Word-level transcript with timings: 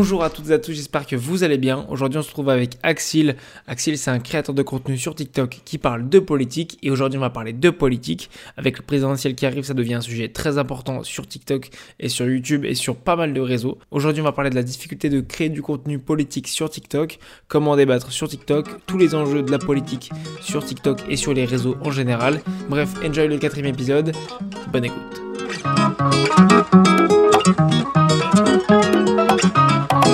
Bonjour 0.00 0.24
à 0.24 0.30
toutes 0.30 0.48
et 0.48 0.54
à 0.54 0.58
tous, 0.58 0.72
j'espère 0.72 1.06
que 1.06 1.14
vous 1.14 1.44
allez 1.44 1.58
bien. 1.58 1.84
Aujourd'hui, 1.90 2.18
on 2.18 2.22
se 2.22 2.30
trouve 2.30 2.48
avec 2.48 2.78
Axil. 2.82 3.36
Axil, 3.66 3.98
c'est 3.98 4.10
un 4.10 4.18
créateur 4.18 4.54
de 4.54 4.62
contenu 4.62 4.96
sur 4.96 5.14
TikTok 5.14 5.60
qui 5.66 5.76
parle 5.76 6.08
de 6.08 6.18
politique. 6.18 6.78
Et 6.82 6.90
aujourd'hui, 6.90 7.18
on 7.18 7.20
va 7.20 7.28
parler 7.28 7.52
de 7.52 7.68
politique. 7.68 8.30
Avec 8.56 8.78
le 8.78 8.82
présidentiel 8.82 9.34
qui 9.34 9.44
arrive, 9.44 9.62
ça 9.62 9.74
devient 9.74 9.92
un 9.92 10.00
sujet 10.00 10.28
très 10.28 10.56
important 10.56 11.02
sur 11.04 11.26
TikTok 11.26 11.68
et 11.98 12.08
sur 12.08 12.24
YouTube 12.24 12.64
et 12.64 12.74
sur 12.74 12.96
pas 12.96 13.14
mal 13.14 13.34
de 13.34 13.42
réseaux. 13.42 13.76
Aujourd'hui, 13.90 14.22
on 14.22 14.24
va 14.24 14.32
parler 14.32 14.48
de 14.48 14.54
la 14.54 14.62
difficulté 14.62 15.10
de 15.10 15.20
créer 15.20 15.50
du 15.50 15.60
contenu 15.60 15.98
politique 15.98 16.48
sur 16.48 16.70
TikTok, 16.70 17.18
comment 17.46 17.76
débattre 17.76 18.10
sur 18.10 18.26
TikTok, 18.26 18.86
tous 18.86 18.96
les 18.96 19.14
enjeux 19.14 19.42
de 19.42 19.50
la 19.50 19.58
politique 19.58 20.10
sur 20.40 20.64
TikTok 20.64 21.02
et 21.10 21.16
sur 21.16 21.34
les 21.34 21.44
réseaux 21.44 21.76
en 21.82 21.90
général. 21.90 22.40
Bref, 22.70 22.88
enjoy 23.04 23.28
le 23.28 23.36
quatrième 23.36 23.66
épisode. 23.66 24.12
Bonne 24.72 24.86
écoute. 24.86 25.20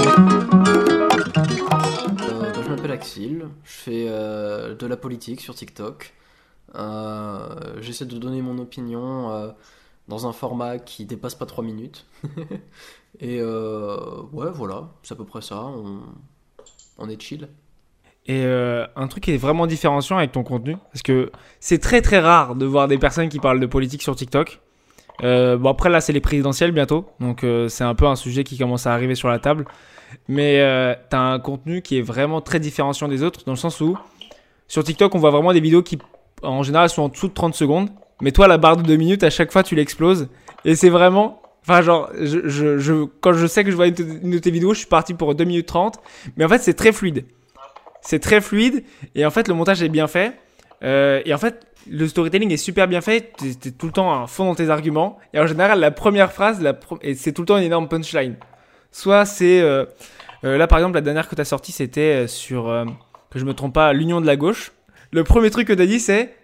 Euh, 0.06 0.12
je 2.62 2.68
m'appelle 2.68 2.92
Axil, 2.92 3.48
je 3.64 3.72
fais 3.72 4.06
euh, 4.08 4.74
de 4.74 4.86
la 4.86 4.96
politique 4.96 5.40
sur 5.40 5.54
TikTok. 5.54 6.14
Euh, 6.76 7.48
J'essaie 7.80 8.04
de 8.04 8.16
donner 8.16 8.40
mon 8.40 8.58
opinion 8.58 9.52
dans 10.08 10.26
un 10.28 10.32
format 10.32 10.78
qui 10.78 11.06
dépasse 11.06 11.34
pas 11.34 11.46
3 11.46 11.64
minutes. 11.64 12.06
Et 13.20 13.42
ouais, 13.42 14.50
voilà, 14.52 14.90
c'est 15.02 15.14
à 15.14 15.16
peu 15.16 15.24
près 15.24 15.42
ça. 15.42 15.64
On, 16.98 17.08
est 17.08 17.20
chill. 17.20 17.48
Et 18.26 18.44
un 18.44 19.08
truc 19.08 19.24
qui 19.24 19.32
est 19.32 19.38
vraiment 19.38 19.66
différenciant 19.66 20.18
avec 20.18 20.32
ton 20.32 20.44
contenu, 20.44 20.76
parce 20.92 21.02
que 21.02 21.32
c'est 21.58 21.78
très 21.78 22.00
très 22.00 22.20
rare 22.20 22.54
de 22.54 22.66
voir 22.66 22.86
des 22.88 22.98
personnes 22.98 23.28
qui 23.28 23.40
parlent 23.40 23.60
de 23.60 23.66
politique 23.66 24.02
sur 24.02 24.14
TikTok. 24.14 24.60
Bon 25.22 25.68
après 25.68 25.88
là 25.88 26.00
c'est 26.00 26.12
les 26.12 26.20
présidentielles 26.20 26.72
bientôt, 26.72 27.06
donc 27.18 27.44
c'est 27.68 27.84
un 27.84 27.94
peu 27.94 28.06
un 28.06 28.16
sujet 28.16 28.44
qui 28.44 28.56
commence 28.58 28.86
à 28.86 28.92
arriver 28.92 29.16
sur 29.16 29.28
la 29.28 29.38
table. 29.40 29.66
Mais 30.28 30.60
euh, 30.60 30.94
t'as 31.10 31.18
un 31.18 31.38
contenu 31.38 31.82
qui 31.82 31.98
est 31.98 32.02
vraiment 32.02 32.40
très 32.40 32.60
différenciant 32.60 33.08
des 33.08 33.22
autres, 33.22 33.44
dans 33.44 33.52
le 33.52 33.56
sens 33.58 33.80
où 33.80 33.96
sur 34.68 34.82
TikTok 34.82 35.14
on 35.14 35.18
voit 35.18 35.30
vraiment 35.30 35.52
des 35.52 35.60
vidéos 35.60 35.82
qui 35.82 35.98
en 36.42 36.62
général 36.62 36.88
sont 36.88 37.02
en 37.02 37.08
dessous 37.08 37.28
de 37.28 37.34
30 37.34 37.54
secondes. 37.54 37.90
Mais 38.20 38.32
toi 38.32 38.48
la 38.48 38.58
barre 38.58 38.76
de 38.76 38.82
2 38.82 38.96
minutes 38.96 39.22
à 39.22 39.30
chaque 39.30 39.52
fois 39.52 39.62
tu 39.62 39.74
l'exploses. 39.74 40.28
Et 40.64 40.74
c'est 40.74 40.88
vraiment... 40.90 41.40
Enfin 41.62 41.82
genre, 41.82 42.10
je, 42.20 43.04
quand 43.20 43.32
je 43.32 43.46
sais 43.46 43.64
que 43.64 43.70
je 43.70 43.76
vois 43.76 43.88
une, 43.88 43.94
de- 44.30 44.38
tes 44.38 44.50
vidéos, 44.52 44.72
je 44.72 44.78
suis 44.78 44.86
parti 44.88 45.14
pour 45.14 45.34
2 45.34 45.44
minutes 45.44 45.66
30. 45.66 45.98
Mais 46.36 46.44
en 46.44 46.48
fait 46.48 46.58
c'est 46.58 46.74
très 46.74 46.92
fluide. 46.92 47.24
C'est 48.00 48.20
très 48.20 48.40
fluide 48.40 48.84
et 49.14 49.26
en 49.26 49.30
fait 49.30 49.48
le 49.48 49.54
montage 49.54 49.82
est 49.82 49.88
bien 49.88 50.06
fait. 50.06 50.32
Euh, 50.84 51.22
et 51.24 51.34
en 51.34 51.38
fait 51.38 51.66
le 51.88 52.06
storytelling 52.08 52.50
est 52.52 52.56
super 52.56 52.88
bien 52.88 53.00
fait. 53.00 53.32
T'es 53.60 53.70
tout 53.70 53.86
le 53.86 53.92
temps 53.92 54.22
à 54.22 54.26
fond 54.26 54.44
dans 54.46 54.54
tes 54.54 54.70
arguments. 54.70 55.18
Et 55.34 55.38
en 55.40 55.46
général 55.46 55.78
la 55.80 55.90
première 55.90 56.32
phrase, 56.32 56.60
la 56.60 56.74
pro- 56.74 56.98
c'est 57.14 57.32
tout 57.32 57.42
le 57.42 57.46
temps 57.46 57.56
une 57.56 57.64
énorme 57.64 57.88
punchline. 57.88 58.34
Soit 58.92 59.24
c'est 59.26 59.60
euh, 59.60 59.84
euh, 60.44 60.56
là 60.58 60.66
par 60.66 60.78
exemple 60.78 60.94
la 60.94 61.00
dernière 61.02 61.28
que 61.28 61.34
t'as 61.34 61.44
sortie 61.44 61.72
c'était 61.72 62.24
euh, 62.24 62.26
sur 62.26 62.64
que 63.30 63.38
je 63.38 63.44
me 63.44 63.54
trompe 63.54 63.74
pas 63.74 63.92
l'union 63.92 64.20
de 64.20 64.26
la 64.26 64.36
gauche. 64.36 64.72
Le 65.12 65.24
premier 65.24 65.50
truc 65.50 65.68
que 65.68 65.72
t'as 65.72 65.86
dit 65.86 66.00
c'est 66.00 66.34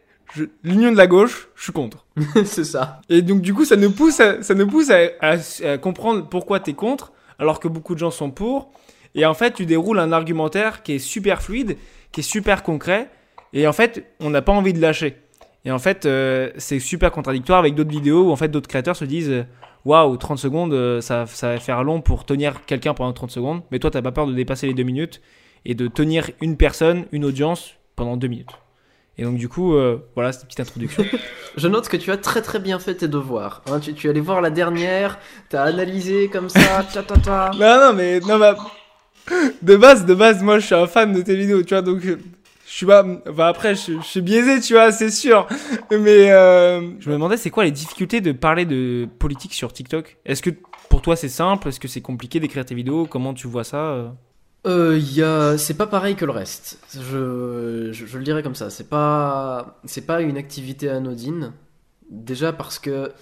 l'union 0.65 0.91
de 0.93 0.97
la 0.97 1.07
gauche, 1.07 1.49
je 1.55 1.65
suis 1.65 1.73
contre. 1.73 2.07
c'est 2.45 2.65
ça. 2.65 3.01
Et 3.11 3.21
donc 3.23 3.43
du 3.43 3.53
coup, 3.53 3.65
ça 3.67 3.77
nous 3.77 3.91
pousse 3.91 4.19
à, 4.21 4.43
ça 4.43 4.55
nous 4.55 4.67
pousse 4.67 4.91
à, 4.91 4.99
à- 5.21 5.37
à 5.69 5.79
comprendre 5.79 6.27
pourquoi 6.29 6.59
t'es 6.61 6.73
contre, 6.73 7.13
alors 7.39 7.61
que 7.61 7.69
beaucoup 7.69 7.95
de 7.95 7.99
gens 7.99 8.11
sont 8.11 8.31
pour. 8.31 8.71
Et 9.15 9.27
en 9.27 9.35
fait, 9.35 9.53
tu 9.53 9.67
déroules 9.67 9.99
un 9.99 10.11
argumentaire 10.11 10.83
qui 10.83 10.95
est 10.95 10.99
super 10.99 11.43
fluide, 11.43 11.77
qui 12.13 12.21
est 12.21 12.23
super 12.23 12.63
concret. 12.63 13.11
Et 13.53 13.67
en 13.67 13.75
fait, 13.75 14.07
on 14.21 14.31
n'a 14.31 14.41
pas 14.41 14.53
envie 14.53 14.73
de 14.73 14.81
lâcher. 14.81 15.19
Et 15.67 15.71
en 15.71 15.79
fait, 15.79 16.07
euh, 16.07 16.51
c'est 16.57 16.79
super 16.79 17.11
contradictoire 17.13 17.59
avec 17.59 17.75
d'autres 17.75 17.91
vidéos 17.91 18.29
où 18.29 18.31
en 18.33 18.37
fait 18.37 18.49
d'autres 18.49 18.69
créateurs 18.69 18.97
se 18.97 19.05
disent 19.05 19.45
Waouh, 19.85 20.17
30 20.17 20.39
secondes, 20.39 20.73
euh, 20.73 21.01
ça, 21.01 21.27
ça 21.27 21.53
va 21.53 21.59
faire 21.59 21.83
long 21.83 22.01
pour 22.01 22.25
tenir 22.25 22.65
quelqu'un 22.67 22.95
pendant 22.95 23.13
30 23.13 23.31
secondes. 23.31 23.63
Mais 23.71 23.79
toi, 23.79 23.91
t'as 23.91 24.03
pas 24.03 24.13
peur 24.13 24.27
de 24.27 24.33
dépasser 24.33 24.67
les 24.67 24.75
deux 24.75 24.85
minutes 24.85 25.21
et 25.65 25.75
de 25.75 25.89
tenir 25.89 26.31
une 26.41 26.57
personne, 26.57 27.07
une 27.13 27.25
audience 27.25 27.75
pendant 27.97 28.17
deux 28.17 28.29
minutes. 28.29 28.51
Et 29.19 29.25
donc, 29.25 29.37
du 29.37 29.49
coup, 29.49 29.75
euh, 29.75 29.99
voilà, 30.15 30.33
cette 30.33 30.45
petite 30.47 30.61
introduction. 30.61 31.05
Je 31.57 31.69
note 31.69 31.89
que 31.89 31.97
tu 31.97 32.11
as 32.11 32.17
très 32.17 32.43
très 32.43 32.59
bien 32.61 32.79
fait 32.79 32.95
tes 32.95 33.09
devoirs. 33.09 33.63
hein. 33.71 33.79
tu, 33.81 33.93
tu 33.93 34.07
es 34.07 34.11
allé 34.11 34.21
voir 34.21 34.41
la 34.41 34.51
dernière, 34.51 35.19
t'as 35.51 35.65
analysé 35.65 36.29
comme 36.29 36.49
ça, 36.49 36.85
ta 36.95 37.03
ta 37.03 37.17
ta. 37.17 37.51
Non, 37.59 37.89
non, 37.89 37.93
mais 37.95 38.21
non, 38.21 38.39
bah, 38.39 38.57
de 39.61 39.77
base, 39.77 40.07
de 40.07 40.15
base, 40.15 40.43
moi, 40.43 40.59
je 40.61 40.67
suis 40.67 40.75
un 40.75 40.87
fan 40.87 41.13
de 41.13 41.21
tes 41.23 41.37
vidéos, 41.37 41.63
tu 41.63 41.75
vois, 41.75 41.83
donc 41.83 42.05
euh, 42.07 42.19
je 42.73 42.79
suis 42.79 42.87
pas, 42.87 43.05
enfin 43.29 43.49
après, 43.49 43.75
je, 43.75 44.01
je 44.01 44.07
suis 44.07 44.23
biaisé, 44.23 44.59
tu 44.59 44.73
vois, 44.73 44.93
c'est 44.93 45.11
sûr. 45.11 45.47
Mais 45.91 46.33
euh, 46.33 46.81
je 47.01 47.11
me 47.11 47.13
demandais, 47.17 47.37
c'est 47.37 47.51
quoi 47.51 47.65
les 47.65 47.71
difficultés 47.71 48.23
de 48.23 48.33
parler 48.33 48.65
de 48.65 49.07
politique 49.19 49.53
sur 49.53 49.75
TikTok? 49.75 50.17
Est-ce 50.25 50.41
que 50.41 50.49
pour 50.89 51.03
toi 51.03 51.15
c'est 51.15 51.29
simple? 51.29 51.69
Est-ce 51.69 51.79
que 51.79 51.87
c'est 51.87 52.01
compliqué 52.01 52.41
d'écrire 52.41 52.65
tes 52.65 52.75
vidéos? 52.75 53.05
Comment 53.05 53.35
tu 53.35 53.47
vois 53.47 53.65
ça 53.65 53.77
euh? 53.77 54.09
Euh, 54.67 54.99
y 54.99 55.23
a... 55.23 55.59
C'est 55.59 55.77
pas 55.77 55.87
pareil 55.87 56.15
que 56.15 56.25
le 56.25 56.31
reste. 56.33 56.79
Je, 56.95 57.91
je, 57.93 58.07
je 58.07 58.17
le 58.17 58.25
dirais 58.25 58.43
comme 58.43 58.55
ça. 58.55 58.71
C'est 58.71 58.89
pas, 58.89 59.79
c'est 59.85 60.07
pas 60.07 60.23
une 60.23 60.39
activité 60.39 60.89
anodine. 60.89 61.53
Déjà 62.09 62.55
parce 62.55 62.79
que 62.79 63.13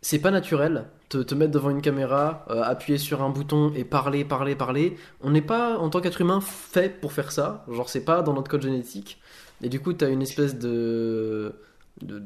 c'est 0.00 0.20
pas 0.20 0.30
naturel. 0.30 0.86
Te, 1.08 1.18
te 1.18 1.34
mettre 1.36 1.52
devant 1.52 1.70
une 1.70 1.82
caméra, 1.82 2.44
euh, 2.50 2.62
appuyer 2.64 2.98
sur 2.98 3.22
un 3.22 3.30
bouton 3.30 3.72
et 3.76 3.84
parler, 3.84 4.24
parler, 4.24 4.56
parler. 4.56 4.96
On 5.20 5.30
n'est 5.30 5.42
pas, 5.42 5.78
en 5.78 5.88
tant 5.88 6.00
qu'être 6.00 6.20
humain, 6.20 6.40
fait 6.40 7.00
pour 7.00 7.12
faire 7.12 7.30
ça. 7.30 7.64
Genre, 7.70 7.88
c'est 7.88 8.04
pas 8.04 8.22
dans 8.22 8.32
notre 8.34 8.50
code 8.50 8.62
génétique. 8.62 9.20
Et 9.62 9.68
du 9.68 9.80
coup, 9.80 9.92
t'as 9.92 10.10
une 10.10 10.22
espèce 10.22 10.58
de. 10.58 11.54
de, 12.02 12.22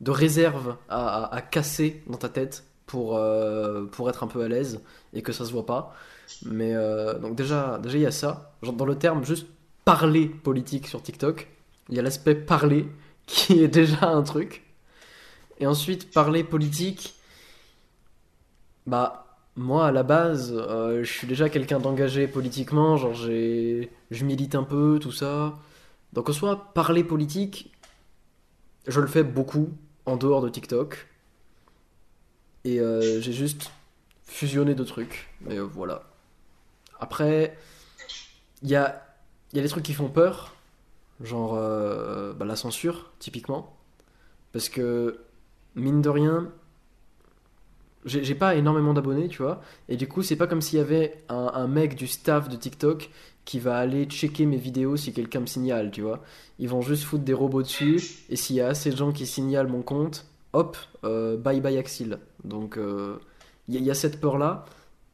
de 0.00 0.10
réserve 0.10 0.76
à, 0.88 1.24
à- 1.24 1.34
à 1.36 1.40
casser 1.42 2.02
dans 2.06 2.18
ta 2.18 2.28
tête 2.28 2.64
pour, 2.86 3.16
euh, 3.16 3.84
pour 3.86 4.08
être 4.10 4.22
un 4.22 4.26
peu 4.26 4.42
à 4.42 4.48
l'aise 4.48 4.80
et 5.14 5.22
que 5.22 5.32
ça 5.32 5.44
se 5.44 5.52
voit 5.52 5.66
pas. 5.66 5.94
Mais 6.44 6.74
euh, 6.74 7.18
donc 7.18 7.34
déjà, 7.36 7.78
déjà 7.78 7.96
il 7.98 8.02
y 8.02 8.06
a 8.06 8.10
ça. 8.12 8.52
Genre 8.62 8.74
dans 8.74 8.84
le 8.84 8.96
terme 8.96 9.24
juste 9.24 9.46
parler 9.84 10.26
politique 10.28 10.86
sur 10.88 11.02
TikTok, 11.02 11.48
il 11.88 11.96
y 11.96 11.98
a 11.98 12.02
l'aspect 12.02 12.34
parler 12.34 12.88
qui 13.26 13.62
est 13.62 13.68
déjà 13.68 14.08
un 14.08 14.22
truc. 14.22 14.64
Et 15.58 15.66
ensuite 15.66 16.12
parler 16.12 16.44
politique, 16.44 17.15
bah 18.86 19.26
moi 19.56 19.86
à 19.86 19.92
la 19.92 20.02
base, 20.02 20.52
euh, 20.54 21.02
je 21.02 21.10
suis 21.10 21.26
déjà 21.26 21.48
quelqu'un 21.48 21.78
d'engagé 21.80 22.28
politiquement. 22.28 22.96
Genre 22.96 23.14
j'ai, 23.14 23.90
je 24.10 24.24
milite 24.24 24.54
un 24.54 24.62
peu 24.62 24.98
tout 25.00 25.12
ça. 25.12 25.58
Donc 26.12 26.28
en 26.28 26.32
soi 26.32 26.72
parler 26.74 27.04
politique, 27.04 27.72
je 28.86 29.00
le 29.00 29.06
fais 29.06 29.24
beaucoup 29.24 29.70
en 30.04 30.16
dehors 30.16 30.42
de 30.42 30.48
TikTok. 30.48 31.08
Et 32.64 32.80
euh, 32.80 33.20
j'ai 33.20 33.32
juste 33.32 33.70
fusionné 34.24 34.74
deux 34.74 34.84
trucs. 34.84 35.30
Mais 35.40 35.58
euh, 35.58 35.64
voilà. 35.64 36.02
Après, 37.00 37.56
il 38.62 38.70
y 38.70 38.76
a, 38.76 39.02
il 39.52 39.56
y 39.56 39.60
a 39.60 39.62
des 39.62 39.68
trucs 39.68 39.84
qui 39.84 39.94
font 39.94 40.08
peur, 40.08 40.54
genre 41.20 41.54
bah, 42.34 42.44
la 42.44 42.56
censure, 42.56 43.10
typiquement. 43.18 43.76
Parce 44.52 44.68
que, 44.70 45.20
mine 45.74 46.00
de 46.00 46.08
rien, 46.08 46.50
j'ai 48.06 48.34
pas 48.34 48.54
énormément 48.54 48.94
d'abonnés, 48.94 49.28
tu 49.28 49.42
vois. 49.42 49.60
Et 49.88 49.96
du 49.96 50.06
coup, 50.08 50.22
c'est 50.22 50.36
pas 50.36 50.46
comme 50.46 50.60
s'il 50.60 50.78
y 50.78 50.82
avait 50.82 51.24
un, 51.28 51.66
mec 51.66 51.96
du 51.96 52.06
staff 52.06 52.48
de 52.48 52.56
TikTok 52.56 53.10
qui 53.44 53.58
va 53.58 53.78
aller 53.78 54.04
checker 54.06 54.46
mes 54.46 54.56
vidéos 54.56 54.96
si 54.96 55.12
quelqu'un 55.12 55.40
me 55.40 55.46
signale, 55.46 55.90
tu 55.90 56.02
vois. 56.02 56.22
Ils 56.58 56.68
vont 56.68 56.80
juste 56.80 57.04
foutre 57.04 57.24
des 57.24 57.34
robots 57.34 57.62
dessus, 57.62 58.00
et 58.28 58.36
s'il 58.36 58.56
y 58.56 58.60
a 58.60 58.68
assez 58.68 58.90
de 58.90 58.96
gens 58.96 59.12
qui 59.12 59.26
signalent 59.26 59.68
mon 59.68 59.82
compte, 59.82 60.26
hop, 60.52 60.76
euh, 61.04 61.36
bye 61.36 61.60
bye 61.60 61.78
Axil. 61.78 62.18
Donc, 62.44 62.78
euh, 62.78 63.18
il 63.68 63.74
il 63.76 63.84
y 63.84 63.90
a 63.90 63.94
cette 63.94 64.20
peur-là, 64.20 64.64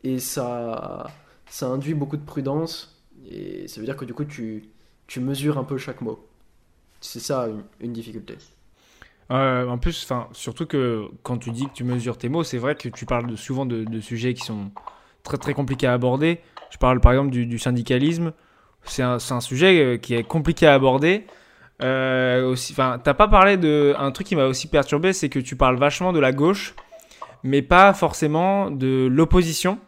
et 0.04 0.19
ça, 0.19 1.10
ça 1.47 1.66
induit 1.69 1.94
beaucoup 1.94 2.16
de 2.16 2.24
prudence, 2.24 3.03
et 3.28 3.69
ça 3.69 3.80
veut 3.80 3.86
dire 3.86 3.97
que 3.97 4.04
du 4.04 4.14
coup, 4.14 4.24
tu, 4.24 4.69
tu 5.06 5.20
mesures 5.20 5.59
un 5.59 5.64
peu 5.64 5.78
chaque 5.78 6.00
mot. 6.03 6.26
C'est 7.00 7.20
ça 7.20 7.48
une 7.80 7.92
difficulté. 7.92 8.38
Euh, 9.32 9.66
en 9.66 9.78
plus, 9.78 10.06
surtout 10.32 10.66
que 10.66 11.09
quand 11.22 11.38
tu 11.38 11.50
dis 11.50 11.66
que 11.66 11.72
tu 11.72 11.84
mesures 11.84 12.19
tes 12.19 12.28
mots, 12.28 12.44
c'est 12.44 12.59
vrai 12.59 12.75
que 12.75 12.88
tu 12.88 13.06
parles 13.06 13.37
souvent 13.37 13.65
de, 13.65 14.00
sujets 14.00 14.34
qui 14.34 14.44
sont 14.44 14.70
très 15.22 15.38
très 15.38 15.54
compliqués 15.54 15.87
à 15.87 15.94
aborder. 15.94 16.41
Je 16.71 16.78
parle 16.78 17.01
par 17.01 17.12
exemple 17.12 17.30
du, 17.30 17.59
syndicalisme. 17.59 18.33
C'est 18.84 19.03
un, 19.03 19.18
sujet 19.41 19.80
euh, 19.80 19.97
qui 19.97 20.15
est 20.15 20.24
compliqué 20.24 20.66
à 20.66 20.74
aborder. 20.74 21.24
Euh, 21.83 22.54
t'as 22.77 23.15
pas 23.15 23.28
parlé 23.28 23.56
de 23.56 23.95
un 23.98 24.10
truc 24.10 24.27
qui 24.27 24.36
m'a 24.36 24.45
aussi 24.45 24.68
perturbé, 24.68 25.12
c'est 25.12 25.28
que 25.28 25.39
tu 25.39 25.56
parles 25.56 25.77
vachement 25.77 26.12
de 26.12 26.21
la 26.21 26.33
gauche, 26.33 26.74
mais 27.42 27.62
pas 27.62 27.92
forcément 27.95 28.71
de 28.71 29.09
l'opposition 29.10 29.78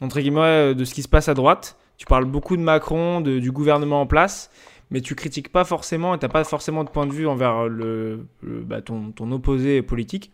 entre 0.00 0.20
guillemets 0.20 0.74
de 0.74 0.84
ce 0.84 0.94
qui 0.94 1.02
se 1.02 1.08
passe 1.08 1.28
à 1.28 1.34
droite. 1.34 1.76
Tu 1.98 2.06
parles 2.06 2.24
beaucoup 2.24 2.56
de 2.56 2.62
Macron, 2.62 3.20
de- 3.20 3.38
du 3.38 3.52
gouvernement 3.52 4.00
en 4.00 4.06
place, 4.06 4.50
mais 4.90 5.00
tu 5.00 5.14
critiques 5.14 5.50
pas 5.50 5.64
forcément 5.64 6.14
et 6.14 6.18
t'as 6.18 6.28
pas 6.28 6.44
forcément 6.44 6.84
de 6.84 6.90
point 6.90 7.06
de 7.06 7.12
vue 7.12 7.26
envers 7.26 7.68
le, 7.68 8.26
le- 8.42 8.60
bah, 8.60 8.82
ton, 8.82 9.12
ton 9.12 9.30
opposé 9.32 9.82
politique. 9.82 10.32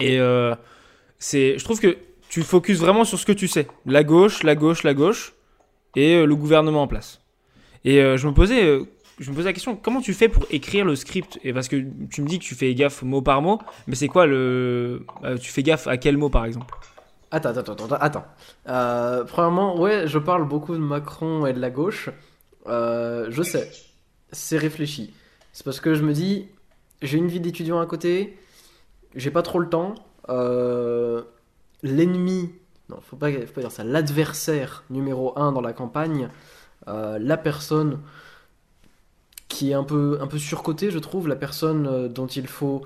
Et 0.00 0.20
euh, 0.20 0.54
je 1.20 1.62
trouve 1.64 1.80
que 1.80 1.96
tu 2.28 2.42
focuses 2.42 2.80
vraiment 2.80 3.04
sur 3.04 3.18
ce 3.18 3.26
que 3.26 3.32
tu 3.32 3.48
sais. 3.48 3.66
La 3.86 4.04
gauche, 4.04 4.42
la 4.42 4.54
gauche, 4.54 4.82
la 4.84 4.94
gauche, 4.94 5.34
et 5.96 6.14
euh, 6.14 6.26
le 6.26 6.36
gouvernement 6.36 6.82
en 6.82 6.86
place. 6.86 7.20
Et 7.84 8.00
euh, 8.00 8.16
je 8.16 8.28
me 8.28 8.34
posais, 8.34 8.64
euh, 8.64 8.84
je 9.18 9.30
me 9.30 9.34
posais 9.34 9.48
la 9.48 9.52
question, 9.52 9.76
comment 9.76 10.00
tu 10.00 10.14
fais 10.14 10.28
pour 10.28 10.44
écrire 10.50 10.84
le 10.84 10.94
script? 10.94 11.40
Et 11.42 11.52
parce 11.52 11.68
que 11.68 11.76
tu 12.10 12.22
me 12.22 12.28
dis 12.28 12.38
que 12.38 12.44
tu 12.44 12.54
fais 12.54 12.72
gaffe 12.74 13.02
mot 13.02 13.22
par 13.22 13.42
mot, 13.42 13.60
mais 13.86 13.94
c'est 13.94 14.08
quoi 14.08 14.26
le, 14.26 15.04
euh, 15.24 15.36
tu 15.38 15.50
fais 15.50 15.62
gaffe 15.62 15.86
à 15.86 15.96
quel 15.96 16.16
mot 16.16 16.28
par 16.28 16.44
exemple? 16.44 16.74
Attends, 17.30 17.50
attends, 17.50 17.72
attends, 17.72 17.96
attends. 18.00 18.24
Euh, 18.68 19.24
premièrement, 19.24 19.78
ouais, 19.80 20.06
je 20.06 20.18
parle 20.18 20.46
beaucoup 20.46 20.74
de 20.74 20.80
Macron 20.80 21.46
et 21.46 21.52
de 21.52 21.60
la 21.60 21.70
gauche. 21.70 22.10
Euh, 22.68 23.26
je 23.30 23.42
sais, 23.42 23.70
c'est 24.32 24.58
réfléchi. 24.58 25.14
C'est 25.52 25.64
parce 25.64 25.80
que 25.80 25.94
je 25.94 26.02
me 26.02 26.12
dis, 26.12 26.48
j'ai 27.02 27.18
une 27.18 27.28
vie 27.28 27.40
d'étudiant 27.40 27.80
à 27.80 27.86
côté, 27.86 28.38
j'ai 29.14 29.30
pas 29.30 29.42
trop 29.42 29.58
le 29.58 29.68
temps. 29.68 29.94
Euh, 30.28 31.22
L'ennemi, 31.82 32.50
non, 32.88 33.00
faut 33.00 33.16
pas, 33.16 33.30
faut 33.30 33.52
pas 33.52 33.60
dire 33.60 33.70
ça, 33.72 33.84
l'adversaire 33.84 34.84
numéro 34.90 35.38
un 35.38 35.52
dans 35.52 35.60
la 35.60 35.72
campagne, 35.72 36.28
euh, 36.88 37.18
la 37.20 37.36
personne 37.36 38.00
qui 39.46 39.70
est 39.70 39.74
un 39.74 39.84
peu, 39.84 40.18
un 40.20 40.26
peu 40.26 40.38
surcotée, 40.38 40.90
je 40.90 40.98
trouve, 40.98 41.28
la 41.28 41.36
personne 41.36 42.08
dont 42.08 42.26
il 42.26 42.46
faut 42.46 42.82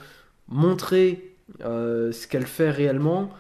montrer 0.49 1.37
ce 1.61 2.27
qu'elle 2.27 2.47
fait 2.47 2.71
réellement, 2.71 3.31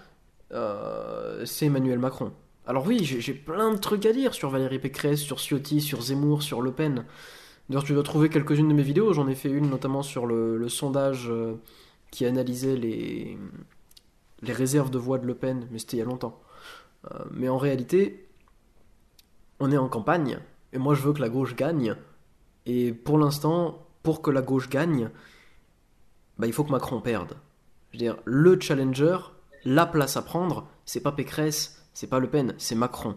c'est 1.45 1.67
Emmanuel 1.67 1.99
Macron. 1.99 2.33
Alors 2.67 2.87
oui, 2.87 3.05
j'ai 3.05 3.35
plein 3.35 3.73
de 3.73 3.79
trucs 3.79 4.07
à 4.07 4.13
dire 4.13 4.35
sur 4.35 4.51
Valérie 4.51 4.79
Pécresse, 4.79 5.21
sur 5.21 5.39
Ciotti, 5.39 5.81
sur 5.81 6.01
Zemmour, 6.01 6.43
sur 6.43 6.63
Le 6.63 6.71
Pen. 6.71 7.05
D'ailleurs, 7.69 7.85
tu 7.85 7.93
dois 7.93 8.03
trouver 8.03 8.29
quelques-unes 8.29 8.69
de 8.69 8.75
mes 8.75 8.83
vidéos. 8.83 9.13
J'en 9.13 9.27
ai 9.29 9.35
fait 9.35 9.51
une 9.51 9.69
notamment 9.69 10.03
sur 10.03 10.27
le, 10.27 10.57
le 10.57 10.69
sondage 10.69 11.29
euh, 11.29 11.55
qui 12.11 12.25
analysait 12.25 12.77
les, 12.77 13.37
les 14.43 14.53
réserves 14.53 14.91
de 14.91 14.99
voix 14.99 15.19
de 15.19 15.27
Le 15.27 15.35
Pen, 15.35 15.67
mais 15.71 15.79
c'était 15.79 15.97
il 15.97 16.01
y 16.01 16.03
a 16.03 16.07
longtemps. 16.07 16.41
Euh, 17.11 17.25
mais 17.33 17.49
en 17.49 17.59
réalité, 17.59 18.29
on 19.59 19.73
est 19.73 19.77
en 19.77 19.89
campagne, 19.89 20.39
et 20.73 20.79
moi 20.79 20.95
je 20.95 21.03
veux 21.03 21.13
que 21.13 21.21
la 21.21 21.29
gauche 21.29 21.57
gagne. 21.57 21.97
Et 22.67 22.93
pour 22.93 23.19
l'instant, 23.19 23.87
pour 24.03 24.23
que 24.23 24.31
la 24.31 24.43
gauche 24.43 24.69
gagne, 24.69 25.11
bah, 26.39 26.47
il 26.47 26.53
faut 26.53 26.65
que 26.65 26.71
Macron 26.71 27.01
perde. 27.01 27.37
Je 27.91 27.99
veux 27.99 28.05
dire, 28.05 28.17
le 28.25 28.61
challenger, 28.61 29.19
la 29.65 29.87
place 29.87 30.17
à 30.17 30.23
prendre, 30.23 30.69
c'est 30.85 31.03
pas 31.03 31.13
Pécresse, 31.13 31.82
c'est 31.95 32.07
pas 32.07 32.19
Le 32.19 32.29
Pen, 32.29 32.55
c'est 32.59 32.75
Macron. 32.75 33.17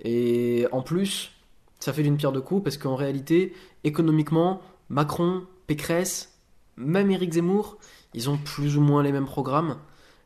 Et 0.00 0.66
en 0.72 0.82
plus, 0.82 1.32
ça 1.80 1.92
fait 1.92 2.02
d'une 2.02 2.16
pierre 2.16 2.32
deux 2.32 2.40
coups 2.40 2.62
parce 2.64 2.76
qu'en 2.76 2.96
réalité, 2.96 3.54
économiquement, 3.84 4.60
Macron, 4.88 5.44
Pécresse, 5.66 6.38
même 6.76 7.10
Éric 7.10 7.32
Zemmour, 7.32 7.78
ils 8.14 8.30
ont 8.30 8.36
plus 8.36 8.76
ou 8.76 8.80
moins 8.80 9.02
les 9.02 9.12
mêmes 9.12 9.26
programmes. 9.26 9.78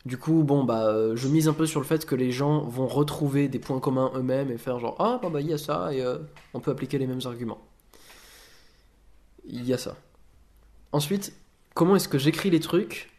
Du 0.06 0.17
coup, 0.17 0.43
bon, 0.43 0.65
bah, 0.65 0.87
euh, 0.87 1.17
je 1.17 1.29
mise 1.29 1.49
un 1.49 1.53
peu 1.53 1.67
sur 1.67 1.81
le 1.81 1.87
fait 1.87 2.06
que 2.06 2.15
les 2.15 2.31
gens 2.31 2.62
vont 2.65 2.87
retrouver 2.87 3.49
des 3.49 3.59
points 3.59 3.81
communs 3.81 4.11
eux-mêmes 4.15 4.50
et 4.50 4.56
faire 4.56 4.79
genre, 4.79 4.97
ah, 4.99 5.20
bah, 5.23 5.41
il 5.41 5.49
y 5.49 5.53
a 5.53 5.59
ça 5.59 5.93
et 5.93 6.00
euh, 6.00 6.19
on 6.55 6.61
peut 6.61 6.70
appliquer 6.70 6.99
les 6.99 7.06
mêmes 7.06 7.20
arguments. 7.25 7.61
Il 9.44 9.67
y 9.67 9.73
a 9.73 9.79
ça. 9.79 9.97
Ensuite, 10.93 11.35
comment 11.75 11.97
est-ce 11.97 12.09
que 12.09 12.19
j'écris 12.19 12.50
les 12.50 12.61
trucs? 12.61 13.11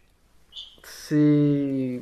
C'est. 0.84 2.02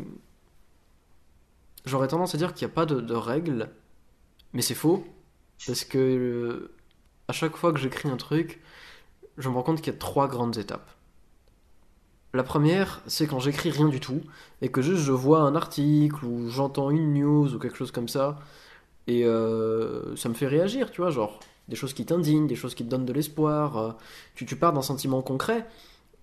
J'aurais 1.88 2.10
tendance 2.10 2.36
à 2.36 2.38
dire 2.38 2.54
qu'il 2.54 2.68
n'y 2.68 2.74
a 2.74 2.75
pas 2.75 2.86
de, 2.86 3.13
règles, 3.13 3.69
mais 4.51 4.62
c'est 4.62 4.75
faux. 4.75 5.06
Parce 5.66 5.86
que 5.86 5.98
euh, 5.98 6.72
à 7.30 7.34
chaque 7.34 7.56
fois 7.56 7.72
que 7.72 7.80
j'écris 7.80 8.10
un 8.10 8.18
truc, 8.18 8.62
je 9.38 9.48
me 9.50 9.56
rends 9.56 9.63
compte 9.63 9.81
qu'il 9.81 9.94
y 9.94 9.95
a 9.95 10.00
trois 10.00 10.28
grandes 10.28 10.57
étapes. 10.57 10.89
La 12.34 12.44
première, 12.44 13.01
c'est 13.07 13.25
quand 13.25 13.39
j'écris 13.39 13.72
rien 13.72 13.88
du 13.88 14.01
tout, 14.01 14.22
et 14.62 14.69
que 14.69 14.81
juste 14.81 15.01
je 15.01 15.13
vois 15.13 15.39
un 15.39 15.56
article, 15.56 16.25
ou 16.25 16.50
j'entends 16.50 16.92
une 16.92 17.13
news, 17.13 17.56
ou 17.56 17.57
quelque 17.57 17.78
chose 17.78 17.92
comme 17.92 18.10
ça, 18.10 18.38
et 19.07 19.24
euh, 19.25 20.16
ça 20.18 20.28
me 20.28 20.34
fait 20.34 20.48
réagir, 20.48 20.92
tu 20.92 21.01
vois, 21.01 21.10
genre 21.10 21.39
des 21.69 21.78
choses 21.78 21.94
qui 21.94 22.06
t'indignent, 22.06 22.48
des 22.48 22.56
choses 22.56 22.75
qui 22.75 22.84
te 22.84 22.89
donnent 22.89 23.06
de 23.06 23.13
l'espoir, 23.13 23.78
euh, 23.78 23.92
tu, 24.36 24.45
pars 24.57 24.74
d'un 24.74 24.81
sentiment 24.81 25.22
concret, 25.22 25.66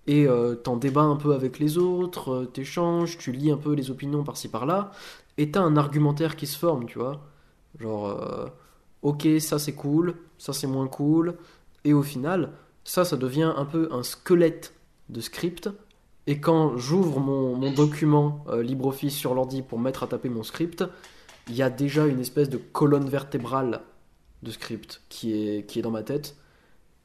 et 0.07 0.27
t'en 0.65 0.77
débats 0.77 1.01
un 1.01 1.17
peu 1.17 1.33
avec 1.33 1.59
les 1.59 1.79
autres, 1.79 2.45
t'échanges, 2.53 3.17
tu 3.17 3.33
lis 3.33 3.51
un 3.51 3.57
peu 3.57 3.73
les 3.73 3.91
opinions 3.91 4.23
par-ci 4.23 4.49
par-là, 4.49 4.93
et 5.39 5.51
t'as 5.51 5.63
un 5.63 5.77
argumentaire 5.77 6.37
qui 6.37 6.47
se 6.47 6.59
forme, 6.59 6.87
tu 6.87 6.99
vois. 6.99 7.21
Genre, 7.79 8.07
euh, 8.07 8.47
ok, 9.03 9.27
ça 9.41 9.59
c'est 9.59 9.75
cool, 9.75 10.15
ça 10.39 10.53
c'est 10.53 10.67
moins 10.67 10.87
cool, 10.87 11.37
et 11.85 11.93
au 11.93 12.03
final, 12.03 12.53
ça, 12.85 13.05
ça 13.05 13.17
devient 13.17 13.53
un 13.57 13.65
peu 13.65 13.89
un 13.91 14.03
squelette 14.03 14.75
de 15.09 15.21
script, 15.21 15.71
et 16.27 16.41
quand 16.41 16.77
j'ouvre 16.79 17.21
mon, 17.21 17.73
document 17.73 18.45
euh, 18.49 18.63
LibreOffice 18.63 19.15
sur 19.15 19.35
l'ordi 19.35 19.63
pour 19.63 19.79
mettre 19.79 20.03
à 20.05 20.07
taper 20.07 20.29
mon 20.29 20.43
script, 20.43 20.85
il 21.49 21.55
y 21.55 21.63
a 21.63 21.69
déjà 21.69 22.07
une 22.07 22.21
espèce 22.21 22.49
de 22.49 22.57
colonne 22.57 23.09
vertébrale 23.09 23.83
de 24.43 24.51
script 24.51 25.03
qui 25.11 25.33
est, 25.33 25.67
qui 25.67 25.79
est 25.79 25.83
dans 25.83 25.91
ma 25.91 26.03
tête, 26.03 26.37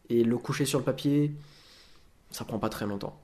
et 0.09 0.23
le 0.23 0.37
coucher 0.37 0.65
sur 0.65 0.79
le 0.79 0.85
papier, 0.85 1.33
ça 2.31 2.45
prend 2.45 2.59
pas 2.59 2.69
très 2.69 2.85
longtemps. 2.85 3.19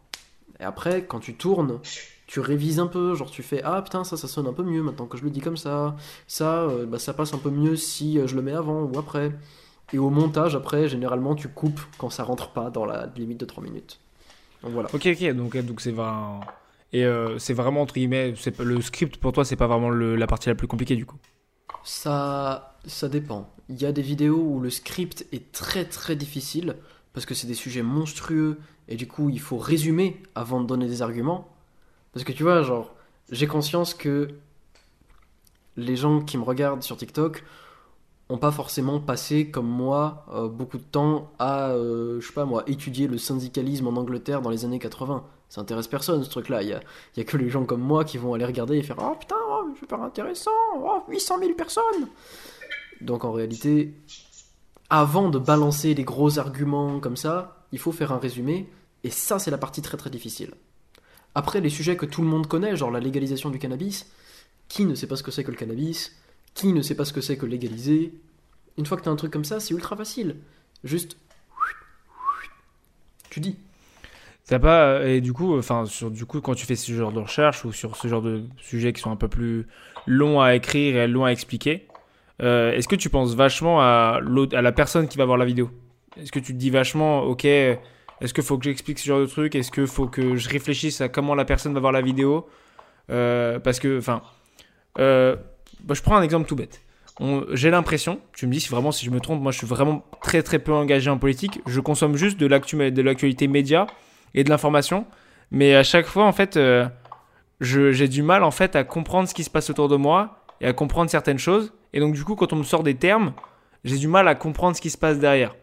Et 0.60 0.64
après, 0.64 1.06
quand 1.06 1.20
tu 1.20 1.36
tournes, 1.36 1.80
tu 2.28 2.40
révises 2.40 2.80
un 2.80 2.88
peu, 2.88 3.16
genre 3.16 3.30
tu 3.32 3.44
fais 3.44 3.62
ah 3.64 3.82
putain 3.82 4.04
ça 4.04 4.18
ça 4.18 4.28
sonne 4.28 4.48
un 4.48 4.54
peu 4.54 4.64
mieux 4.64 4.82
maintenant 4.84 5.06
que 5.08 5.18
je 5.18 5.24
le 5.24 5.30
dis 5.30 5.42
comme 5.42 5.58
ça, 5.58 5.96
ça 6.28 6.64
euh, 6.64 6.86
bah, 6.86 7.00
ça 7.00 7.14
passe 7.14 7.34
un 7.34 7.38
peu 7.38 7.50
mieux 7.52 7.76
si 7.76 8.20
euh, 8.20 8.28
je 8.28 8.36
le 8.36 8.42
mets 8.42 8.54
avant 8.54 8.84
ou 8.84 8.98
après. 9.00 9.32
Et 9.94 10.00
au 10.00 10.10
montage 10.10 10.56
après, 10.56 10.90
généralement 10.90 11.36
tu 11.36 11.50
coupes 11.50 11.82
quand 11.98 12.10
ça 12.10 12.24
rentre 12.24 12.52
pas 12.52 12.70
dans 12.72 12.86
la 12.86 13.08
limite 13.18 13.40
de 13.40 13.46
3 13.46 13.64
minutes. 13.64 14.00
Donc 14.64 14.74
voilà. 14.74 14.92
Ok, 14.94 15.06
ok, 15.08 15.24
donc 15.34 15.58
donc 15.58 15.82
c'est 15.82 15.92
vraiment 15.92 16.42
et 16.94 17.04
euh, 17.06 17.38
c'est 17.40 17.54
vraiment 17.54 17.82
entre 17.82 17.94
guillemets, 17.96 18.34
c'est 18.38 18.58
le 18.60 18.82
script 18.82 19.18
pour 19.18 19.34
toi 19.34 19.44
c'est 19.46 19.56
pas 19.56 19.68
vraiment 19.68 19.90
le- 19.90 20.16
la 20.16 20.28
partie 20.28 20.50
la 20.50 20.56
plus 20.56 20.68
compliquée 20.68 20.96
du 20.96 21.06
coup? 21.06 21.18
Ça, 21.84 22.78
ça 22.86 23.10
dépend. 23.10 23.54
Il 23.70 23.82
y 23.82 23.86
a 23.86 23.92
des 23.92 24.02
vidéos 24.02 24.38
où 24.42 24.60
le 24.60 24.70
script 24.70 25.26
est 25.32 25.52
très 25.52 25.86
très 25.86 26.16
difficile 26.16 26.76
parce 27.14 27.26
que 27.26 27.34
c'est 27.34 27.48
des 27.48 27.54
sujets 27.54 27.84
monstrueux 27.84 28.60
et 28.88 28.96
du 28.98 29.08
coup 29.08 29.30
il 29.30 29.40
faut 29.40 29.58
résumer 29.58 30.22
avant 30.36 30.62
de 30.62 30.68
donner 30.68 30.88
des 30.88 31.02
arguments. 31.02 31.55
Parce 32.16 32.24
que 32.24 32.32
tu 32.32 32.44
vois, 32.44 32.64
genre, 32.64 32.96
j'ai 33.30 33.46
conscience 33.46 33.94
que 33.94 34.30
les 35.76 35.98
gens 35.98 36.22
qui 36.22 36.38
me 36.38 36.44
regardent 36.44 36.82
sur 36.82 36.96
TikTok 36.96 37.44
ont 38.30 38.38
pas 38.38 38.52
forcément 38.52 39.02
passé 39.02 39.52
comme 39.52 39.68
moi 39.68 40.26
euh, 40.34 40.48
beaucoup 40.48 40.78
de 40.78 40.84
temps 40.84 41.34
à, 41.40 41.72
euh, 41.72 42.22
je 42.22 42.28
sais 42.28 42.34
pas 42.34 42.46
moi, 42.46 42.64
étudier 42.68 43.08
le 43.08 43.18
syndicalisme 43.18 43.88
en 43.88 43.98
Angleterre 43.98 44.42
dans 44.42 44.50
les 44.50 44.64
années 44.64 44.80
80. 44.80 45.26
Ça 45.50 45.60
intéresse 45.60 45.90
personne 45.90 46.24
ce 46.24 46.30
truc-là. 46.30 46.64
Il 46.64 46.70
y 46.70 47.20
a, 47.20 47.24
que 47.26 47.36
les 47.36 47.50
gens 47.50 47.66
comme 47.66 47.82
moi 47.82 48.06
qui 48.06 48.18
vont 48.18 48.34
aller 48.34 48.46
regarder 48.46 48.78
et 48.78 48.82
faire 48.84 48.96
Oh 49.02 49.18
putain, 49.20 49.36
oh, 49.50 49.68
super 49.78 50.02
intéressant, 50.02 50.52
oh, 50.78 51.04
800 51.10 51.40
000 51.40 51.54
personnes. 51.56 52.08
Donc 53.02 53.26
en 53.26 53.34
réalité, 53.34 53.94
avant 54.90 55.28
de 55.28 55.38
balancer 55.38 55.94
des 55.96 56.06
gros 56.06 56.40
arguments 56.40 57.02
comme 57.02 57.18
ça, 57.18 57.66
il 57.74 57.80
faut 57.80 57.92
faire 57.92 58.14
un 58.14 58.20
résumé. 58.20 58.70
Et 59.04 59.10
ça, 59.10 59.38
c'est 59.38 59.52
la 59.52 59.58
partie 59.58 59.82
très 59.82 59.98
très 59.98 60.10
difficile. 60.10 60.54
Après, 61.36 61.60
les 61.60 61.70
sujets 61.70 61.98
que 61.98 62.06
tout 62.06 62.22
le 62.22 62.28
monde 62.28 62.48
connaît, 62.48 62.78
genre 62.78 62.92
la 62.92 63.02
légalisation 63.02 63.50
du 63.50 63.60
cannabis, 63.60 64.10
qui 64.70 64.86
ne 64.86 64.96
sait 64.96 65.08
pas 65.08 65.18
ce 65.18 65.24
que 65.24 65.32
c'est 65.32 65.44
que 65.44 65.52
le 65.52 65.58
cannabis 65.58 66.16
Qui 66.54 66.74
ne 66.74 66.82
sait 66.82 66.96
pas 66.96 67.06
ce 67.06 67.14
que 67.14 67.22
c'est 67.22 67.38
que 67.38 67.46
légaliser 67.46 68.14
Une 68.78 68.86
fois 68.86 68.98
que 68.98 69.04
tu 69.04 69.10
as 69.10 69.12
un 69.12 69.16
truc 69.16 69.32
comme 69.32 69.46
ça, 69.46 69.60
c'est 69.60 69.74
ultra 69.74 69.96
facile. 69.96 70.38
Juste. 70.84 71.18
Tu 73.30 73.40
dis. 73.40 73.58
T'as 74.48 74.60
pas 74.60 74.86
euh, 74.86 75.08
et 75.08 75.22
du 75.22 75.34
coup 75.34 75.58
enfin 75.58 75.88
sur 75.88 76.12
du 76.12 76.28
coup 76.28 76.40
quand 76.40 76.54
tu 76.54 76.68
fais 76.68 76.76
ce 76.76 76.92
genre 76.92 77.12
de 77.12 77.20
recherche 77.20 77.66
ou 77.66 77.74
sur 77.74 77.98
ce 77.98 78.08
genre 78.08 78.22
de 78.22 78.44
sujets 78.62 78.94
qui 78.94 79.02
sont 79.02 79.10
un 79.10 79.16
peu 79.16 79.28
plus 79.28 79.66
longs 80.06 80.40
à 80.40 80.54
écrire 80.54 80.98
et 80.98 81.08
longs 81.08 81.26
à 81.26 81.32
expliquer, 81.32 81.88
euh, 82.44 82.72
est-ce 82.72 82.88
que 82.88 82.96
tu 82.96 83.10
penses 83.10 83.34
vachement 83.34 83.82
à 83.82 84.22
à 84.54 84.62
la 84.62 84.72
personne 84.72 85.08
qui 85.08 85.18
va 85.18 85.26
voir 85.26 85.40
la 85.40 85.46
vidéo? 85.46 85.72
Est-ce 86.16 86.32
que 86.32 86.40
tu 86.40 86.54
te 86.54 86.58
dis 86.60 86.70
vachement 86.70 87.24
ok 87.24 87.48
est-ce 88.22 88.34
qu'il 88.34 88.44
faut 88.44 88.58
que 88.58 88.64
j'explique 88.64 89.00
ce 89.00 89.06
genre 89.06 89.20
de 89.20 89.26
truc? 89.26 89.56
Est-ce 89.56 89.72
qu'il 89.72 89.88
faut 89.88 90.08
que 90.08 90.36
je 90.36 90.50
réfléchisse 90.50 91.02
à 91.02 91.10
comment 91.10 91.36
la 91.36 91.46
personne 91.46 91.74
va 91.74 91.80
voir 91.80 91.92
la 91.92 92.02
vidéo? 92.02 92.48
Euh, 93.12 93.60
Parce 93.60 93.80
que 93.80 94.00
enfin 94.00 94.22
euh, 94.98 95.36
bah, 95.84 95.94
je 95.94 96.02
prends 96.02 96.16
un 96.16 96.24
exemple 96.24 96.48
tout 96.48 96.56
bête. 96.56 96.82
J'ai 97.54 97.70
l'impression, 97.72 98.20
tu 98.34 98.46
me 98.46 98.52
dis 98.52 98.60
si 98.60 98.70
vraiment 98.70 98.92
si 98.92 99.06
je 99.06 99.12
me 99.12 99.22
trompe, 99.22 99.42
moi 99.42 99.54
je 99.54 99.58
suis 99.58 99.68
vraiment 99.68 100.04
très 100.22 100.44
très 100.44 100.60
peu 100.60 100.74
engagé 100.74 101.10
en 101.10 101.18
politique. 101.18 101.62
Je 101.66 101.80
consomme 101.80 102.18
juste 102.18 102.38
de 102.38 102.46
l'actu- 102.46 102.92
de 102.92 103.02
l'actualité 103.02 103.48
média 103.48 103.88
et 104.34 104.44
de 104.44 104.50
l'information, 104.50 105.06
mais 105.50 105.76
à 105.76 105.84
chaque 105.84 106.08
fois 106.08 106.26
en 106.26 106.34
fait, 106.34 106.58
euh, 106.58 106.88
j'ai 107.62 108.08
du 108.10 108.22
mal 108.22 108.44
en 108.44 108.52
fait 108.52 108.76
à 108.76 108.84
comprendre 108.84 109.30
ce 109.30 109.34
qui 109.34 109.46
se 109.46 109.50
passe 109.50 109.70
autour 109.70 109.88
de 109.88 109.96
moi 109.96 110.44
et 110.60 110.68
à 110.68 110.74
comprendre 110.74 111.10
certaines 111.10 111.40
choses. 111.40 111.72
Et 111.94 112.02
donc 112.02 112.14
du 112.14 112.26
coup, 112.26 112.36
quand 112.36 112.52
on 112.52 112.58
me 112.58 112.64
sort 112.64 112.84
des 112.84 112.96
termes, 112.96 113.32
j'ai 113.86 113.98
du 113.98 114.10
mal 114.10 114.28
à 114.28 114.36
comprendre 114.36 114.76
ce 114.76 114.82
qui 114.82 114.90
se 114.90 114.98
passe 114.98 115.18
derrière. 115.18 115.56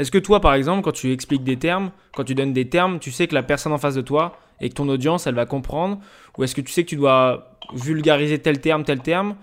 Est-ce 0.00 0.10
que 0.10 0.16
toi, 0.16 0.40
par 0.40 0.54
exemple, 0.54 0.82
quand 0.82 0.92
tu 0.92 1.12
expliques 1.12 1.44
des 1.44 1.58
termes, 1.58 1.90
quand 2.14 2.24
tu 2.24 2.34
donnes 2.34 2.54
des 2.54 2.70
termes, 2.70 3.00
tu 3.00 3.10
sais 3.10 3.26
que 3.26 3.34
la 3.34 3.42
personne 3.42 3.70
en 3.70 3.76
face 3.76 3.94
de 3.94 4.00
toi 4.00 4.38
et 4.62 4.70
que 4.70 4.74
ton 4.74 4.88
audience, 4.88 5.26
elle 5.26 5.34
va 5.34 5.44
comprendre 5.44 6.00
Ou 6.38 6.44
est-ce 6.44 6.54
que 6.54 6.62
tu 6.62 6.72
sais 6.72 6.84
que 6.84 6.88
tu 6.88 6.96
dois 6.96 7.58
vulgariser 7.74 8.38
tel 8.38 8.62
terme, 8.62 8.82
tel 8.82 9.00
terme? 9.00 9.36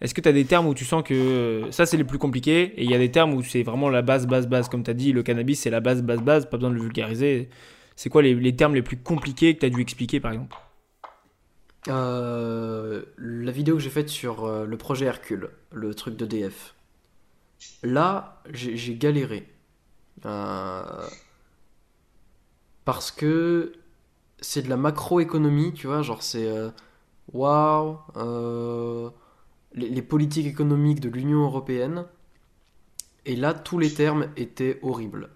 Est-ce 0.00 0.14
que 0.14 0.20
tu 0.20 0.28
as 0.28 0.32
des 0.32 0.44
termes 0.44 0.68
où 0.68 0.74
tu 0.74 0.84
sens 0.84 1.02
que 1.02 1.14
euh, 1.14 1.72
ça, 1.72 1.84
c'est 1.84 1.96
les 1.96 2.04
plus 2.04 2.18
compliqués 2.18 2.74
et 2.76 2.84
il 2.84 2.90
y 2.92 2.94
a 2.94 2.98
des 2.98 3.10
termes 3.10 3.34
où 3.34 3.42
c'est 3.42 3.64
vraiment 3.64 3.88
la 3.88 4.02
base, 4.02 4.28
base, 4.28 4.46
base 4.46 4.68
Comme 4.68 4.84
tu 4.84 4.90
as 4.92 4.94
dit, 4.94 5.12
le 5.12 5.24
cannabis, 5.24 5.60
c'est 5.62 5.70
la 5.70 5.80
base, 5.80 6.00
base, 6.00 6.22
base, 6.22 6.46
pas 6.48 6.58
besoin 6.58 6.70
de 6.70 6.76
le 6.76 6.82
vulgariser. 6.82 7.48
C'est 7.96 8.08
quoi 8.08 8.22
les, 8.22 8.54
termes 8.54 8.76
les 8.76 8.82
plus 8.82 8.98
compliqués 8.98 9.56
que 9.56 9.60
tu 9.60 9.66
as 9.66 9.70
dû 9.70 9.80
expliquer, 9.80 10.20
par 10.20 10.30
exemple? 10.30 10.56
Euh, 11.88 13.02
la 13.18 13.50
vidéo 13.50 13.74
que 13.74 13.82
j'ai 13.82 13.90
faite 13.90 14.10
sur 14.10 14.44
euh, 14.44 14.64
le 14.64 14.76
projet 14.76 15.06
Hercule, 15.06 15.50
le 15.72 15.92
truc 15.92 16.16
d'EDF. 16.16 16.76
Là, 17.82 18.40
j'ai 18.52 18.76
j'ai 18.76 18.94
galéré. 18.94 19.48
Euh, 20.26 21.06
parce 22.84 23.10
que 23.10 23.72
c'est 24.40 24.62
de 24.62 24.68
la 24.68 24.76
macroéconomie, 24.76 25.72
tu 25.72 25.86
vois, 25.86 26.02
genre 26.02 26.22
c'est 26.22 26.46
euh, 26.48 26.70
waouh, 27.32 27.98
euh, 28.16 29.10
les, 29.74 29.88
les 29.88 30.02
politiques 30.02 30.46
économiques 30.46 31.00
de 31.00 31.08
l'Union 31.08 31.44
européenne. 31.44 32.06
Et 33.26 33.36
là, 33.36 33.54
tous 33.54 33.78
les 33.78 33.92
termes 33.92 34.28
étaient 34.36 34.78
horribles. 34.82 35.30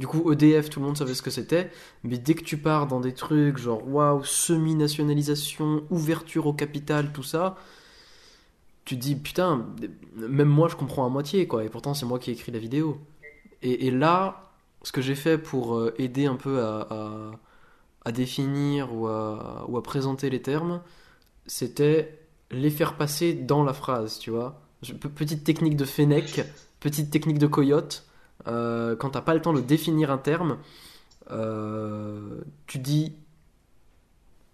Du 0.00 0.06
coup, 0.06 0.32
EDF, 0.32 0.70
tout 0.70 0.80
le 0.80 0.86
monde 0.86 0.96
savait 0.96 1.14
ce 1.14 1.22
que 1.22 1.30
c'était, 1.30 1.70
mais 2.02 2.18
dès 2.18 2.34
que 2.34 2.42
tu 2.42 2.56
pars 2.58 2.86
dans 2.88 3.00
des 3.00 3.14
trucs 3.14 3.58
genre 3.58 3.86
waouh, 3.86 4.24
semi-nationalisation, 4.24 5.84
ouverture 5.90 6.46
au 6.46 6.52
capital, 6.52 7.12
tout 7.12 7.22
ça, 7.22 7.56
tu 8.84 8.96
te 8.96 9.00
dis 9.00 9.16
putain, 9.16 9.66
même 10.16 10.48
moi 10.48 10.68
je 10.68 10.76
comprends 10.76 11.06
à 11.06 11.08
moitié 11.08 11.46
quoi, 11.46 11.64
et 11.64 11.68
pourtant 11.68 11.94
c'est 11.94 12.06
moi 12.06 12.18
qui 12.18 12.30
ai 12.30 12.34
écrit 12.34 12.52
la 12.52 12.58
vidéo. 12.58 12.98
Et, 13.66 13.90
là, 13.90 14.52
ce 14.82 14.92
que 14.92 15.00
j'ai 15.00 15.14
fait 15.14 15.38
pour 15.38 15.76
euh, 15.76 15.94
aider 15.98 16.26
un 16.26 16.36
peu 16.36 16.62
à, 16.62 18.12
définir 18.12 18.94
ou 18.94 19.06
à, 19.08 19.82
présenter 19.82 20.28
les 20.28 20.42
termes, 20.42 20.82
c'était 21.46 22.18
les 22.50 22.70
faire 22.70 22.96
passer 22.96 23.32
dans 23.32 23.64
la 23.64 23.72
phrase, 23.72 24.18
tu 24.18 24.30
vois. 24.30 24.60
Petite 25.16 25.44
technique 25.44 25.76
de 25.76 25.86
Fennec, 25.86 26.42
petite 26.80 27.10
technique 27.10 27.38
de 27.38 27.46
coyote. 27.46 28.06
euh, 28.46 28.96
quand 28.96 29.10
t'as 29.10 29.22
pas 29.22 29.32
le 29.34 29.40
temps 29.40 29.54
de 29.54 29.62
définir 29.62 30.10
un 30.10 30.18
terme, 30.18 30.58
euh, 31.30 32.42
tu 32.66 32.78
dis 32.78 33.14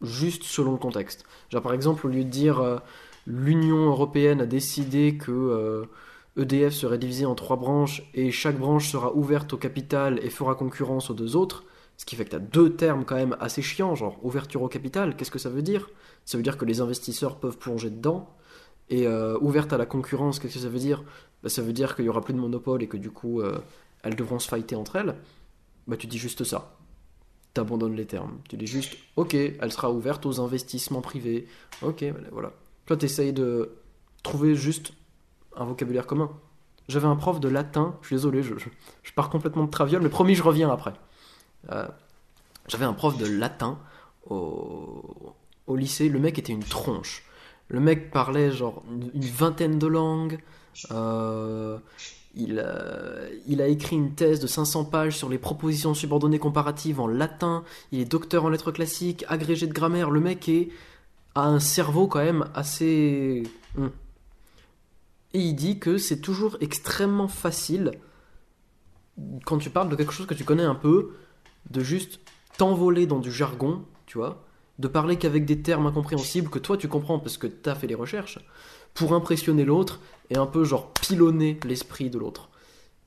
juste 0.02 0.44
selon 0.44 0.72
le 0.72 0.78
contexte. 0.78 1.24
Genre 1.50 1.62
par 1.62 1.74
exemple, 1.74 2.06
au 2.06 2.10
lieu 2.10 2.22
de 2.22 2.30
dire 2.30 2.60
euh, 2.60 2.78
l'Union 3.26 3.88
européenne 3.88 4.40
a 4.40 4.46
décidé 4.46 5.16
que 5.16 5.88
EDF 6.40 6.72
serait 6.72 6.98
divisé 6.98 7.26
en 7.26 7.34
trois 7.34 7.56
branches 7.56 8.02
et 8.14 8.30
chaque 8.30 8.58
branche 8.58 8.88
sera 8.88 9.14
ouverte 9.14 9.52
au 9.52 9.56
capital 9.56 10.18
et 10.22 10.30
fera 10.30 10.54
concurrence 10.54 11.10
aux 11.10 11.14
deux 11.14 11.36
autres, 11.36 11.64
ce 11.96 12.06
qui 12.06 12.16
fait 12.16 12.24
que 12.24 12.30
tu 12.30 12.36
as 12.36 12.40
deux 12.40 12.76
termes 12.76 13.04
quand 13.04 13.16
même 13.16 13.36
assez 13.40 13.62
chiants, 13.62 13.94
genre 13.94 14.18
ouverture 14.22 14.62
au 14.62 14.68
capital, 14.68 15.16
qu'est-ce 15.16 15.30
que 15.30 15.38
ça 15.38 15.50
veut 15.50 15.62
dire? 15.62 15.90
Ça 16.24 16.36
veut 16.36 16.42
dire 16.42 16.56
que 16.56 16.64
les 16.64 16.80
investisseurs 16.80 17.36
peuvent 17.36 17.58
plonger 17.58 17.90
dedans. 17.90 18.28
Et 18.88 19.06
euh, 19.06 19.38
ouverte 19.40 19.72
à 19.72 19.78
la 19.78 19.86
concurrence, 19.86 20.38
qu'est-ce 20.38 20.54
que 20.54 20.60
ça 20.60 20.68
veut 20.68 20.78
dire? 20.78 21.04
Bah, 21.42 21.48
Ça 21.48 21.62
veut 21.62 21.72
dire 21.72 21.94
qu'il 21.94 22.06
y 22.06 22.08
aura 22.08 22.22
plus 22.22 22.34
de 22.34 22.38
monopole 22.38 22.82
et 22.82 22.88
que 22.88 22.96
du 22.96 23.10
coup, 23.10 23.40
euh, 23.40 23.58
elles 24.02 24.16
devront 24.16 24.38
se 24.38 24.48
fighter 24.48 24.76
entre 24.76 24.96
elles. 24.96 25.14
Bah, 25.86 25.96
tu 25.96 26.06
dis 26.06 26.18
juste 26.18 26.44
ça. 26.44 26.76
T'abandonnes 27.54 27.96
les 27.96 28.06
termes. 28.06 28.38
Tu 28.48 28.56
dis 28.56 28.66
juste, 28.66 28.96
ok, 29.16 29.34
elle 29.34 29.72
sera 29.72 29.92
ouverte 29.92 30.26
aux 30.26 30.40
investissements 30.40 31.00
privés. 31.00 31.46
Ok, 31.82 32.04
voilà. 32.32 32.52
Toi, 32.86 32.96
t'essayes 32.96 33.32
de 33.32 33.72
trouver 34.22 34.54
juste 34.54 34.92
un 35.56 35.64
vocabulaire 35.64 36.06
commun. 36.06 36.30
J'avais 36.88 37.06
un 37.06 37.16
prof 37.16 37.40
de 37.40 37.48
latin, 37.48 37.96
je 38.02 38.08
suis 38.08 38.16
désolé, 38.16 38.42
je, 38.42 39.12
pars 39.14 39.30
complètement 39.30 39.64
de 39.64 39.70
traviole, 39.70 40.02
mais 40.02 40.08
promis, 40.08 40.34
je 40.34 40.42
reviens 40.42 40.70
après. 40.70 40.92
Euh, 41.70 41.86
J'avais 42.68 42.84
un 42.84 42.92
prof 42.92 43.16
de 43.16 43.26
latin 43.26 43.78
au, 44.28 45.34
lycée, 45.76 46.08
le 46.08 46.18
mec 46.18 46.38
était 46.38 46.52
une 46.52 46.64
tronche. 46.64 47.22
Le 47.68 47.78
mec 47.78 48.10
parlait 48.10 48.50
genre 48.50 48.82
une, 48.90 49.24
vingtaine 49.24 49.78
de 49.78 49.86
langues. 49.86 50.40
euh, 50.90 51.78
il, 52.34 52.60
a, 52.60 53.26
il 53.46 53.60
a 53.60 53.66
écrit 53.66 53.96
une 53.96 54.14
thèse 54.14 54.40
de 54.40 54.46
500 54.46 54.84
pages 54.84 55.16
sur 55.16 55.28
les 55.28 55.38
propositions 55.38 55.94
subordonnées 55.94 56.38
comparatives 56.38 57.00
en 57.00 57.06
latin. 57.06 57.64
Il 57.92 58.00
est 58.00 58.04
docteur 58.04 58.44
en 58.44 58.48
lettres 58.48 58.72
classiques, 58.72 59.24
agrégé 59.28 59.66
de 59.66 59.72
grammaire. 59.72 60.10
Le 60.10 60.20
mec 60.20 60.48
est, 60.48 60.70
a 61.34 61.42
un 61.42 61.60
cerveau 61.60 62.06
quand 62.06 62.20
même 62.20 62.46
assez... 62.54 63.44
Hum. 63.78 63.90
Et 65.32 65.40
il 65.40 65.54
dit 65.54 65.78
que 65.78 65.98
c'est 65.98 66.20
toujours 66.20 66.56
extrêmement 66.60 67.28
facile, 67.28 67.92
quand 69.44 69.58
tu 69.58 69.70
parles 69.70 69.88
de 69.88 69.96
quelque 69.96 70.12
chose 70.12 70.26
que 70.26 70.34
tu 70.34 70.44
connais 70.44 70.64
un 70.64 70.74
peu, 70.74 71.12
de 71.70 71.80
juste 71.80 72.20
t'envoler 72.58 73.06
dans 73.06 73.18
du 73.18 73.30
jargon, 73.30 73.84
tu 74.06 74.18
vois, 74.18 74.44
de 74.78 74.88
parler 74.88 75.16
qu'avec 75.16 75.44
des 75.44 75.60
termes 75.60 75.86
incompréhensibles 75.86 76.48
que 76.48 76.58
toi 76.58 76.76
tu 76.76 76.88
comprends 76.88 77.18
parce 77.18 77.36
que 77.36 77.46
t'as 77.46 77.74
fait 77.74 77.86
les 77.86 77.94
recherches, 77.94 78.38
pour 78.94 79.12
impressionner 79.12 79.64
l'autre 79.64 80.00
et 80.30 80.36
un 80.36 80.46
peu 80.46 80.64
genre 80.64 80.92
pilonner 80.94 81.60
l'esprit 81.64 82.10
de 82.10 82.18
l'autre. 82.18 82.50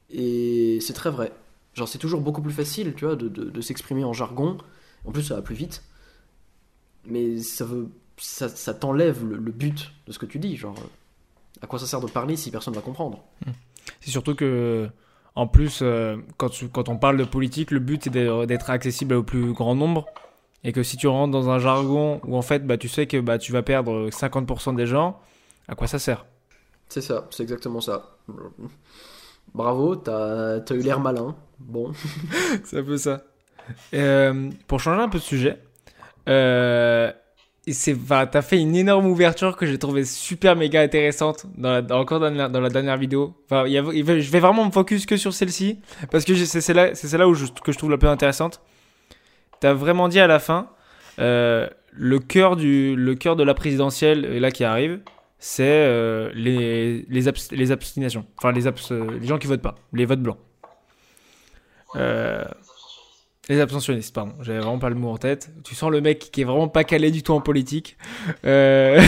Et 0.09 0.79
c'est 0.81 0.93
très 0.93 1.09
vrai. 1.09 1.33
Genre 1.73 1.87
c'est 1.87 1.97
toujours 1.97 2.21
beaucoup 2.21 2.41
plus 2.41 2.53
facile, 2.53 2.93
tu 2.95 3.05
vois, 3.05 3.15
de, 3.15 3.61
s'exprimer 3.61 4.03
en 4.03 4.13
jargon. 4.13 4.57
En 5.05 5.11
plus 5.11 5.23
ça 5.23 5.35
va 5.35 5.41
plus 5.41 5.55
vite. 5.55 5.83
Mais 7.05 7.39
ça 7.39 7.65
veut, 7.65 7.89
ça, 8.17 8.47
ça 8.47 8.73
t'enlève 8.73 9.25
le, 9.25 9.35
le 9.35 9.51
but 9.51 9.91
de 10.07 10.13
ce 10.13 10.19
que 10.19 10.25
tu 10.25 10.39
dis. 10.39 10.55
Genre, 10.55 10.75
à 11.63 11.67
quoi 11.67 11.79
ça 11.79 11.87
sert 11.87 12.01
de 12.01 12.07
parler 12.07 12.35
si 12.35 12.51
personne 12.51 12.73
va 12.75 12.81
comprendre 12.81 13.23
C'est 14.01 14.11
surtout 14.11 14.35
que, 14.35 14.89
en 15.35 15.47
plus, 15.47 15.79
euh, 15.81 16.17
quand, 16.37 16.49
tu- 16.49 16.67
quand 16.69 16.89
on 16.89 16.97
parle 16.97 17.17
de 17.17 17.23
politique, 17.23 17.71
le 17.71 17.79
but 17.79 18.03
c'est 18.03 18.11
d'être 18.11 18.69
accessible 18.69 19.15
au 19.15 19.23
plus 19.23 19.53
grand 19.53 19.73
nombre. 19.73 20.05
Et 20.65 20.71
que 20.71 20.83
si 20.83 20.95
tu 20.95 21.07
rentres 21.07 21.31
dans 21.31 21.49
un 21.49 21.59
jargon 21.59 22.21
où 22.25 22.37
en 22.37 22.41
fait 22.41 22.65
bah, 22.65 22.77
tu 22.77 22.87
sais 22.87 23.07
que 23.07 23.17
bah, 23.19 23.37
tu 23.37 23.51
vas 23.51 23.63
perdre 23.63 24.09
50% 24.11 24.75
des 24.75 24.85
gens, 24.85 25.19
à 25.67 25.75
quoi 25.75 25.87
ça 25.87 25.99
sert? 25.99 26.25
C'est 26.87 27.01
ça, 27.01 27.27
c'est 27.31 27.43
exactement 27.43 27.81
ça. 27.81 28.15
Bravo, 29.53 29.95
t'as 29.95 30.59
as 30.59 30.73
eu 30.73 30.79
l'air 30.81 30.99
malin. 30.99 31.35
Bon. 31.59 31.91
C'est 32.63 32.79
un 32.79 32.83
peu 32.83 32.97
ça. 32.97 33.23
Euh, 33.93 34.49
pour 34.67 34.79
changer 34.79 35.01
un 35.01 35.09
peu 35.09 35.19
de 35.19 35.23
sujet, 35.23 35.59
euh, 36.27 37.11
c'est, 37.71 37.95
t'as 38.07 38.41
fait 38.41 38.59
une 38.59 38.75
énorme 38.75 39.05
ouverture 39.07 39.55
que 39.55 39.65
j'ai 39.65 39.77
trouvé 39.77 40.03
super 40.03 40.55
méga 40.55 40.81
intéressante 40.81 41.45
dans 41.57 41.81
la, 41.81 41.95
encore 41.97 42.19
dans 42.19 42.29
la, 42.29 42.69
dernière 42.69 42.97
vidéo. 42.97 43.33
Je 43.49 44.29
vais 44.31 44.39
vraiment 44.39 44.65
me 44.65 44.71
focus 44.71 45.05
que 45.05 45.15
sur 45.15 45.33
celle-ci 45.33 45.79
parce 46.11 46.25
que 46.25 46.35
c'est 46.35 46.59
celle-là, 46.59 46.89
que 46.91 47.71
je 47.71 47.77
trouve 47.77 47.91
la 47.91 47.97
plus 47.97 48.09
intéressante. 48.09 48.61
T'as 49.61 49.73
vraiment 49.73 50.09
dit 50.09 50.19
à 50.19 50.27
la 50.27 50.39
fin, 50.39 50.67
euh, 51.19 51.69
le 51.93 52.19
cœur 52.19 52.57
du, 52.57 52.95
le 52.97 53.15
cœur 53.15 53.37
de 53.37 53.43
la 53.43 53.53
présidentielle 53.53 54.25
euh, 54.25 54.39
là 54.41 54.51
qui 54.51 54.65
arrive, 54.65 54.99
c'est 55.39 55.63
euh, 55.63 56.31
les, 56.35 57.05
les, 57.07 57.27
abs- 57.29 57.71
abstinations, 57.71 58.25
enfin 58.37 58.51
les, 58.51 58.63
les 58.63 59.27
gens 59.27 59.37
qui 59.37 59.47
votent 59.47 59.61
pas, 59.61 59.75
les 59.93 60.05
votes 60.05 60.21
blancs. 60.21 60.37
Euh, 61.95 62.43
les 63.49 63.59
abstentionnistes, 63.59 64.13
pardon. 64.13 64.33
J'avais 64.41 64.59
vraiment 64.59 64.79
pas 64.79 64.89
le 64.89 64.95
mot 64.95 65.09
en 65.09 65.17
tête. 65.17 65.51
Tu 65.63 65.75
sens 65.75 65.91
le 65.91 65.99
mec 66.01 66.31
qui 66.31 66.41
est 66.41 66.45
vraiment 66.45 66.69
pas 66.69 66.83
calé 66.83 67.11
du 67.11 67.23
tout 67.23 67.33
en 67.33 67.41
politique. 67.41 67.97
Euh, 68.45 69.01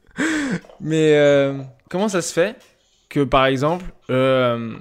Mais 0.80 1.14
euh, 1.16 1.62
comment 1.90 2.08
ça 2.08 2.22
se 2.22 2.32
fait 2.32 2.56
que, 3.08 3.24
par 3.24 3.46
exemple, 3.46 3.84
euh, 4.10 4.76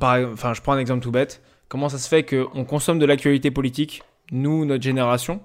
par- 0.00 0.32
enfin, 0.32 0.54
je 0.54 0.60
prends 0.62 0.72
un 0.72 0.78
exemple 0.78 1.02
tout 1.02 1.10
bête. 1.10 1.42
Comment 1.68 1.88
ça 1.88 1.98
se 1.98 2.08
fait 2.08 2.24
qu'on 2.24 2.64
consomme 2.64 2.98
de 2.98 3.04
l'actualité 3.04 3.50
politique, 3.50 4.02
nous, 4.30 4.64
notre 4.64 4.82
génération, 4.82 5.40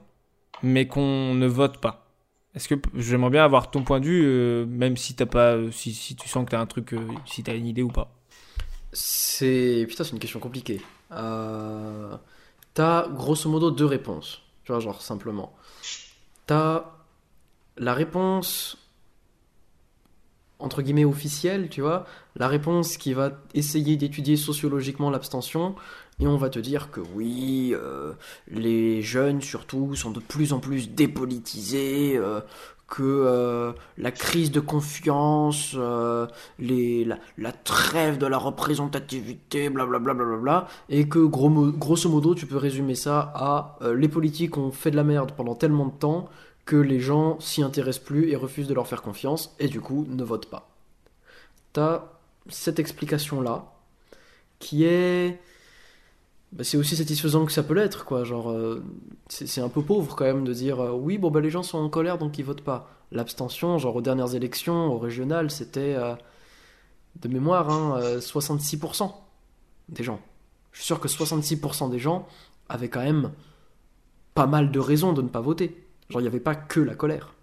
mais 0.61 0.87
qu'on 0.87 1.33
ne 1.33 1.47
vote 1.47 1.79
pas? 1.79 2.05
Est-ce 2.55 2.67
que 2.67 2.75
j'aimerais 2.95 3.31
bien 3.31 3.43
avoir 3.43 3.71
ton 3.71 3.83
point 3.83 3.99
de 3.99 4.05
vue, 4.05 4.65
même 4.67 4.95
si 4.95 5.15
pas, 5.15 5.57
si, 5.71 6.15
tu 6.15 6.29
sens 6.29 6.45
que 6.45 6.51
t'as 6.51 6.59
un 6.59 6.67
truc, 6.67 6.93
si 7.25 7.41
t'as 7.41 7.55
une 7.55 7.65
idée 7.65 7.81
ou 7.81 7.89
pas. 7.89 8.11
C'est. 8.93 9.85
Putain, 9.89 10.03
c'est 10.03 10.11
une 10.13 10.19
question 10.19 10.39
compliquée. 10.39 10.79
Euh, 11.17 12.17
T'as 12.73 13.07
grosso 13.07 13.49
modo 13.49 13.69
deux 13.69 13.85
réponses. 13.85 14.41
Tu 14.63 14.71
vois, 14.71 14.79
genre 14.79 15.01
simplement. 15.01 15.53
T'as 16.47 16.85
la 17.77 17.93
réponse 17.93 18.77
entre 20.63 20.81
guillemets 20.81 21.03
officielle, 21.03 21.67
tu 21.69 21.81
vois, 21.81 22.05
la 22.37 22.47
réponse 22.47 22.95
qui 22.95 23.13
va 23.13 23.31
essayer 23.53 23.97
d'étudier 23.97 24.37
sociologiquement 24.37 25.09
l'abstention, 25.09 25.75
et 26.21 26.27
on 26.27 26.37
va 26.37 26.49
te 26.49 26.59
dire 26.59 26.89
que 26.89 27.01
oui, 27.01 27.73
euh, 27.73 28.13
les 28.47 29.01
jeunes 29.01 29.41
surtout 29.41 29.93
sont 29.95 30.11
de 30.11 30.21
plus 30.21 30.53
en 30.53 30.59
plus 30.59 30.89
dépolitisés, 30.89 32.13
euh, 32.15 32.39
que 32.87 33.01
euh, 33.03 33.73
la 33.97 34.11
crise 34.11 34.51
de 34.51 34.59
confiance, 34.59 35.73
euh, 35.75 36.27
les, 36.59 37.07
la, 37.37 37.51
trêve 37.51 38.17
de 38.17 38.27
la 38.27 38.37
représentativité, 38.37 39.69
blablabla, 39.69 40.13
blablabla, 40.13 40.67
et 40.89 41.07
que 41.07 41.19
gros 41.19 41.49
grosso 41.71 42.09
modo 42.09 42.35
tu 42.35 42.45
peux 42.45 42.57
résumer 42.57 42.95
ça 42.95 43.31
à 43.35 43.77
euh, 43.81 43.95
les 43.95 44.09
politiques 44.09 44.57
ont 44.57 44.71
fait 44.71 44.91
de 44.91 44.95
la 44.95 45.03
merde 45.03 45.31
pendant 45.35 45.55
tellement 45.55 45.87
de 45.87 45.91
temps 45.91 46.29
que 46.65 46.75
les 46.75 46.99
gens 46.99 47.39
s'y 47.39 47.63
intéressent 47.63 48.03
plus 48.05 48.29
et 48.29 48.35
refusent 48.35 48.67
de 48.67 48.73
leur 48.73 48.87
faire 48.87 49.01
confiance, 49.01 49.55
et 49.59 49.67
du 49.67 49.81
coup 49.81 50.05
ne 50.09 50.23
votent 50.23 50.49
pas. 50.49 50.69
T'as 51.73 52.05
cette 52.49 52.79
explication-là, 52.79 53.65
qui 54.59 54.85
est... 54.85 55.39
bah, 56.53 56.63
c'est 56.63 56.77
aussi 56.77 56.95
satisfaisant 56.95 57.45
que 57.45 57.51
ça 57.51 57.63
peut 57.63 57.73
l'être, 57.73 58.05
quoi. 58.05 58.23
Genre, 58.23 58.51
euh, 58.51 58.83
c'est 59.27 59.61
un 59.61 59.69
peu 59.69 59.81
pauvre 59.81 60.15
quand 60.15 60.25
même 60.25 60.43
de 60.43 60.53
dire 60.53 60.79
euh, 60.79 60.91
oui, 60.91 61.17
bon, 61.17 61.31
bah 61.31 61.41
les 61.41 61.49
gens 61.49 61.63
sont 61.63 61.79
en 61.79 61.89
colère 61.89 62.19
donc 62.19 62.37
ils 62.37 62.45
votent 62.45 62.61
pas. 62.61 62.89
L'abstention, 63.11 63.79
genre 63.79 63.95
aux 63.95 64.01
dernières 64.01 64.35
élections, 64.35 64.93
au 64.93 64.99
régional, 64.99 65.49
c'était 65.49 65.95
euh, 65.95 66.15
de 67.21 67.27
mémoire 67.27 67.71
hein, 67.71 67.99
euh, 67.99 68.19
66% 68.19 69.11
des 69.89 70.03
gens. 70.03 70.19
Je 70.71 70.79
suis 70.79 70.85
sûr 70.85 70.99
que 70.99 71.07
66% 71.07 71.89
des 71.89 71.99
gens 71.99 72.27
avaient 72.69 72.89
quand 72.89 73.03
même 73.03 73.31
pas 74.35 74.45
mal 74.45 74.71
de 74.71 74.79
raisons 74.79 75.13
de 75.13 75.23
ne 75.23 75.29
pas 75.29 75.41
voter. 75.41 75.87
Genre, 76.09 76.21
il 76.21 76.23
n'y 76.23 76.29
avait 76.29 76.39
pas 76.39 76.55
que 76.55 76.79
la 76.79 76.93
colère. 76.93 77.33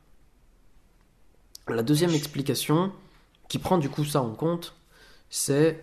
La 1.68 1.82
deuxième 1.82 2.10
explication, 2.10 2.92
qui 3.48 3.58
prend 3.58 3.78
du 3.78 3.88
coup 3.88 4.04
ça 4.04 4.22
en 4.22 4.34
compte, 4.34 4.74
c'est 5.30 5.80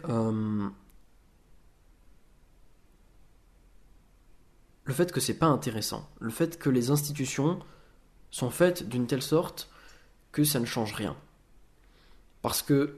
le 4.88 4.94
fait 4.94 5.12
que 5.12 5.20
c'est 5.20 5.34
pas 5.34 5.48
intéressant. 5.48 6.10
Le 6.20 6.32
fait 6.32 6.58
que 6.58 6.70
les 6.70 6.90
institutions 6.90 7.60
sont 8.32 8.50
faites 8.50 8.88
d'une 8.88 9.06
telle 9.06 9.22
sorte 9.22 9.70
que 10.32 10.46
ça 10.46 10.62
ne 10.62 10.66
change 10.66 10.94
rien. 10.94 11.16
Parce 12.42 12.62
que 12.62 12.96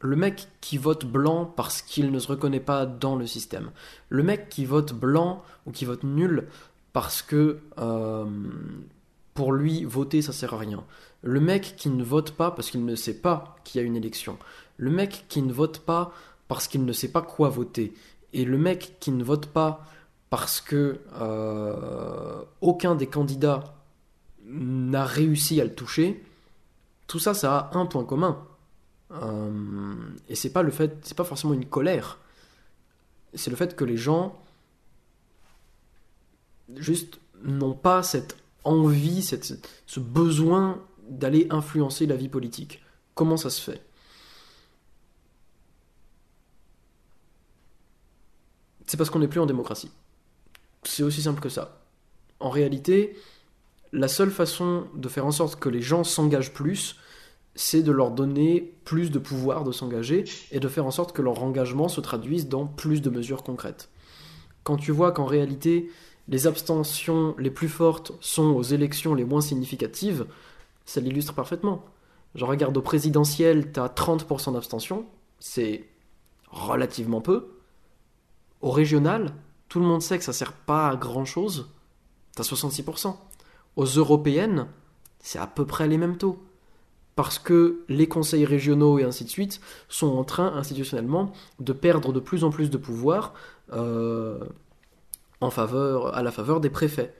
le 0.00 0.16
mec 0.16 0.46
qui 0.60 0.76
vote 0.76 1.06
blanc 1.06 1.46
parce 1.46 1.80
qu'il 1.80 2.12
ne 2.12 2.18
se 2.18 2.28
reconnaît 2.28 2.60
pas 2.60 2.84
dans 2.84 3.16
le 3.16 3.26
système, 3.26 3.70
le 4.10 4.22
mec 4.22 4.50
qui 4.50 4.66
vote 4.66 4.92
blanc 4.92 5.42
ou 5.66 5.72
qui 5.72 5.86
vote 5.86 6.04
nul 6.04 6.46
parce 6.92 7.22
que 7.22 7.60
euh, 7.78 8.26
pour 9.34 9.52
lui 9.52 9.84
voter 9.84 10.20
ça 10.20 10.32
sert 10.32 10.54
à 10.54 10.58
rien, 10.58 10.84
le 11.22 11.40
mec 11.40 11.74
qui 11.76 11.88
ne 11.88 12.04
vote 12.04 12.32
pas 12.32 12.50
parce 12.50 12.70
qu'il 12.70 12.84
ne 12.84 12.94
sait 12.94 13.18
pas 13.18 13.56
qu'il 13.64 13.80
y 13.80 13.84
a 13.84 13.86
une 13.86 13.96
élection, 13.96 14.38
le 14.76 14.90
mec 14.90 15.24
qui 15.28 15.40
ne 15.40 15.52
vote 15.52 15.80
pas 15.80 16.12
parce 16.48 16.68
qu'il 16.68 16.84
ne 16.84 16.92
sait 16.92 17.10
pas 17.10 17.22
quoi 17.22 17.48
voter, 17.48 17.94
et 18.32 18.44
le 18.44 18.58
mec 18.58 18.96
qui 19.00 19.10
ne 19.10 19.24
vote 19.24 19.46
pas 19.46 19.84
parce 20.30 20.60
que 20.60 21.00
euh, 21.14 22.44
aucun 22.60 22.94
des 22.94 23.06
candidats 23.06 23.74
n'a 24.44 25.04
réussi 25.04 25.60
à 25.60 25.64
le 25.64 25.74
toucher, 25.74 26.22
tout 27.06 27.18
ça, 27.18 27.34
ça 27.34 27.56
a 27.56 27.78
un 27.78 27.86
point 27.86 28.04
commun. 28.04 28.46
Euh, 29.10 29.94
et 30.28 30.34
c'est 30.34 30.52
pas 30.52 30.62
le 30.62 30.70
fait, 30.70 30.98
c'est 31.02 31.16
pas 31.16 31.24
forcément 31.24 31.54
une 31.54 31.66
colère. 31.66 32.18
C'est 33.34 33.50
le 33.50 33.56
fait 33.56 33.74
que 33.76 33.84
les 33.84 33.96
gens 33.96 34.38
juste 36.76 37.18
n'ont 37.42 37.74
pas 37.74 38.02
cette 38.02 38.36
envie, 38.64 39.22
cette, 39.22 39.66
ce 39.86 40.00
besoin 40.00 40.82
d'aller 41.08 41.46
influencer 41.50 42.06
la 42.06 42.16
vie 42.16 42.28
politique. 42.28 42.82
Comment 43.14 43.36
ça 43.36 43.48
se 43.50 43.60
fait? 43.60 43.82
C'est 48.86 48.96
parce 48.96 49.10
qu'on 49.10 49.18
n'est 49.18 49.28
plus 49.28 49.40
en 49.40 49.46
démocratie. 49.46 49.90
C'est 50.88 51.02
aussi 51.02 51.20
simple 51.20 51.40
que 51.40 51.50
ça. 51.50 51.82
En 52.40 52.48
réalité, 52.48 53.14
la 53.92 54.08
seule 54.08 54.30
façon 54.30 54.86
de 54.94 55.08
faire 55.08 55.26
en 55.26 55.30
sorte 55.30 55.60
que 55.60 55.68
les 55.68 55.82
gens 55.82 56.02
s'engagent 56.02 56.54
plus, 56.54 56.96
c'est 57.54 57.82
de 57.82 57.92
leur 57.92 58.10
donner 58.10 58.72
plus 58.84 59.10
de 59.10 59.18
pouvoir 59.18 59.64
de 59.64 59.72
s'engager 59.72 60.24
et 60.50 60.60
de 60.60 60.68
faire 60.68 60.86
en 60.86 60.90
sorte 60.90 61.12
que 61.12 61.20
leur 61.20 61.42
engagement 61.42 61.88
se 61.88 62.00
traduise 62.00 62.48
dans 62.48 62.66
plus 62.66 63.02
de 63.02 63.10
mesures 63.10 63.42
concrètes. 63.42 63.90
Quand 64.64 64.76
tu 64.76 64.90
vois 64.90 65.12
qu'en 65.12 65.26
réalité, 65.26 65.90
les 66.26 66.46
abstentions 66.46 67.34
les 67.38 67.50
plus 67.50 67.68
fortes 67.68 68.12
sont 68.20 68.46
aux 68.54 68.62
élections 68.62 69.14
les 69.14 69.24
moins 69.24 69.42
significatives, 69.42 70.26
ça 70.86 71.00
l'illustre 71.00 71.34
parfaitement. 71.34 71.84
Je 72.34 72.46
regarde 72.46 72.76
au 72.76 72.82
présidentiel, 72.82 73.72
tu 73.72 73.80
as 73.80 73.88
30% 73.88 74.54
d'abstention, 74.54 75.04
c'est 75.38 75.84
relativement 76.50 77.20
peu. 77.20 77.48
Au 78.62 78.70
régional, 78.70 79.34
tout 79.68 79.80
le 79.80 79.86
monde 79.86 80.02
sait 80.02 80.18
que 80.18 80.24
ça 80.24 80.32
sert 80.32 80.52
pas 80.52 80.88
à 80.88 80.96
grand 80.96 81.24
chose, 81.24 81.70
tu 82.34 82.42
as 82.42 82.44
66%. 82.44 83.16
Aux 83.76 83.84
européennes, 83.84 84.66
c'est 85.20 85.38
à 85.38 85.46
peu 85.46 85.66
près 85.66 85.88
les 85.88 85.98
mêmes 85.98 86.16
taux. 86.16 86.42
Parce 87.16 87.38
que 87.38 87.84
les 87.88 88.06
conseils 88.06 88.44
régionaux 88.44 88.98
et 88.98 89.04
ainsi 89.04 89.24
de 89.24 89.28
suite 89.28 89.60
sont 89.88 90.16
en 90.16 90.24
train 90.24 90.54
institutionnellement 90.56 91.32
de 91.58 91.72
perdre 91.72 92.12
de 92.12 92.20
plus 92.20 92.44
en 92.44 92.50
plus 92.50 92.70
de 92.70 92.76
pouvoir 92.76 93.34
euh, 93.72 94.38
en 95.40 95.50
faveur, 95.50 96.14
à 96.16 96.22
la 96.22 96.30
faveur 96.30 96.60
des 96.60 96.70
préfets. 96.70 97.14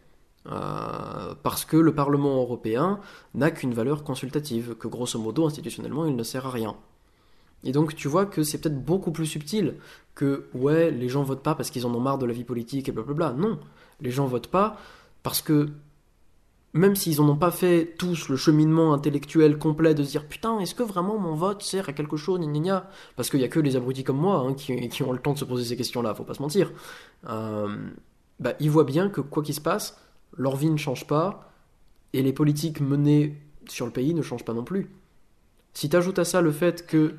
Euh, 0.47 1.35
parce 1.43 1.65
que 1.65 1.77
le 1.77 1.95
Parlement 1.95 2.37
européen 2.37 3.01
n'a 3.35 3.51
qu'une 3.51 3.75
valeur 3.75 4.05
consultative, 4.05 4.77
que 4.77 4.89
grosso 4.89 5.19
modo, 5.19 5.47
institutionnellement, 5.47 6.07
il 6.07 6.17
ne 6.17 6.23
sert 6.23 6.47
à 6.47 6.51
rien. 6.51 6.77
Et 7.65 7.73
donc 7.73 7.95
tu 7.95 8.09
vois 8.09 8.27
que 8.27 8.43
c'est 8.43 8.59
peut-être 8.59 8.83
beaucoup 8.85 9.13
plus 9.13 9.27
subtil 9.27 9.75
que 10.15 10.49
ouais, 10.55 10.91
les 10.91 11.09
gens 11.09 11.23
votent 11.23 11.43
pas 11.43 11.55
parce 11.55 11.71
qu'ils 11.71 11.87
en 11.87 11.95
ont 11.95 12.01
marre 12.01 12.19
de 12.19 12.27
la 12.27 12.33
vie 12.33 12.45
politique 12.45 12.89
et 12.89 12.93
blablabla. 12.93 13.33
Non, 13.33 13.59
les 14.01 14.11
gens 14.11 14.27
votent 14.27 14.49
pas 14.49 14.77
parce 15.23 15.43
que 15.43 15.69
même 16.75 16.97
s'ils 16.97 17.17
n'en 17.17 17.31
ont 17.31 17.37
pas 17.37 17.51
fait 17.51 17.95
tous 17.99 18.29
le 18.29 18.37
cheminement 18.37 18.93
intellectuel 18.93 19.59
complet 19.59 19.95
de 19.95 20.03
se 20.03 20.11
dire 20.11 20.27
putain, 20.27 20.59
est-ce 20.61 20.75
que 20.75 20.83
vraiment 20.83 21.19
mon 21.19 21.35
vote 21.35 21.63
sert 21.63 21.89
à 21.89 21.93
quelque 21.93 22.17
chose, 22.17 22.41
gna 22.41 22.89
Parce 23.17 23.31
qu'il 23.31 23.41
n'y 23.41 23.45
a 23.45 23.49
que 23.49 23.61
les 23.61 23.77
abrutis 23.77 24.05
comme 24.05 24.19
moi 24.19 24.39
hein, 24.39 24.55
qui, 24.55 25.03
ont 25.03 25.13
le 25.13 25.19
temps 25.19 25.33
de 25.33 25.39
se 25.39 25.45
poser 25.45 25.65
ces 25.65 25.77
questions-là, 25.77 26.15
faut 26.15 26.25
pas 26.25 26.35
se 26.35 26.43
mentir. 26.43 26.73
Euh, 27.29 27.77
bah, 28.39 28.55
ils 28.61 28.71
voient 28.71 28.85
bien 28.85 29.09
que 29.09 29.21
quoi 29.21 29.43
qu'il 29.43 29.55
se 29.55 29.61
passe, 29.61 29.99
leur 30.37 30.57
vie 30.57 30.71
ne 30.71 30.77
change 30.77 31.07
pas 31.07 31.53
et 32.13 32.23
les 32.23 32.33
politiques 32.33 32.81
menées 32.81 33.41
sur 33.69 33.87
le 33.87 33.93
pays 33.93 34.15
ne 34.15 34.23
changent 34.23 34.45
pas 34.45 34.55
non 34.55 34.65
plus. 34.65 34.91
Si 35.75 35.89
tu 35.89 35.97
ajoutes 35.97 36.19
à 36.19 36.25
ça 36.25 36.41
le 36.41 36.53
fait 36.53 36.87
que 36.87 37.15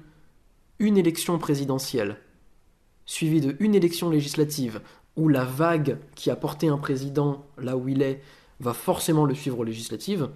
une 0.79 0.97
élection 0.97 1.37
présidentielle 1.37 2.17
suivie 3.05 3.41
de 3.41 3.55
une 3.59 3.75
élection 3.75 4.09
législative 4.09 4.81
où 5.15 5.27
la 5.27 5.43
vague 5.43 5.97
qui 6.15 6.29
a 6.29 6.35
porté 6.35 6.67
un 6.67 6.77
président 6.77 7.45
là 7.57 7.75
où 7.75 7.89
il 7.89 8.01
est 8.01 8.21
va 8.59 8.73
forcément 8.73 9.25
le 9.25 9.33
suivre 9.33 9.59
aux 9.59 9.63
législatives, 9.63 10.29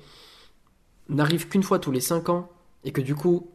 n'arrive 1.10 1.47
qu'une 1.47 1.63
fois 1.63 1.79
tous 1.79 1.91
les 1.91 1.99
cinq 1.99 2.29
ans, 2.29 2.49
et 2.84 2.91
que 2.91 3.01
du 3.01 3.15
coup, 3.15 3.51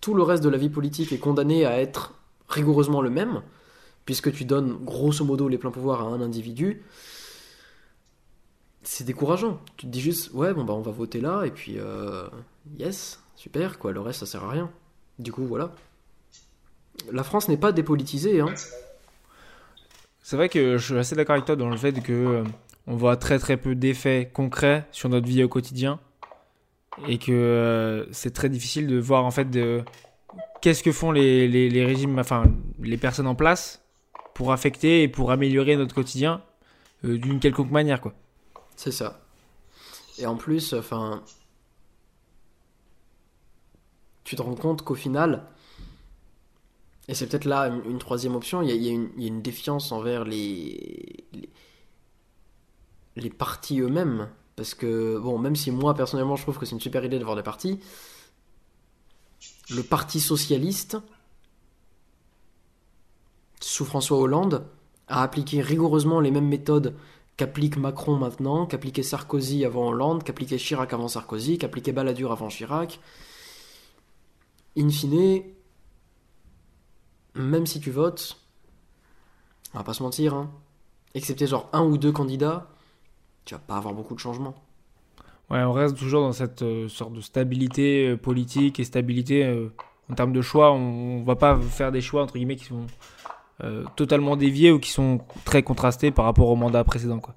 tout 0.00 0.14
le 0.14 0.22
reste 0.22 0.42
de 0.42 0.48
la 0.48 0.58
vie 0.58 0.70
politique 0.70 1.12
est 1.12 1.18
condamné 1.18 1.64
à 1.64 1.80
être 1.80 2.14
rigoureusement 2.48 3.00
le 3.00 3.10
même, 3.10 3.42
puisque 4.04 4.32
tu 4.32 4.44
donnes 4.44 4.72
grosso 4.84 5.24
modo 5.24 5.48
les 5.48 5.58
pleins 5.58 5.70
pouvoirs 5.70 6.02
à 6.02 6.04
un 6.04 6.20
individu, 6.20 6.82
c'est 8.82 9.04
décourageant. 9.04 9.60
Tu 9.76 9.86
te 9.86 9.90
dis 9.90 10.00
juste, 10.00 10.32
ouais, 10.32 10.54
bon 10.54 10.64
bah 10.64 10.74
on 10.74 10.82
va 10.82 10.92
voter 10.92 11.20
là, 11.20 11.44
et 11.44 11.50
puis 11.50 11.74
euh, 11.78 12.28
yes, 12.78 13.20
super, 13.34 13.78
quoi, 13.78 13.92
le 13.92 14.00
reste 14.00 14.20
ça 14.20 14.26
sert 14.26 14.44
à 14.44 14.50
rien. 14.50 14.70
Du 15.18 15.32
coup, 15.32 15.46
voilà. 15.46 15.72
La 17.12 17.22
France 17.22 17.48
n'est 17.48 17.56
pas 17.56 17.72
dépolitisée, 17.72 18.40
hein. 18.40 18.52
C'est 20.22 20.36
vrai 20.36 20.48
que 20.48 20.76
je 20.76 20.84
suis 20.84 20.98
assez 20.98 21.14
d'accord 21.14 21.34
avec 21.34 21.44
toi 21.44 21.54
dans 21.54 21.68
le 21.68 21.76
fait 21.76 21.92
que 22.02 22.12
euh, 22.12 22.44
on 22.88 22.96
voit 22.96 23.16
très 23.16 23.38
très 23.38 23.56
peu 23.56 23.76
d'effets 23.76 24.28
concrets 24.32 24.84
sur 24.90 25.08
notre 25.08 25.26
vie 25.26 25.44
au 25.44 25.48
quotidien 25.48 26.00
et 27.06 27.18
que 27.18 27.30
euh, 27.30 28.12
c'est 28.12 28.32
très 28.32 28.48
difficile 28.48 28.88
de 28.88 28.98
voir 28.98 29.24
en 29.24 29.30
fait 29.30 29.50
de 29.50 29.84
qu'est-ce 30.60 30.82
que 30.82 30.90
font 30.90 31.12
les, 31.12 31.46
les, 31.46 31.84
régimes, 31.84 32.18
enfin 32.18 32.44
les 32.80 32.96
personnes 32.96 33.28
en 33.28 33.36
place 33.36 33.82
pour 34.34 34.52
affecter 34.52 35.02
et 35.02 35.08
pour 35.08 35.30
améliorer 35.30 35.76
notre 35.76 35.94
quotidien 35.94 36.42
euh, 37.04 37.18
d'une 37.18 37.38
quelconque 37.38 37.70
manière 37.70 38.00
quoi. 38.00 38.12
C'est 38.74 38.90
ça. 38.90 39.20
Et 40.18 40.26
en 40.26 40.36
plus, 40.36 40.72
enfin, 40.72 41.22
tu 44.26 44.36
te 44.36 44.42
rends 44.42 44.54
compte 44.54 44.82
qu'au 44.82 44.94
final, 44.94 45.46
et 47.08 47.14
c'est 47.14 47.26
peut-être 47.28 47.44
là 47.44 47.68
une, 47.68 47.98
troisième 47.98 48.34
option, 48.34 48.60
il 48.60 48.70
y, 48.70 48.88
a, 48.88 48.92
une 48.92 49.40
défiance 49.40 49.92
envers 49.92 50.24
les 50.24 51.24
partis 53.38 53.80
eux-mêmes. 53.80 54.28
Parce 54.56 54.74
que, 54.74 55.18
bon, 55.18 55.38
même 55.38 55.54
si 55.54 55.70
moi 55.70 55.94
personnellement 55.94 56.36
je 56.36 56.42
trouve 56.42 56.58
que 56.58 56.64
c'est 56.64 56.74
une 56.74 56.80
super 56.80 57.04
idée 57.04 57.18
d'avoir 57.18 57.36
des 57.36 57.42
partis, 57.42 57.78
le 59.70 59.82
Parti 59.82 60.18
socialiste, 60.18 60.96
sous 63.60 63.84
François 63.84 64.18
Hollande, 64.18 64.64
a 65.08 65.22
appliqué 65.22 65.60
rigoureusement 65.60 66.20
les 66.20 66.30
mêmes 66.30 66.48
méthodes 66.48 66.96
qu'applique 67.36 67.76
Macron 67.76 68.16
maintenant, 68.16 68.64
qu'appliquait 68.64 69.02
Sarkozy 69.02 69.64
avant 69.64 69.88
Hollande, 69.88 70.24
qu'appliquait 70.24 70.56
Chirac 70.56 70.92
avant 70.94 71.08
Sarkozy, 71.08 71.58
qu'appliquait 71.58 71.92
Balladur 71.92 72.32
avant 72.32 72.48
Chirac. 72.48 72.98
In 74.76 74.90
fine, 74.90 75.42
même 77.34 77.66
si 77.66 77.80
tu 77.80 77.90
votes, 77.90 78.38
on 79.74 79.78
va 79.78 79.84
pas 79.84 79.94
se 79.94 80.02
mentir, 80.02 80.34
hein, 80.34 80.50
excepté 81.14 81.46
genre 81.46 81.68
un 81.72 81.82
ou 81.82 81.98
deux 81.98 82.12
candidats, 82.12 82.68
tu 83.44 83.54
vas 83.54 83.60
pas 83.60 83.76
avoir 83.76 83.94
beaucoup 83.94 84.14
de 84.14 84.20
changements. 84.20 84.54
Ouais, 85.50 85.62
on 85.62 85.72
reste 85.72 85.96
toujours 85.96 86.22
dans 86.22 86.32
cette 86.32 86.62
euh, 86.62 86.88
sorte 86.88 87.12
de 87.12 87.20
stabilité 87.20 88.08
euh, 88.08 88.16
politique 88.16 88.80
et 88.80 88.84
stabilité 88.84 89.44
euh, 89.44 89.72
en 90.10 90.14
termes 90.14 90.32
de 90.32 90.42
choix. 90.42 90.72
On, 90.72 91.20
ne 91.20 91.24
va 91.24 91.36
pas 91.36 91.56
faire 91.56 91.92
des 91.92 92.00
choix 92.00 92.22
entre 92.22 92.34
guillemets 92.34 92.56
qui 92.56 92.64
sont 92.66 92.86
totalement 93.96 94.36
déviés 94.36 94.70
ou 94.70 94.78
qui 94.78 94.90
sont 94.90 95.20
très 95.46 95.62
contrastés 95.62 96.10
par 96.10 96.26
rapport 96.26 96.50
au 96.50 96.56
mandat 96.56 96.84
précédent. 96.84 97.20
Quoi. 97.20 97.34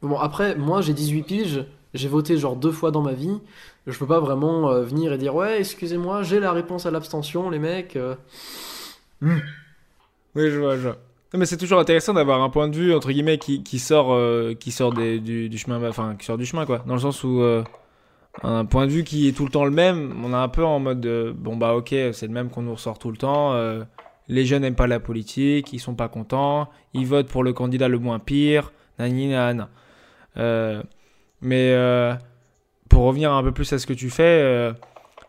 Bon, 0.00 0.18
après, 0.18 0.56
moi 0.56 0.80
j'ai 0.80 0.94
18 0.94 1.22
piges, 1.24 1.66
j'ai 1.94 2.08
voté 2.08 2.36
genre 2.36 2.56
deux 2.56 2.72
fois 2.72 2.90
dans 2.90 3.02
ma 3.02 3.12
vie. 3.12 3.40
Je 3.86 3.98
peux 3.98 4.06
pas 4.06 4.20
vraiment 4.20 4.72
venir 4.82 5.12
et 5.12 5.18
dire 5.18 5.34
ouais, 5.34 5.60
excusez-moi, 5.60 6.22
j'ai 6.22 6.40
la 6.40 6.52
réponse 6.52 6.86
à 6.86 6.90
l'abstention, 6.90 7.50
les 7.50 7.58
mecs. 7.58 7.98
Oui, 9.22 9.30
je 10.34 10.58
vois, 10.58 10.76
je 10.76 10.82
vois 10.82 10.98
mais 11.36 11.44
c'est 11.44 11.58
toujours 11.58 11.78
intéressant 11.78 12.14
d'avoir 12.14 12.40
un 12.42 12.48
point 12.48 12.68
de 12.68 12.76
vue 12.76 12.94
entre 12.94 13.10
guillemets 13.10 13.38
qui, 13.38 13.62
qui 13.62 13.78
sort 13.78 14.12
euh, 14.14 14.54
qui 14.54 14.70
sort 14.70 14.94
des, 14.94 15.20
du, 15.20 15.56
chemin 15.58 15.86
enfin 15.86 16.16
qui 16.18 16.24
sort 16.24 16.38
du 16.38 16.46
chemin 16.46 16.64
quoi 16.64 16.82
dans 16.86 16.94
le 16.94 17.00
sens 17.00 17.22
où 17.22 17.42
euh, 17.42 17.62
un 18.42 18.64
point 18.64 18.86
de 18.86 18.92
vue 18.92 19.04
qui 19.04 19.28
est 19.28 19.32
tout 19.32 19.44
le 19.44 19.50
temps 19.50 19.64
le 19.66 19.70
même 19.70 20.14
on 20.24 20.32
est 20.32 20.36
un 20.36 20.48
peu 20.48 20.64
en 20.64 20.78
mode 20.78 21.06
bon 21.36 21.56
bah 21.56 21.74
ok 21.74 21.88
c'est 22.12 22.26
le 22.26 22.32
même 22.32 22.48
qu'on 22.48 22.62
nous 22.62 22.74
ressort 22.74 22.98
tout 22.98 23.10
le 23.10 23.18
temps 23.18 23.52
euh, 23.52 23.84
les 24.28 24.46
jeunes 24.46 24.62
n'aiment 24.62 24.74
pas 24.74 24.86
la 24.86 25.00
politique 25.00 25.72
ils 25.72 25.80
sont 25.80 25.94
pas 25.94 26.08
contents 26.08 26.68
ils 26.94 27.06
votent 27.06 27.28
pour 27.28 27.44
le 27.44 27.52
candidat 27.52 27.88
le 27.88 27.98
moins 27.98 28.18
pire 28.18 28.72
nani 28.98 29.28
nana 29.28 29.68
mais 31.40 31.74
pour 32.88 33.04
revenir 33.04 33.32
un 33.32 33.42
peu 33.42 33.52
plus 33.52 33.72
à 33.72 33.78
ce 33.78 33.86
que 33.86 33.92
tu 33.92 34.10
fais 34.10 34.74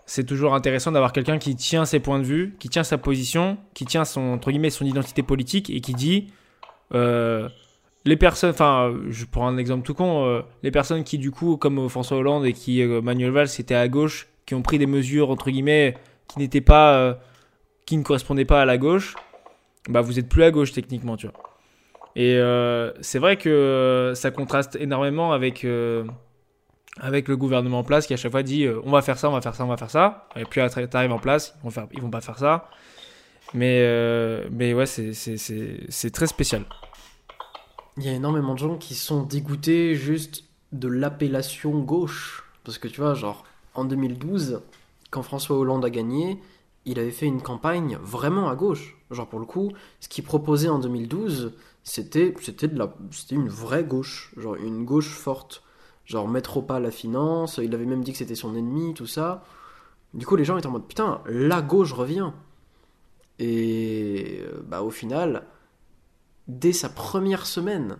c'est 0.10 0.24
toujours 0.24 0.56
intéressant 0.56 0.91
d'avoir 0.91 1.13
quelqu'un 1.13 1.38
qui 1.38 1.56
tient 1.56 1.86
ses 1.86 2.00
points 2.00 2.17
de 2.17 2.24
vue, 2.24 2.56
qui 2.58 2.67
tient 2.67 2.84
sa 2.84 2.98
position, 2.98 3.60
qui 3.76 3.86
tient 3.86 4.06
son, 4.06 4.22
entre 4.22 4.50
guillemets, 4.50 4.72
son 4.72 4.84
identité 4.84 5.22
politique 5.22 5.69
et 5.69 5.82
qui 5.82 5.93
dit 5.93 6.34
euh, 6.95 7.48
les 8.06 8.17
personnes, 8.17 8.50
enfin, 8.50 8.91
je 9.10 9.26
prends 9.26 9.48
un 9.48 9.58
exemple 9.58 9.86
tout 9.86 9.93
con, 9.93 10.26
euh, 10.26 10.41
les 10.63 10.72
personnes 10.72 11.04
qui, 11.04 11.19
du 11.19 11.30
coup, 11.30 11.58
comme 11.58 11.88
François 11.89 12.17
Hollande 12.17 12.48
et 12.48 12.54
qui, 12.54 12.82
euh, 12.82 13.02
Manuel 13.02 13.30
Valls, 13.30 13.50
étaient 13.60 13.76
à 13.76 13.88
gauche, 13.88 14.28
qui 14.48 14.56
ont 14.56 14.63
pris 14.63 14.80
des 14.80 14.88
mesures, 14.88 15.30
entre 15.30 15.52
guillemets, 15.52 15.95
qui 16.28 16.39
n'étaient 16.39 16.60
pas, 16.60 16.95
euh, 16.95 17.13
qui 17.86 17.95
ne 17.95 18.02
correspondaient 18.02 18.45
pas 18.45 18.63
à 18.63 18.65
la 18.65 18.80
gauche, 18.80 19.13
bah, 19.89 20.02
vous 20.02 20.17
êtes 20.17 20.28
plus 20.28 20.41
à 20.41 20.50
gauche, 20.50 20.72
techniquement, 20.72 21.17
tu 21.17 21.28
vois. 21.28 21.49
Et 22.15 22.36
euh, 22.36 22.91
c'est 23.02 23.19
vrai 23.19 23.38
que 23.38 24.13
ça 24.15 24.32
contraste 24.32 24.76
énormément 24.76 25.32
avec, 25.32 25.63
euh, 25.63 26.06
avec 27.00 27.28
le 27.28 27.38
gouvernement 27.38 27.80
en 27.80 27.84
place 27.84 28.08
qui, 28.08 28.13
à 28.13 28.17
chaque 28.17 28.32
fois, 28.32 28.43
dit 28.43 28.65
euh, 28.65 28.82
on 28.84 28.91
va 28.91 29.02
faire 29.02 29.17
ça, 29.17 29.30
on 29.30 29.34
va 29.34 29.41
faire 29.41 29.56
ça, 29.56 29.63
on 29.63 29.67
va 29.67 29.78
faire 29.78 29.91
ça. 29.91 30.28
Et 30.36 30.45
puis, 30.45 30.62
t'arrives 30.89 31.12
en 31.12 31.19
place, 31.19 31.56
ils 31.60 31.63
vont, 31.63 31.69
faire, 31.69 31.88
vont 32.02 32.10
pas 32.10 32.22
faire 32.22 32.38
ça. 32.38 32.69
Mais, 33.54 33.80
euh, 33.82 34.48
mais 34.52 34.74
ouais, 34.74 34.86
c'est 34.86 36.12
très 36.12 36.28
spécial. 36.28 36.65
Il 37.98 38.04
y 38.04 38.10
a 38.10 38.13
énormément 38.13 38.54
de 38.54 38.60
gens 38.60 38.78
qui 38.78 38.95
sont 38.95 39.24
dégoûtés 39.24 39.95
juste 39.95 40.45
de 40.72 40.88
l'appellation 40.88 41.80
gauche. 41.80 42.43
Parce 42.63 42.78
que 42.78 42.88
tu 42.88 43.02
vois, 43.02 43.13
genre, 43.13 43.45
en 43.74 43.86
2012, 43.86 44.62
quand 45.10 45.24
François 45.24 45.58
Hollande 45.58 45.84
a 45.84 45.89
gagné, 45.89 46.39
il 46.86 47.00
avait 47.00 47.12
fait 47.12 47.26
une 47.26 47.41
campagne 47.41 47.98
vraiment 48.02 48.50
à 48.50 48.56
gauche. 48.56 48.98
Genre, 49.12 49.28
pour 49.28 49.39
le 49.39 49.45
coup, 49.45 49.72
ce 50.00 50.08
qu'il 50.08 50.24
proposait 50.24 50.69
en 50.69 50.80
2012, 50.80 51.54
c'était 51.84 52.34
c'était 52.42 52.68
de 52.68 52.78
la 52.78 52.94
c'était 53.12 53.36
une 53.36 53.50
vraie 53.50 53.84
gauche. 53.84 54.34
Genre, 54.38 54.56
une 54.56 54.86
gauche 54.86 55.10
forte. 55.10 55.63
Genre, 56.06 56.28
mettre 56.28 56.62
pas 56.62 56.80
la 56.80 56.92
finance, 56.92 57.60
il 57.63 57.74
avait 57.76 57.86
même 57.86 58.04
dit 58.04 58.13
que 58.13 58.18
c'était 58.18 58.36
son 58.36 58.56
ennemi, 58.56 58.94
tout 58.96 59.06
ça. 59.06 59.44
Du 60.13 60.26
coup, 60.26 60.36
les 60.36 60.44
gens 60.44 60.58
étaient 60.58 60.68
en 60.68 60.72
mode, 60.72 60.88
putain, 60.88 61.22
la 61.28 61.62
gauche 61.62 61.94
revient. 61.94 62.32
Et 63.38 64.44
bah, 64.68 64.82
au 64.82 64.89
final, 64.89 65.46
dès 66.48 66.74
sa 66.74 66.89
première 66.89 67.46
semaine 67.46 67.98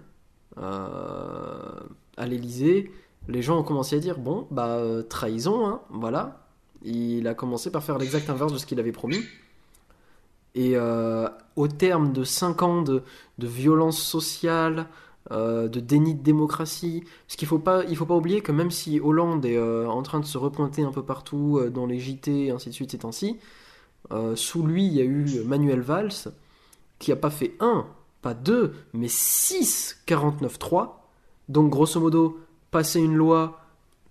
euh, 0.58 1.80
à 2.18 2.26
l'Élysée, 2.26 2.92
les 3.28 3.42
gens 3.42 3.60
ont 3.60 3.64
commencé 3.64 3.96
à 3.96 4.00
dire 4.00 4.18
bon, 4.18 4.48
bah 4.52 4.78
euh, 4.78 5.04
trahison, 5.04 5.68
hein, 5.68 5.82
voilà. 5.90 6.48
Il 6.82 7.28
a 7.28 7.34
commencé 7.34 7.72
par 7.72 7.84
faire 7.84 7.98
l'exact 7.98 8.30
inverse 8.30 8.54
de 8.54 8.58
ce 8.58 8.66
qu'il 8.66 8.80
avait 8.80 8.92
promis. 8.92 9.20
Et 10.56 10.72
euh, 10.76 11.28
au 11.56 11.68
terme 11.68 12.12
de 12.12 12.24
5 12.24 12.62
ans 12.64 12.82
de, 12.82 13.04
de 13.38 13.48
violence 13.48 14.02
sociale, 14.02 14.88
euh, 15.32 15.68
de 15.68 15.80
déni 15.80 16.16
de 16.16 16.24
démocratie, 16.24 17.04
parce 17.28 17.36
qu'il 17.36 17.48
faut 17.48 17.60
pas, 17.60 17.84
faut 17.96 18.06
pas 18.06 18.16
oublier 18.16 18.42
que 18.42 18.52
même 18.52 18.72
si 18.72 19.00
Hollande 19.00 19.46
est 19.46 19.58
euh, 19.58 19.88
en 19.88 20.02
train 20.02 20.20
de 20.20 20.26
se 20.26 20.38
repointer 20.38 20.84
un 20.84 20.92
peu 20.92 21.04
partout 21.04 21.60
dans 21.72 21.86
les 21.86 22.00
JT 22.00 22.46
et 22.46 22.52
ainsi 22.52 22.70
de 22.70 22.74
suite 22.74 22.92
ces 22.92 23.00
temps-ci, 23.00 23.38
sous 24.36 24.66
lui 24.66 24.88
il 24.88 24.94
y 24.94 25.02
a 25.02 25.04
eu 25.04 25.44
Manuel 25.46 25.82
Valls 25.82 26.32
qui 26.98 27.12
a 27.12 27.16
pas 27.16 27.30
fait 27.30 27.56
un, 27.60 27.86
pas 28.22 28.34
deux, 28.34 28.74
mais 28.94 29.08
6 29.08 30.04
49-3. 30.08 30.90
Donc, 31.48 31.72
grosso 31.72 32.00
modo, 32.00 32.40
passer 32.72 33.00
une 33.00 33.16
loi 33.16 33.60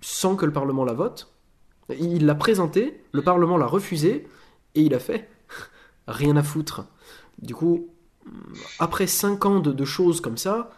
sans 0.00 0.36
que 0.36 0.46
le 0.46 0.52
Parlement 0.52 0.84
la 0.84 0.94
vote. 0.94 1.32
Il 1.98 2.26
l'a 2.26 2.34
présenté, 2.34 3.02
le 3.12 3.22
Parlement 3.22 3.56
l'a 3.56 3.66
refusé, 3.66 4.28
et 4.74 4.82
il 4.82 4.94
a 4.94 4.98
fait 4.98 5.28
rien 6.08 6.36
à 6.36 6.42
foutre. 6.42 6.86
Du 7.40 7.54
coup, 7.54 7.88
après 8.78 9.06
5 9.06 9.46
ans 9.46 9.60
de, 9.60 9.84
choses 9.84 10.20
comme 10.20 10.36
ça, 10.36 10.70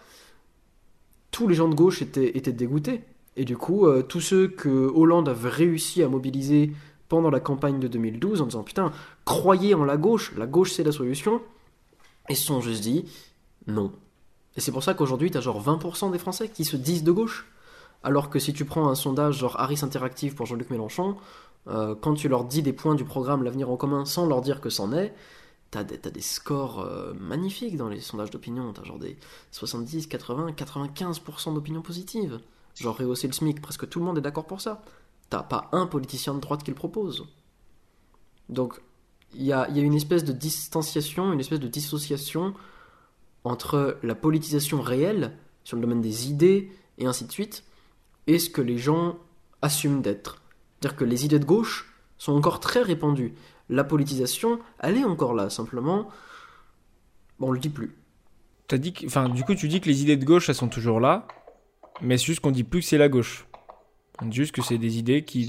tous 1.30 1.48
les 1.48 1.54
gens 1.54 1.68
de 1.68 1.74
gauche 1.74 2.02
étaient, 2.02 2.52
dégoûtés. 2.52 3.02
Et 3.36 3.44
du 3.44 3.56
coup, 3.56 3.86
euh, 3.86 4.02
tous 4.02 4.20
ceux 4.20 4.48
que 4.48 4.90
Hollande 4.94 5.28
avait 5.28 5.48
réussi 5.48 6.02
à 6.02 6.08
mobiliser 6.08 6.72
pendant 7.08 7.30
la 7.30 7.40
campagne 7.40 7.80
de 7.80 7.88
2012 7.88 8.42
en 8.42 8.46
disant 8.46 8.62
putain, 8.62 8.92
croyez 9.24 9.74
en 9.74 9.84
la 9.84 9.96
gauche, 9.96 10.32
la 10.36 10.46
gauche 10.46 10.72
c'est 10.72 10.84
la 10.84 10.92
solution, 10.92 11.40
ils 12.28 12.36
se 12.36 12.46
sont 12.46 12.60
juste 12.60 12.82
dit 12.82 13.04
non. 13.66 13.92
Et 14.56 14.60
c'est 14.60 14.72
pour 14.72 14.82
ça 14.82 14.94
qu'aujourd'hui, 14.94 15.30
t'as 15.30 15.40
genre 15.40 15.62
20% 15.62 16.10
des 16.12 16.18
Français 16.18 16.48
qui 16.48 16.64
se 16.64 16.76
disent 16.76 17.04
de 17.04 17.12
gauche. 17.12 17.46
Alors 18.02 18.30
que 18.30 18.38
si 18.38 18.52
tu 18.52 18.64
prends 18.64 18.88
un 18.88 18.94
sondage 18.94 19.38
genre 19.38 19.60
Harris 19.60 19.80
Interactive 19.82 20.34
pour 20.34 20.46
Jean-Luc 20.46 20.70
Mélenchon, 20.70 21.16
euh, 21.68 21.94
quand 21.94 22.14
tu 22.14 22.28
leur 22.28 22.44
dis 22.44 22.62
des 22.62 22.72
points 22.72 22.94
du 22.94 23.04
programme 23.04 23.42
L'avenir 23.42 23.70
en 23.70 23.76
commun 23.76 24.04
sans 24.04 24.26
leur 24.26 24.40
dire 24.40 24.60
que 24.60 24.70
c'en 24.70 24.92
est, 24.92 25.14
t'as 25.70 25.84
des, 25.84 25.98
des 25.98 26.20
scores 26.20 26.80
euh, 26.80 27.12
magnifiques 27.14 27.76
dans 27.76 27.88
les 27.88 28.00
sondages 28.00 28.30
d'opinion. 28.30 28.72
T'as 28.72 28.84
genre 28.84 28.98
des 28.98 29.18
70, 29.52 30.06
80, 30.06 30.52
95% 30.52 31.54
d'opinion 31.54 31.82
positive. 31.82 32.40
Genre 32.74 32.96
rehausser 32.96 33.26
le 33.26 33.32
SMIC, 33.32 33.60
presque 33.60 33.88
tout 33.88 33.98
le 33.98 34.04
monde 34.04 34.18
est 34.18 34.22
d'accord 34.22 34.46
pour 34.46 34.60
ça. 34.60 34.82
T'as 35.28 35.42
pas 35.42 35.68
un 35.72 35.86
politicien 35.86 36.34
de 36.34 36.40
droite 36.40 36.62
qui 36.62 36.70
le 36.70 36.76
propose. 36.76 37.26
Donc, 38.48 38.80
il 39.34 39.44
y 39.44 39.52
a 39.52 39.68
une 39.68 39.94
espèce 39.94 40.24
de 40.24 40.32
distanciation, 40.32 41.32
une 41.32 41.38
espèce 41.38 41.60
de 41.60 41.68
dissociation 41.68 42.54
entre 43.44 43.98
la 44.02 44.14
politisation 44.14 44.80
réelle 44.80 45.36
sur 45.62 45.76
le 45.76 45.82
domaine 45.82 46.00
des 46.00 46.28
idées 46.28 46.72
et 46.98 47.06
ainsi 47.06 47.24
de 47.24 47.32
suite, 47.32 47.64
et 48.26 48.38
ce 48.38 48.50
que 48.50 48.60
les 48.60 48.78
gens 48.78 49.16
assument 49.62 50.02
d'être. 50.02 50.39
C'est-à-dire 50.80 50.96
que 50.96 51.04
les 51.04 51.24
idées 51.24 51.38
de 51.38 51.44
gauche 51.44 51.92
sont 52.18 52.32
encore 52.32 52.60
très 52.60 52.82
répandues. 52.82 53.34
La 53.68 53.84
politisation, 53.84 54.58
elle 54.80 54.96
est 54.96 55.04
encore 55.04 55.34
là, 55.34 55.50
simplement, 55.50 56.08
bon, 57.38 57.48
on 57.48 57.52
le 57.52 57.58
dit 57.58 57.68
plus. 57.68 57.94
T'as 58.66 58.78
dit 58.78 58.92
que, 58.92 59.06
enfin, 59.06 59.28
du 59.28 59.44
coup, 59.44 59.54
tu 59.54 59.68
dis 59.68 59.80
que 59.80 59.88
les 59.88 60.02
idées 60.02 60.16
de 60.16 60.24
gauche, 60.24 60.48
elles 60.48 60.54
sont 60.54 60.68
toujours 60.68 61.00
là, 61.00 61.26
mais 62.00 62.16
c'est 62.16 62.26
juste 62.26 62.40
qu'on 62.40 62.50
dit 62.50 62.64
plus 62.64 62.80
que 62.80 62.86
c'est 62.86 62.98
la 62.98 63.08
gauche. 63.08 63.46
On 64.22 64.26
dit 64.26 64.36
juste 64.36 64.52
que 64.52 64.62
c'est 64.62 64.78
des 64.78 64.98
idées 64.98 65.24
qui 65.24 65.48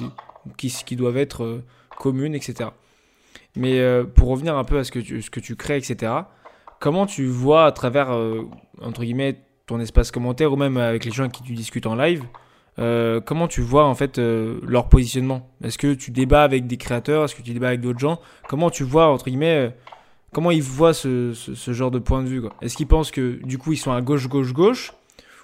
doivent 0.95 1.17
être 1.17 1.43
euh, 1.43 1.63
communes, 1.97 2.35
etc. 2.35 2.69
Mais 3.55 3.79
euh, 3.79 4.03
pour 4.03 4.29
revenir 4.29 4.57
un 4.57 4.63
peu 4.63 4.77
à 4.77 4.83
ce 4.83 4.91
que 4.91 4.99
tu, 4.99 5.21
ce 5.21 5.29
que 5.29 5.39
tu 5.39 5.55
crées, 5.55 5.77
etc., 5.77 6.13
comment 6.79 7.05
tu 7.05 7.25
vois 7.25 7.65
à 7.65 7.71
travers, 7.71 8.11
euh, 8.11 8.49
entre 8.81 9.03
guillemets, 9.03 9.41
ton 9.65 9.79
espace 9.79 10.11
commentaire 10.11 10.51
ou 10.51 10.55
même 10.55 10.77
avec 10.77 11.05
les 11.05 11.11
gens 11.11 11.23
avec 11.23 11.33
qui 11.33 11.43
tu 11.43 11.53
discutes 11.53 11.85
en 11.85 11.95
live, 11.95 12.23
euh, 12.79 13.19
comment 13.19 13.47
tu 13.47 13.61
vois 13.61 13.85
en 13.85 13.95
fait 13.95 14.17
euh, 14.17 14.59
leur 14.63 14.87
positionnement? 14.87 15.49
Est-ce 15.63 15.77
que 15.77 15.93
tu 15.93 16.11
débats 16.11 16.43
avec 16.43 16.67
des 16.67 16.77
créateurs? 16.77 17.25
Est-ce 17.25 17.35
que 17.35 17.41
tu 17.41 17.53
débats 17.53 17.69
avec 17.69 17.81
d'autres 17.81 17.99
gens? 17.99 18.19
Comment 18.47 18.69
tu 18.69 18.83
vois, 18.83 19.07
entre 19.07 19.25
guillemets, 19.25 19.67
euh, 19.67 19.69
comment 20.31 20.51
ils 20.51 20.63
voient 20.63 20.93
ce, 20.93 21.33
ce, 21.33 21.73
genre 21.73 21.91
de 21.91 21.99
point 21.99 22.23
de 22.23 22.27
vue 22.27 22.43
Est-ce 22.61 22.77
qu'ils 22.77 22.87
pensent 22.87 23.11
que 23.11 23.39
du 23.43 23.57
coup 23.57 23.73
ils 23.73 23.77
sont 23.77 23.91
à 23.91 24.01
gauche, 24.01 24.27
gauche, 24.27 24.53
gauche? 24.53 24.93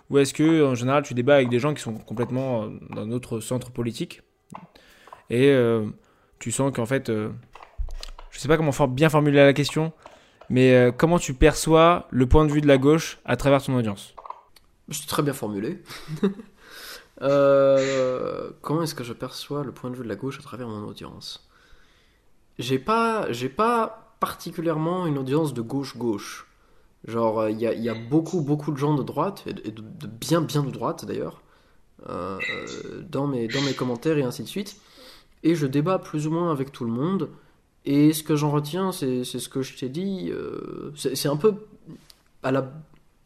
Ou 0.10 0.20
est-ce 0.20 0.34
que 0.34 0.64
en 0.64 0.76
général 0.76 1.04
tu 1.04 1.14
débats 1.14 1.36
avec 1.36 1.50
des 1.50 1.60
gens 1.60 1.74
qui 1.74 1.82
sont 1.82 1.96
complètement 1.96 2.68
dans 2.92 3.02
un 3.02 3.12
autre 3.12 3.42
centre 3.42 3.72
politique? 3.72 4.22
Et 5.30 5.54
tu 6.40 6.54
sens 6.54 6.72
qu'en 6.74 6.86
fait, 6.86 7.12
je 7.12 8.40
sais 8.40 8.48
pas 8.48 8.56
comment 8.56 8.72
bien 8.88 9.10
formuler 9.10 9.44
la 9.44 9.52
question, 9.52 9.92
mais 10.50 10.94
comment 10.98 11.20
tu 11.20 11.34
perçois 11.34 12.08
le 12.12 12.26
point 12.26 12.46
de 12.46 12.54
vue 12.54 12.62
de 12.62 12.68
la 12.68 12.78
gauche 12.78 13.20
à 13.26 13.36
travers 13.36 13.62
ton 13.62 13.76
audience? 13.76 14.16
C'est 14.90 15.08
très 15.08 15.24
bien 15.24 15.34
formulé. 15.34 15.84
Euh, 17.22 18.52
comment 18.62 18.84
est-ce 18.84 18.96
que 18.96 19.04
je 19.04 19.14
perçois 19.14 19.64
le 19.64 19.72
point 19.72 19.90
de 19.90 19.96
vue 19.96 20.04
de 20.04 20.10
la 20.10 20.16
gauche 20.16 20.40
à 20.40 20.44
travers 20.44 20.68
mon 20.68 20.88
audience? 20.88 21.48
J'ai 22.60 22.80
pas, 22.80 23.32
j'ai 23.32 23.50
pas 23.50 24.16
particulièrement 24.20 25.06
une 25.06 25.18
audience 25.18 25.54
de 25.54 25.62
gauche-gauche. 25.62 26.48
Genre, 27.06 27.50
il 27.50 27.60
y 27.60 27.90
a, 27.90 27.94
beaucoup, 27.94 28.42
beaucoup 28.42 28.72
de 28.72 28.78
gens 28.78 28.96
de 28.96 29.04
droite, 29.04 29.44
et 29.46 29.54
de, 29.54 30.08
bien, 30.08 30.42
bien 30.42 30.64
de 30.64 30.72
droite 30.72 31.06
d'ailleurs, 31.06 31.42
euh, 32.10 32.38
euh, 32.50 33.02
dans, 33.08 33.28
mes, 33.28 33.48
dans 33.48 33.62
mes 33.62 33.74
commentaires 33.74 34.18
et 34.18 34.24
ainsi 34.24 34.44
de 34.44 34.48
suite. 34.48 34.78
Et 35.44 35.56
je 35.56 35.68
débat 35.68 36.00
plus 36.00 36.28
ou 36.28 36.32
moins 36.32 36.52
avec 36.52 36.72
tout 36.72 36.84
le 36.84 36.92
monde. 36.92 37.30
Et 37.86 38.12
ce 38.12 38.24
que 38.24 38.36
j'en 38.36 38.52
retiens, 38.52 38.92
c'est 38.92 39.24
ce 39.24 39.48
que 39.48 39.62
je 39.62 39.78
t'ai 39.78 39.88
dit. 39.88 40.32
c'est 40.96 41.30
un 41.30 41.38
peu 41.38 41.56
à 42.44 42.52
la 42.52 42.70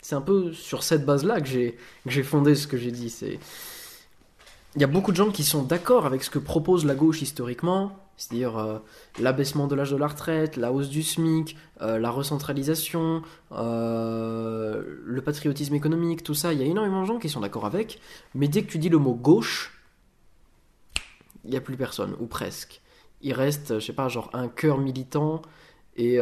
c'est 0.02 0.16
un 0.16 0.22
peu 0.22 0.52
sur 0.52 0.84
cette 0.84 1.06
base-là 1.06 1.42
que 1.42 1.48
j'ai 1.48 1.78
que 2.04 2.10
j'ai 2.10 2.24
fondé 2.24 2.56
ce 2.56 2.68
que 2.68 2.78
j'ai 2.78 2.92
dit. 2.92 3.10
C'est 3.10 3.40
il 4.76 4.82
y 4.82 4.84
a 4.84 4.88
beaucoup 4.88 5.12
de 5.12 5.18
gens 5.18 5.32
qui 5.32 5.44
sont 5.44 5.64
d'accord 5.64 6.06
avec 6.06 6.24
ce 6.24 6.30
que 6.30 6.40
propose 6.40 6.86
la 6.86 6.96
gauche 6.96 7.22
historiquement, 7.22 7.92
c'est-à-dire 8.16 8.58
euh, 8.58 8.80
l'abaissement 9.20 9.68
de 9.68 9.76
l'âge 9.76 9.92
de 9.92 9.98
la 9.98 10.08
retraite, 10.08 10.56
la 10.56 10.72
hausse 10.72 10.90
du 10.90 11.04
SMIC, 11.04 11.58
euh, 11.82 12.00
la 12.00 12.10
recentralisation, 12.10 13.22
euh, 13.52 14.82
le 15.04 15.22
patriotisme 15.22 15.76
économique, 15.76 16.24
tout 16.24 16.34
ça. 16.34 16.54
Il 16.54 16.60
y 16.60 16.64
a 16.64 16.66
énormément 16.66 17.02
de 17.02 17.08
gens 17.08 17.20
qui 17.20 17.28
sont 17.28 17.42
d'accord 17.42 17.66
avec, 17.66 18.00
mais 18.34 18.48
dès 18.48 18.64
que 18.64 18.72
tu 18.72 18.78
dis 18.78 18.90
le 18.90 18.98
mot 18.98 19.14
gauche, 19.14 19.78
il 21.44 21.52
n'y 21.52 21.58
a 21.58 21.62
plus 21.62 21.76
personne, 21.76 22.16
ou 22.20 22.28
presque. 22.28 22.82
Il 23.22 23.34
reste, 23.34 23.80
je 23.80 23.86
sais 23.86 23.94
pas, 23.94 24.08
genre 24.08 24.30
un 24.34 24.48
cœur 24.48 24.78
militant 24.78 25.42
et 25.98 26.20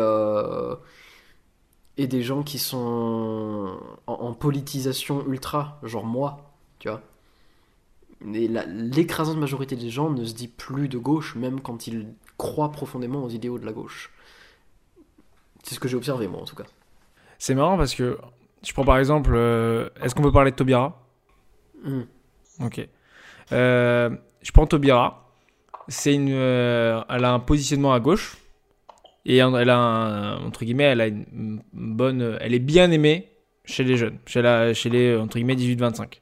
et 1.97 2.07
des 2.07 2.21
gens 2.23 2.43
qui 2.43 2.59
sont 2.59 3.77
en 4.07 4.33
politisation 4.33 5.27
ultra, 5.27 5.79
genre 5.83 6.05
moi, 6.05 6.55
tu 6.79 6.87
vois. 6.87 7.01
L'écrasante 8.21 9.37
majorité 9.37 9.75
des 9.75 9.89
gens 9.89 10.09
ne 10.09 10.25
se 10.25 10.33
dit 10.33 10.49
plus 10.49 10.89
de 10.89 10.97
gauche, 10.97 11.35
même 11.35 11.61
quand 11.61 11.87
ils 11.87 12.07
croient 12.37 12.71
profondément 12.71 13.23
aux 13.23 13.29
idéaux 13.29 13.57
de 13.57 13.65
la 13.65 13.71
gauche. 13.71 14.11
C'est 15.63 15.75
ce 15.75 15.79
que 15.79 15.87
j'ai 15.87 15.95
observé, 15.95 16.27
moi, 16.27 16.41
en 16.41 16.45
tout 16.45 16.55
cas. 16.55 16.65
C'est 17.37 17.55
marrant 17.55 17.77
parce 17.77 17.95
que 17.95 18.17
je 18.63 18.73
prends 18.73 18.83
par 18.83 18.97
exemple, 18.97 19.31
euh, 19.33 19.89
est-ce 20.01 20.13
qu'on 20.13 20.21
peut 20.23 20.31
parler 20.31 20.51
de 20.51 20.55
Tobira 20.55 21.05
Hmm. 21.83 22.01
Ok. 22.61 22.85
Euh, 23.53 24.09
je 24.41 24.51
prends 24.51 24.67
Tobira. 24.67 25.31
C'est 25.87 26.13
une, 26.13 26.31
euh, 26.33 27.01
elle 27.09 27.23
a 27.23 27.31
un 27.31 27.39
positionnement 27.39 27.93
à 27.93 27.99
gauche 28.01 28.37
et 29.25 29.37
elle 29.37 29.69
a 29.69 29.77
un, 29.77 30.45
entre 30.45 30.65
guillemets, 30.65 30.83
elle 30.83 31.01
a 31.01 31.07
une 31.07 31.61
bonne, 31.73 32.37
elle 32.41 32.53
est 32.53 32.59
bien 32.59 32.91
aimée 32.91 33.29
chez 33.65 33.83
les 33.83 33.95
jeunes, 33.95 34.17
chez, 34.25 34.41
la, 34.41 34.73
chez 34.73 34.89
les 34.89 35.15
entre 35.15 35.37
guillemets 35.37 35.55
18-25. 35.55 36.19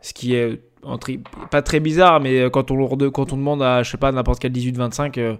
Ce 0.00 0.14
qui 0.14 0.34
est 0.34 0.60
pas 1.50 1.62
très 1.62 1.80
bizarre, 1.80 2.20
mais 2.20 2.50
quand 2.50 2.70
on, 2.70 3.10
quand 3.10 3.32
on 3.32 3.36
demande 3.36 3.62
à, 3.62 3.82
je 3.82 3.90
sais 3.90 3.96
pas, 3.96 4.12
n'importe 4.12 4.40
quel 4.40 4.52
18-25, 4.52 5.18
euh, 5.18 5.36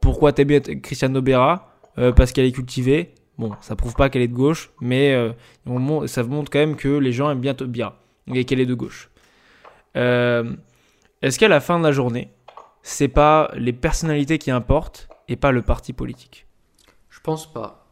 pourquoi 0.00 0.32
t'aimes 0.32 0.48
bien 0.48 0.60
Christiane 0.60 1.18
Bera 1.20 1.72
euh, 1.98 2.12
Parce 2.12 2.32
qu'elle 2.32 2.46
est 2.46 2.52
cultivée. 2.52 3.14
Bon, 3.38 3.52
ça 3.60 3.76
prouve 3.76 3.94
pas 3.94 4.10
qu'elle 4.10 4.22
est 4.22 4.28
de 4.28 4.34
gauche, 4.34 4.70
mais 4.80 5.12
euh, 5.12 6.06
ça 6.06 6.24
montre 6.24 6.50
quand 6.50 6.58
même 6.58 6.76
que 6.76 6.88
les 6.88 7.12
gens 7.12 7.30
aiment 7.30 7.40
bien 7.40 7.54
Taubira 7.54 7.96
et 8.32 8.44
qu'elle 8.44 8.60
est 8.60 8.66
de 8.66 8.74
gauche. 8.74 9.10
Est-ce 9.94 11.38
qu'à 11.38 11.48
la 11.48 11.60
fin 11.60 11.78
de 11.78 11.84
la 11.84 11.92
journée, 11.92 12.32
c'est 12.82 13.08
pas 13.08 13.50
les 13.54 13.72
personnalités 13.72 14.38
qui 14.38 14.50
importent 14.50 15.08
et 15.28 15.36
pas 15.36 15.52
le 15.52 15.62
parti 15.62 15.92
politique? 15.92 16.46
Je 17.10 17.20
pense 17.20 17.52
pas. 17.52 17.86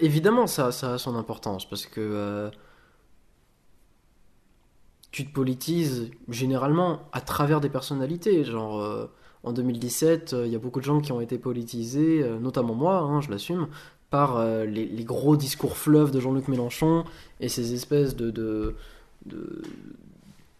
Évidemment, 0.00 0.46
ça, 0.46 0.70
ça 0.70 0.94
a 0.94 0.98
son 0.98 1.16
importance 1.16 1.68
parce 1.68 1.86
que 1.86 2.50
tu 5.12 5.26
te 5.26 5.32
politises 5.32 6.10
généralement 6.28 7.02
à 7.12 7.20
travers 7.20 7.60
des 7.60 7.68
personnalités. 7.68 8.44
Genre, 8.44 8.80
euh, 8.80 9.06
en 9.44 9.52
2017, 9.52 10.32
euh, 10.32 10.46
il 10.46 10.52
y 10.52 10.56
a 10.56 10.58
beaucoup 10.58 10.80
de 10.80 10.84
gens 10.84 11.00
qui 11.00 11.12
ont 11.12 11.20
été 11.20 11.38
politisés, 11.38 12.22
euh, 12.22 12.38
notamment 12.38 12.74
moi, 12.74 12.98
hein, 12.98 13.20
je 13.20 13.30
l'assume, 13.30 13.68
par 14.10 14.44
les, 14.66 15.04
gros 15.04 15.36
discours 15.38 15.78
fleuves 15.78 16.10
de 16.10 16.20
Jean-Luc 16.20 16.48
Mélenchon 16.48 17.04
et 17.40 17.48
ces 17.48 17.72
espèces 17.72 18.14
de, 18.14 18.30
de, 18.30 18.74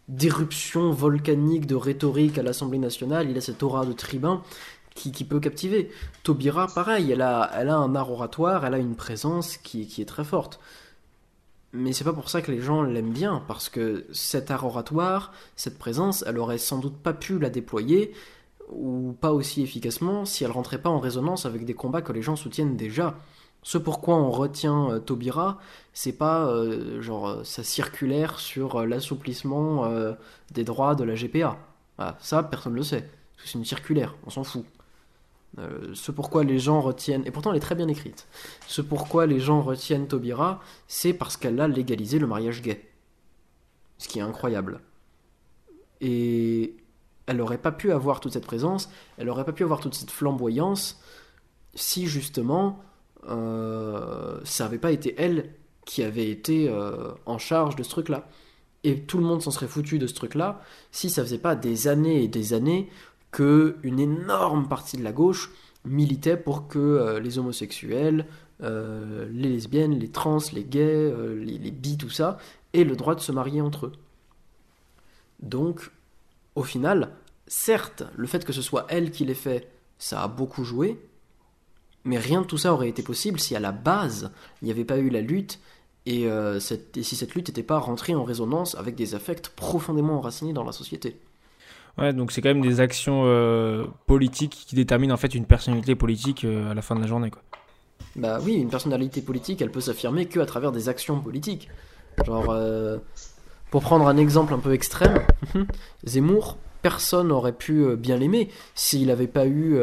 d'éruption 0.09 0.91
volcanique 0.91 1.67
de 1.67 1.75
rhétorique 1.75 2.38
à 2.38 2.43
l'Assemblée 2.43 2.79
nationale. 2.79 3.29
Il 3.31 3.37
a 3.37 3.43
cette 3.43 3.62
aura 3.62 3.85
de 3.85 3.93
tribun 3.93 4.41
qui, 4.95 5.25
peut 5.25 5.38
captiver. 5.38 5.91
Taubira, 6.23 6.67
pareil, 6.67 7.12
elle 7.12 7.21
a, 7.21 7.51
un 7.55 7.95
art 7.95 8.11
oratoire, 8.11 8.65
elle 8.65 8.73
a 8.73 8.79
une 8.79 8.95
présence 8.97 9.59
qui 9.59 9.83
est 9.99 10.09
très 10.09 10.25
forte. 10.25 10.59
Mais 11.72 11.92
c'est 11.92 12.04
pas 12.04 12.12
pour 12.12 12.28
ça 12.28 12.42
que 12.42 12.52
les 12.52 12.61
gens 12.61 12.82
l'aiment 12.82 13.12
bien, 13.12 13.42
parce 13.48 13.68
que 13.70 14.06
cet 14.12 14.50
art 14.50 14.64
oratoire, 14.64 15.32
cette 15.56 15.78
présence, 15.78 16.22
elle 16.26 16.38
aurait 16.38 16.58
sans 16.58 16.78
doute 16.78 16.96
pas 16.98 17.14
pu 17.14 17.38
la 17.38 17.48
déployer, 17.48 18.12
ou 18.70 19.16
pas 19.20 19.32
aussi 19.32 19.62
efficacement, 19.62 20.24
si 20.24 20.44
elle 20.44 20.50
rentrait 20.50 20.82
pas 20.82 20.90
en 20.90 21.00
résonance 21.00 21.46
avec 21.46 21.64
des 21.64 21.74
combats 21.74 22.02
que 22.02 22.12
les 22.12 22.22
gens 22.22 22.37
soutiennent 22.37 22.76
déjà. 22.76 23.16
Ce 23.62 23.78
pourquoi 23.78 24.16
on 24.16 24.30
retient 24.30 24.90
euh, 24.90 24.98
Taubira, 24.98 25.58
c'est 25.92 26.12
pas 26.12 26.46
euh, 26.46 27.00
genre 27.00 27.28
euh, 27.28 27.44
sa 27.44 27.62
circulaire 27.62 28.40
sur 28.40 28.85
l'assouplissement 28.85 29.88
des 30.50 30.64
droits 30.64 30.94
de 30.94 31.04
la 31.04 31.14
GPA. 31.14 31.58
Ah, 31.98 32.16
ça, 32.20 32.42
personne 32.42 32.72
ne 32.72 32.78
le 32.78 32.82
sait. 32.82 33.08
C'est 33.44 33.58
une 33.58 33.64
circulaire, 33.64 34.14
on 34.26 34.30
s'en 34.30 34.44
fout. 34.44 34.64
Euh, 35.59 35.91
ce 35.95 36.11
pourquoi 36.11 36.45
les 36.45 36.59
gens 36.59 36.81
retiennent, 36.81 37.25
et 37.27 37.31
pourtant 37.31 37.51
elle 37.51 37.59
est 37.59 37.61
très 37.61 37.75
bien 37.75 37.88
écrite, 37.88 38.27
ce 38.67 38.81
pourquoi 38.81 39.27
les 39.27 39.38
gens 39.38 39.61
retiennent 39.61 40.09
Taubira, 40.09 40.61
c'est 40.88 41.12
parce 41.12 41.37
qu'elle 41.37 41.61
a 41.61 41.69
légalisé 41.69 42.19
le 42.19 42.27
mariage 42.27 42.62
gay. 42.62 42.88
Ce 43.99 44.09
qui 44.09 44.19
est 44.19 44.23
incroyable. 44.23 44.81
Et 46.01 46.75
elle 47.27 47.37
n'aurait 47.37 47.59
pas 47.59 47.71
pu 47.71 47.93
avoir 47.93 48.21
toute 48.21 48.33
cette 48.33 48.47
présence, 48.47 48.91
elle 49.19 49.27
n'aurait 49.27 49.45
pas 49.45 49.53
pu 49.53 49.62
avoir 49.62 49.81
toute 49.81 49.95
cette 49.95 50.11
flamboyance 50.11 51.01
si 51.75 52.07
justement 52.07 52.81
euh, 53.29 54.41
ça 54.45 54.65
n'avait 54.65 54.79
pas 54.79 54.91
été 54.91 55.15
elle 55.19 55.55
qui 55.85 56.03
avait 56.03 56.29
été 56.29 56.69
euh, 56.69 57.12
en 57.27 57.38
charge 57.38 57.77
de 57.77 57.83
ce 57.83 57.91
truc-là. 57.91 58.29
Et 58.85 59.03
tout 59.03 59.19
le 59.19 59.25
monde 59.25 59.43
s'en 59.43 59.53
serait 59.53 59.69
foutu 59.69 59.99
de 59.99 60.07
ce 60.07 60.15
truc-là 60.15 60.61
si 60.91 61.09
ça 61.11 61.23
faisait 61.23 61.38
pas 61.38 61.55
des 61.55 61.88
années 61.88 62.25
et 62.25 62.29
des 62.29 62.53
années 62.53 62.88
que 63.33 63.79
une 63.83 63.99
énorme 63.99 64.68
partie 64.68 64.97
de 64.97 65.03
la 65.03 65.11
gauche 65.11 65.51
militait 65.85 66.37
pour 66.37 66.68
que 66.68 66.79
euh, 66.79 67.18
les 67.18 67.38
homosexuels, 67.38 68.27
euh, 68.62 69.27
les 69.33 69.49
lesbiennes, 69.49 69.99
les 69.99 70.11
trans, 70.11 70.38
les 70.53 70.62
gays, 70.62 71.11
euh, 71.11 71.35
les, 71.35 71.59
les 71.59 71.71
bis, 71.73 71.97
tout 71.97 72.11
ça, 72.11 72.38
aient 72.73 72.85
le 72.85 72.95
droit 72.95 73.16
de 73.16 73.21
se 73.21 73.33
marier 73.33 73.61
entre 73.61 73.87
eux. 73.87 73.92
Donc, 75.40 75.90
au 76.55 76.62
final, 76.62 77.11
certes, 77.49 78.05
le 78.14 78.27
fait 78.29 78.45
que 78.45 78.53
ce 78.53 78.62
soit 78.62 78.87
elle 78.88 79.11
qui 79.11 79.25
l'ait 79.25 79.35
fait, 79.35 79.68
ça 79.99 80.23
a 80.23 80.29
beaucoup 80.29 80.62
joué, 80.62 81.01
mais 82.05 82.18
rien 82.18 82.42
de 82.42 82.47
tout 82.47 82.59
ça 82.59 82.73
aurait 82.73 82.88
été 82.88 83.03
possible 83.03 83.40
si 83.40 83.57
à 83.57 83.61
la 83.61 83.73
base, 83.73 84.31
il 84.61 84.66
n'y 84.66 84.71
avait 84.71 84.85
pas 84.85 84.99
eu 84.99 85.09
la 85.09 85.21
lutte 85.21 85.59
et, 86.05 86.23
et 86.25 87.03
si 87.03 87.14
cette 87.14 87.35
lutte 87.37 87.49
n'était 87.49 87.62
pas 87.62 87.79
rentrée 87.79 88.14
en 88.16 88.25
résonance 88.25 88.75
avec 88.75 88.97
des 88.97 89.14
affects 89.14 89.49
profondément 89.51 90.18
enracinés 90.18 90.53
dans 90.53 90.64
la 90.64 90.73
société. 90.73 91.16
Ouais, 91.98 92.12
donc 92.12 92.33
c'est 92.33 92.40
quand 92.40 92.48
même 92.48 92.62
des 92.62 92.81
actions 92.81 93.22
euh, 93.26 93.85
politiques 94.07 94.64
qui 94.66 94.74
déterminent 94.74 95.14
en 95.14 95.18
fait 95.18 95.35
une 95.35 95.44
personnalité 95.44 95.94
politique 95.94 96.44
euh, 96.44 96.70
à 96.70 96.74
la 96.74 96.83
fin 96.83 96.94
de 96.94 97.00
la 97.00 97.07
journée. 97.07 97.31
Quoi. 97.31 97.42
Bah 98.16 98.38
oui, 98.42 98.55
une 98.55 98.70
personnalité 98.70 99.20
politique, 99.20 99.61
elle 99.61 99.70
peut 99.70 99.81
s'affirmer 99.81 100.26
qu'à 100.26 100.46
travers 100.46 100.72
des 100.72 100.88
actions 100.88 101.20
politiques. 101.20 101.68
Genre, 102.26 102.50
euh, 102.50 102.98
pour 103.70 103.83
prendre 103.83 104.07
un 104.07 104.16
exemple 104.16 104.55
un 104.55 104.59
peu 104.59 104.72
extrême, 104.72 105.20
Zemmour, 106.05 106.57
personne 106.81 107.28
n'aurait 107.28 107.52
pu 107.52 107.96
bien 107.96 108.16
l'aimer 108.16 108.48
s'il 108.74 109.07
n'avait 109.07 109.28
pas 109.28 109.46
eu 109.46 109.78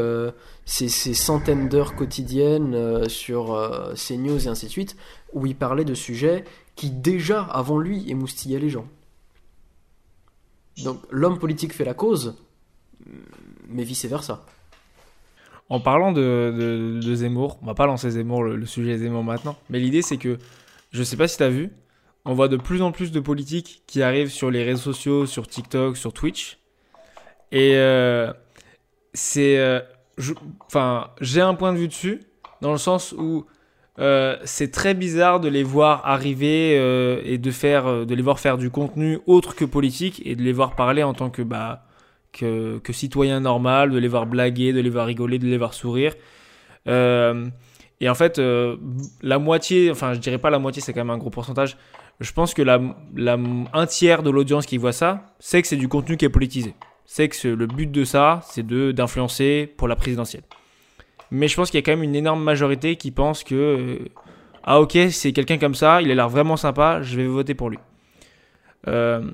ces, 0.66 0.90
ces, 0.90 1.14
centaines 1.14 1.70
d'heures 1.70 1.96
quotidiennes 1.96 3.08
sur 3.08 3.58
CNews 3.96 4.46
et 4.46 4.48
ainsi 4.48 4.66
de 4.68 4.72
suite, 4.72 4.96
où 5.34 5.46
il 5.48 5.56
parlait 5.56 5.86
de 5.86 5.94
sujets 5.96 6.44
qui 6.76 6.92
déjà, 6.92 7.42
avant 7.42 7.80
lui, 7.80 8.10
émoustillaient 8.12 8.60
les 8.60 8.70
gens. 8.70 8.86
Donc 10.84 11.02
l'homme 11.10 11.40
politique 11.40 11.74
fait 11.74 11.86
la 11.86 11.94
cause, 11.94 12.36
mais 13.68 13.84
vice-versa. 13.84 14.46
En 15.70 15.80
parlant 15.80 16.12
de, 16.12 17.00
Zemmour, 17.14 17.60
on 17.62 17.68
va 17.68 17.76
pas 17.76 17.86
lancer 17.86 18.10
Zemmour, 18.10 18.44
le, 18.44 18.66
sujet 18.66 18.98
Zemmour 18.98 19.24
maintenant, 19.24 19.56
mais 19.70 19.80
l'idée 19.80 20.02
c'est 20.02 20.18
que, 20.18 20.40
je 20.92 21.04
sais 21.04 21.16
pas 21.16 21.28
si 21.28 21.38
tu 21.38 21.44
as 21.44 21.50
vu, 21.50 21.72
on 22.26 22.34
voit 22.34 22.48
de 22.48 22.58
plus 22.58 22.82
en 22.82 22.92
plus 22.92 23.12
de 23.12 23.20
politiques 23.20 23.84
qui 23.86 24.02
arrivent 24.02 24.32
sur 24.32 24.52
les 24.52 24.64
réseaux 24.64 24.94
sociaux, 24.94 25.26
sur 25.26 25.48
TikTok, 25.48 25.96
sur 25.96 26.14
Twitch. 26.14 26.60
Et 27.52 27.76
euh, 27.76 28.32
c'est. 29.14 29.58
Euh, 29.58 29.80
enfin, 30.68 31.12
j'ai 31.22 31.42
un 31.42 31.54
point 31.54 31.74
de 31.74 31.78
vue 31.78 31.88
dessus, 31.88 32.22
dans 32.62 32.72
le 32.72 32.78
sens 32.78 33.14
où 33.14 33.46
euh, 34.00 34.38
c'est 34.46 34.72
très 34.72 34.94
bizarre 34.94 35.42
de 35.42 35.50
les 35.50 35.64
voir 35.64 36.02
arriver 36.06 36.78
euh, 36.78 37.22
et 37.26 37.38
de 37.38 37.52
faire, 37.52 37.88
euh, 37.88 38.06
de 38.06 38.16
les 38.16 38.22
voir 38.22 38.40
faire 38.40 38.58
du 38.58 38.70
contenu 38.70 39.20
autre 39.28 39.56
que 39.56 39.66
politique 39.66 40.22
et 40.26 40.36
de 40.38 40.42
les 40.42 40.54
voir 40.54 40.76
parler 40.76 41.04
en 41.04 41.14
tant 41.14 41.30
que 41.30 41.42
bah 41.42 41.84
que, 42.32 42.80
citoyen 42.92 43.42
normal, 43.42 43.92
de 43.92 43.98
les 43.98 44.08
voir 44.08 44.26
blaguer, 44.26 44.72
de 44.72 44.80
les 44.80 44.90
voir 44.90 45.08
rigoler, 45.08 45.40
de 45.40 45.48
les 45.48 45.58
voir 45.58 45.74
sourire. 45.74 46.14
et 46.88 48.10
en 48.10 48.16
fait, 48.16 48.40
la 49.22 49.40
moitié, 49.40 49.92
enfin 49.92 50.14
je 50.14 50.20
dirais 50.20 50.38
pas 50.38 50.50
la 50.50 50.60
moitié, 50.60 50.82
c'est 50.82 50.94
quand 50.94 51.02
même 51.02 51.10
un 51.10 51.18
gros 51.18 51.32
pourcentage. 51.32 51.76
Je 52.20 52.32
pense 52.32 52.54
que 52.54 52.62
la, 52.62 52.80
un 53.74 53.86
tiers 53.88 54.24
de 54.24 54.30
l'audience 54.30 54.66
qui 54.66 54.78
voit 54.78 54.94
ça, 54.94 55.26
c'est 55.40 55.62
que 55.62 55.68
c'est 55.68 55.76
du 55.76 55.88
contenu 55.88 56.18
qui 56.18 56.26
est 56.26 56.30
politisé. 56.30 56.76
C'est 57.06 57.28
que 57.28 57.48
le 57.48 57.68
but 57.68 57.92
de 57.92 58.04
ça, 58.06 58.42
c'est 58.46 58.66
d'influencer 58.66 59.74
pour 59.76 59.88
la 59.88 59.96
présidentielle. 59.96 60.44
Mais 61.32 61.48
je 61.48 61.56
pense 61.56 61.70
qu'il 61.70 61.78
y 61.78 61.84
a 61.84 61.86
quand 61.86 61.92
même 61.92 62.04
une 62.04 62.16
énorme 62.16 62.44
majorité 62.44 62.96
qui 62.96 63.12
pense 63.12 63.44
que 63.44 63.56
euh, 63.56 64.10
ah 64.64 64.82
ok 64.82 64.98
c'est 65.12 65.32
quelqu'un 65.32 65.58
comme 65.58 65.76
ça, 65.76 66.02
il 66.02 66.12
a 66.12 66.16
l'air 66.16 66.30
vraiment 66.30 66.58
sympa, 66.58 67.02
je 67.02 67.16
vais 67.18 67.28
voter 67.28 67.54
pour 67.54 67.70
lui. 67.70 67.78
Euh, 68.88 69.32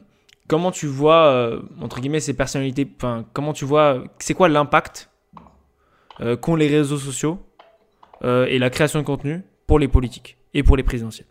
comment 0.48 0.72
tu 0.72 0.88
vois 0.88 1.28
euh, 1.28 1.62
entre 1.82 2.02
guillemets 2.02 2.20
ces 2.20 2.36
personnalités, 2.36 2.88
comment 3.34 3.54
tu 3.54 3.66
vois, 3.66 4.04
c'est 4.20 4.34
quoi 4.34 4.50
l'impact 4.50 5.10
qu'ont 6.42 6.56
les 6.56 6.68
réseaux 6.68 6.98
sociaux 6.98 7.40
et 8.24 8.58
la 8.58 8.70
création 8.70 9.00
de 9.00 9.06
contenu 9.06 9.44
pour 9.68 9.80
les 9.80 9.90
politiques 9.90 10.38
et 10.54 10.64
pour 10.64 10.78
les 10.78 10.84
présidentielles? 10.84 11.28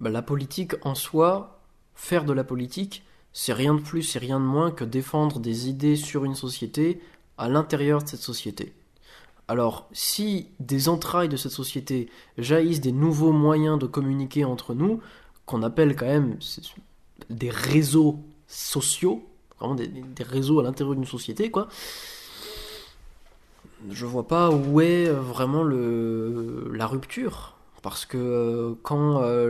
Bah, 0.00 0.08
La 0.08 0.22
politique 0.22 0.74
en 0.82 0.94
soi, 0.94 1.60
faire 1.94 2.24
de 2.24 2.32
la 2.32 2.42
politique, 2.42 3.02
c'est 3.32 3.52
rien 3.52 3.74
de 3.74 3.80
plus, 3.80 4.02
c'est 4.02 4.18
rien 4.18 4.40
de 4.40 4.44
moins 4.44 4.70
que 4.70 4.84
défendre 4.84 5.40
des 5.40 5.68
idées 5.68 5.96
sur 5.96 6.24
une 6.24 6.34
société 6.34 7.00
à 7.36 7.48
l'intérieur 7.48 8.02
de 8.02 8.08
cette 8.08 8.20
société. 8.20 8.72
Alors, 9.48 9.88
si 9.92 10.48
des 10.60 10.88
entrailles 10.90 11.30
de 11.30 11.36
cette 11.36 11.52
société 11.52 12.10
jaillissent 12.36 12.82
des 12.82 12.92
nouveaux 12.92 13.32
moyens 13.32 13.78
de 13.78 13.86
communiquer 13.86 14.44
entre 14.44 14.74
nous, 14.74 15.00
qu'on 15.46 15.62
appelle 15.62 15.96
quand 15.96 16.06
même 16.06 16.38
des 17.30 17.50
réseaux 17.50 18.20
sociaux, 18.46 19.26
vraiment 19.58 19.74
des, 19.74 19.90
réseaux 20.22 20.60
à 20.60 20.62
l'intérieur 20.62 20.94
d'une 20.94 21.06
société, 21.06 21.50
quoi, 21.50 21.68
je 23.90 24.04
vois 24.04 24.28
pas 24.28 24.50
où 24.50 24.80
est 24.80 25.08
vraiment 25.08 25.62
le, 25.62 26.70
la 26.74 26.86
rupture. 26.86 27.54
Parce 27.82 28.04
que 28.04 28.18
euh, 28.18 28.74
quand 28.82 29.22
euh, 29.22 29.48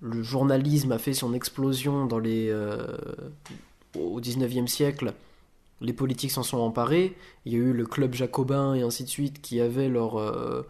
le, 0.00 0.22
journalisme 0.22 0.90
a 0.92 0.98
fait 0.98 1.12
son 1.12 1.34
explosion 1.34 2.06
dans 2.06 2.18
les, 2.18 2.48
euh, 2.48 2.96
au 3.96 4.20
19e 4.20 4.66
siècle, 4.66 5.14
les 5.82 5.92
politiques 5.92 6.30
s'en 6.30 6.42
sont 6.42 6.58
emparés. 6.58 7.14
Il 7.44 7.52
y 7.52 7.56
a 7.56 7.58
eu 7.58 7.72
le 7.72 7.84
club 7.84 8.14
jacobin 8.14 8.74
et 8.74 8.82
ainsi 8.82 9.04
de 9.04 9.08
suite 9.08 9.42
qui 9.42 9.60
avaient 9.60 9.88
leur, 9.88 10.18
euh, 10.18 10.62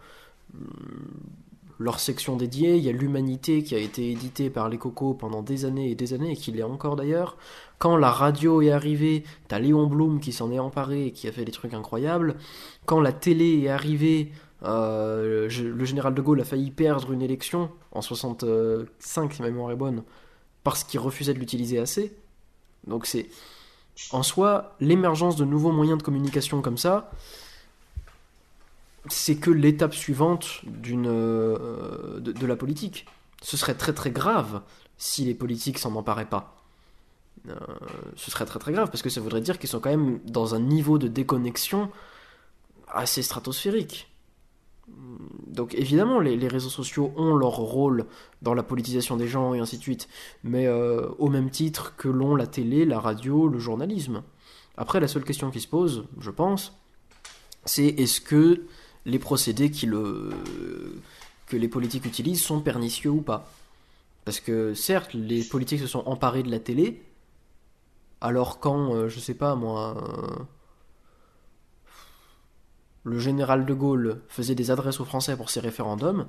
leur 1.79 1.99
section 1.99 2.35
dédiée. 2.35 2.75
Il 2.75 2.83
y 2.83 2.89
a 2.89 2.91
l'Humanité 2.91 3.63
qui 3.63 3.75
a 3.75 3.79
été 3.79 4.11
édité 4.11 4.49
par 4.49 4.69
les 4.69 4.77
Cocos 4.77 5.13
pendant 5.13 5.41
des 5.41 5.65
années 5.65 5.91
et 5.91 5.95
des 5.95 6.13
années 6.13 6.31
et 6.31 6.35
qui 6.35 6.51
l'est 6.51 6.63
encore 6.63 6.95
d'ailleurs. 6.95 7.37
Quand 7.77 7.95
la 7.95 8.11
radio 8.11 8.61
est 8.61 8.71
arrivée, 8.71 9.23
t'as 9.47 9.59
Léon 9.59 9.87
Blum 9.87 10.19
qui 10.19 10.33
s'en 10.33 10.51
est 10.51 10.59
emparé 10.59 11.07
et 11.07 11.11
qui 11.11 11.27
a 11.27 11.31
fait 11.31 11.45
des 11.45 11.51
trucs 11.51 11.73
incroyables. 11.73 12.35
Quand 12.85 12.99
la 12.99 13.13
télé 13.13 13.61
est 13.63 13.69
arrivée, 13.69 14.31
Euh, 14.63 15.49
le 15.49 15.85
général 15.85 16.13
de 16.13 16.21
Gaulle 16.21 16.41
a 16.41 16.45
failli 16.45 16.71
perdre 16.71 17.11
une 17.11 17.21
élection 17.21 17.69
en 17.91 18.01
65, 18.01 19.33
si 19.33 19.41
ma 19.41 19.49
mémoire 19.49 19.71
est 19.71 19.75
bonne, 19.75 20.03
parce 20.63 20.83
qu'il 20.83 20.99
refusait 20.99 21.33
de 21.33 21.39
l'utiliser 21.39 21.79
assez. 21.79 22.15
Donc 22.87 23.05
c'est 23.05 23.27
en 24.11 24.23
soi 24.23 24.75
l'émergence 24.79 25.35
de 25.35 25.45
nouveaux 25.45 25.71
moyens 25.71 25.97
de 25.97 26.03
communication 26.03 26.61
comme 26.61 26.77
ça, 26.77 27.11
c'est 29.09 29.35
que 29.35 29.51
l'étape 29.51 29.93
suivante 29.93 30.61
euh, 30.87 32.19
de, 32.19 32.31
de 32.31 32.45
la 32.45 32.55
politique. 32.55 33.05
Ce 33.41 33.57
serait 33.57 33.75
très 33.75 33.93
très 33.93 34.11
grave 34.11 34.61
si 34.97 35.25
les 35.25 35.33
politiques 35.33 35.79
s'en 35.79 35.95
emparaient 35.95 36.29
pas. 36.29 36.55
Euh, 37.49 37.55
ce 38.15 38.31
serait 38.31 38.45
très 38.45 38.59
très 38.59 38.71
grave 38.71 38.89
parce 38.89 39.01
que 39.01 39.09
ça 39.09 39.19
voudrait 39.19 39.41
dire 39.41 39.59
qu'ils 39.59 39.69
sont 39.69 39.81
quand 39.81 39.89
même 39.89 40.19
dans 40.25 40.55
un 40.55 40.59
niveau 40.59 40.97
de 40.97 41.07
déconnexion 41.07 41.91
assez 42.87 43.21
stratosphérique. 43.21 44.12
Donc 44.87 45.75
évidemment, 45.75 46.19
les, 46.19 46.47
réseaux 46.47 46.69
sociaux 46.69 47.13
ont 47.15 47.35
leur 47.35 47.55
rôle 47.55 48.05
dans 48.41 48.53
la 48.53 48.63
politisation 48.63 49.15
des 49.15 49.27
gens 49.27 49.53
et 49.53 49.59
ainsi 49.59 49.77
de 49.77 49.81
suite, 49.81 50.09
mais 50.43 50.67
euh, 50.67 51.07
au 51.19 51.29
même 51.29 51.49
titre 51.49 51.95
que 51.95 52.09
l'ont 52.09 52.35
la 52.35 52.47
télé, 52.47 52.85
la 52.85 52.99
radio, 52.99 53.47
le 53.47 53.59
journalisme. 53.59 54.23
Après, 54.75 54.99
la 54.99 55.07
seule 55.07 55.23
question 55.23 55.51
qui 55.51 55.61
se 55.61 55.67
pose, 55.67 56.05
je 56.19 56.31
pense, 56.31 56.77
c'est 57.65 57.85
est-ce 57.85 58.19
que 58.19 58.63
les 59.05 59.19
procédés 59.19 59.69
que 59.71 61.55
les 61.57 61.67
politiques 61.67 62.05
utilisent 62.05 62.43
sont 62.43 62.59
pernicieux 62.59 63.11
ou 63.11 63.21
pas? 63.21 63.51
Parce 64.25 64.39
que 64.39 64.73
certes, 64.73 65.13
les 65.13 65.43
politiques 65.43 65.81
se 65.81 65.87
sont 65.87 66.03
emparés 66.07 66.43
de 66.43 66.49
la 66.49 66.59
télé, 66.59 67.03
alors 68.21 68.59
quand, 68.59 68.95
euh, 68.95 69.09
je 69.09 69.19
sais 69.19 69.33
pas 69.33 69.53
moi, 69.55 69.97
euh, 69.97 70.43
le 73.03 73.19
général 73.19 73.65
de 73.65 73.73
Gaulle 73.73 74.21
faisait 74.27 74.55
des 74.55 74.71
adresses 74.71 74.99
aux 74.99 75.05
Français 75.05 75.35
pour 75.35 75.49
ses 75.49 75.59
référendums, 75.59 76.27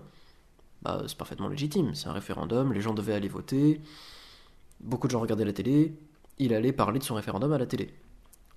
bah, 0.82 1.02
c'est 1.06 1.16
parfaitement 1.16 1.48
légitime. 1.48 1.94
C'est 1.94 2.08
un 2.08 2.12
référendum, 2.12 2.72
les 2.72 2.80
gens 2.80 2.94
devaient 2.94 3.14
aller 3.14 3.28
voter, 3.28 3.80
beaucoup 4.80 5.06
de 5.06 5.12
gens 5.12 5.20
regardaient 5.20 5.44
la 5.44 5.52
télé, 5.52 5.94
il 6.38 6.52
allait 6.52 6.72
parler 6.72 6.98
de 6.98 7.04
son 7.04 7.14
référendum 7.14 7.52
à 7.52 7.58
la 7.58 7.66
télé. 7.66 7.94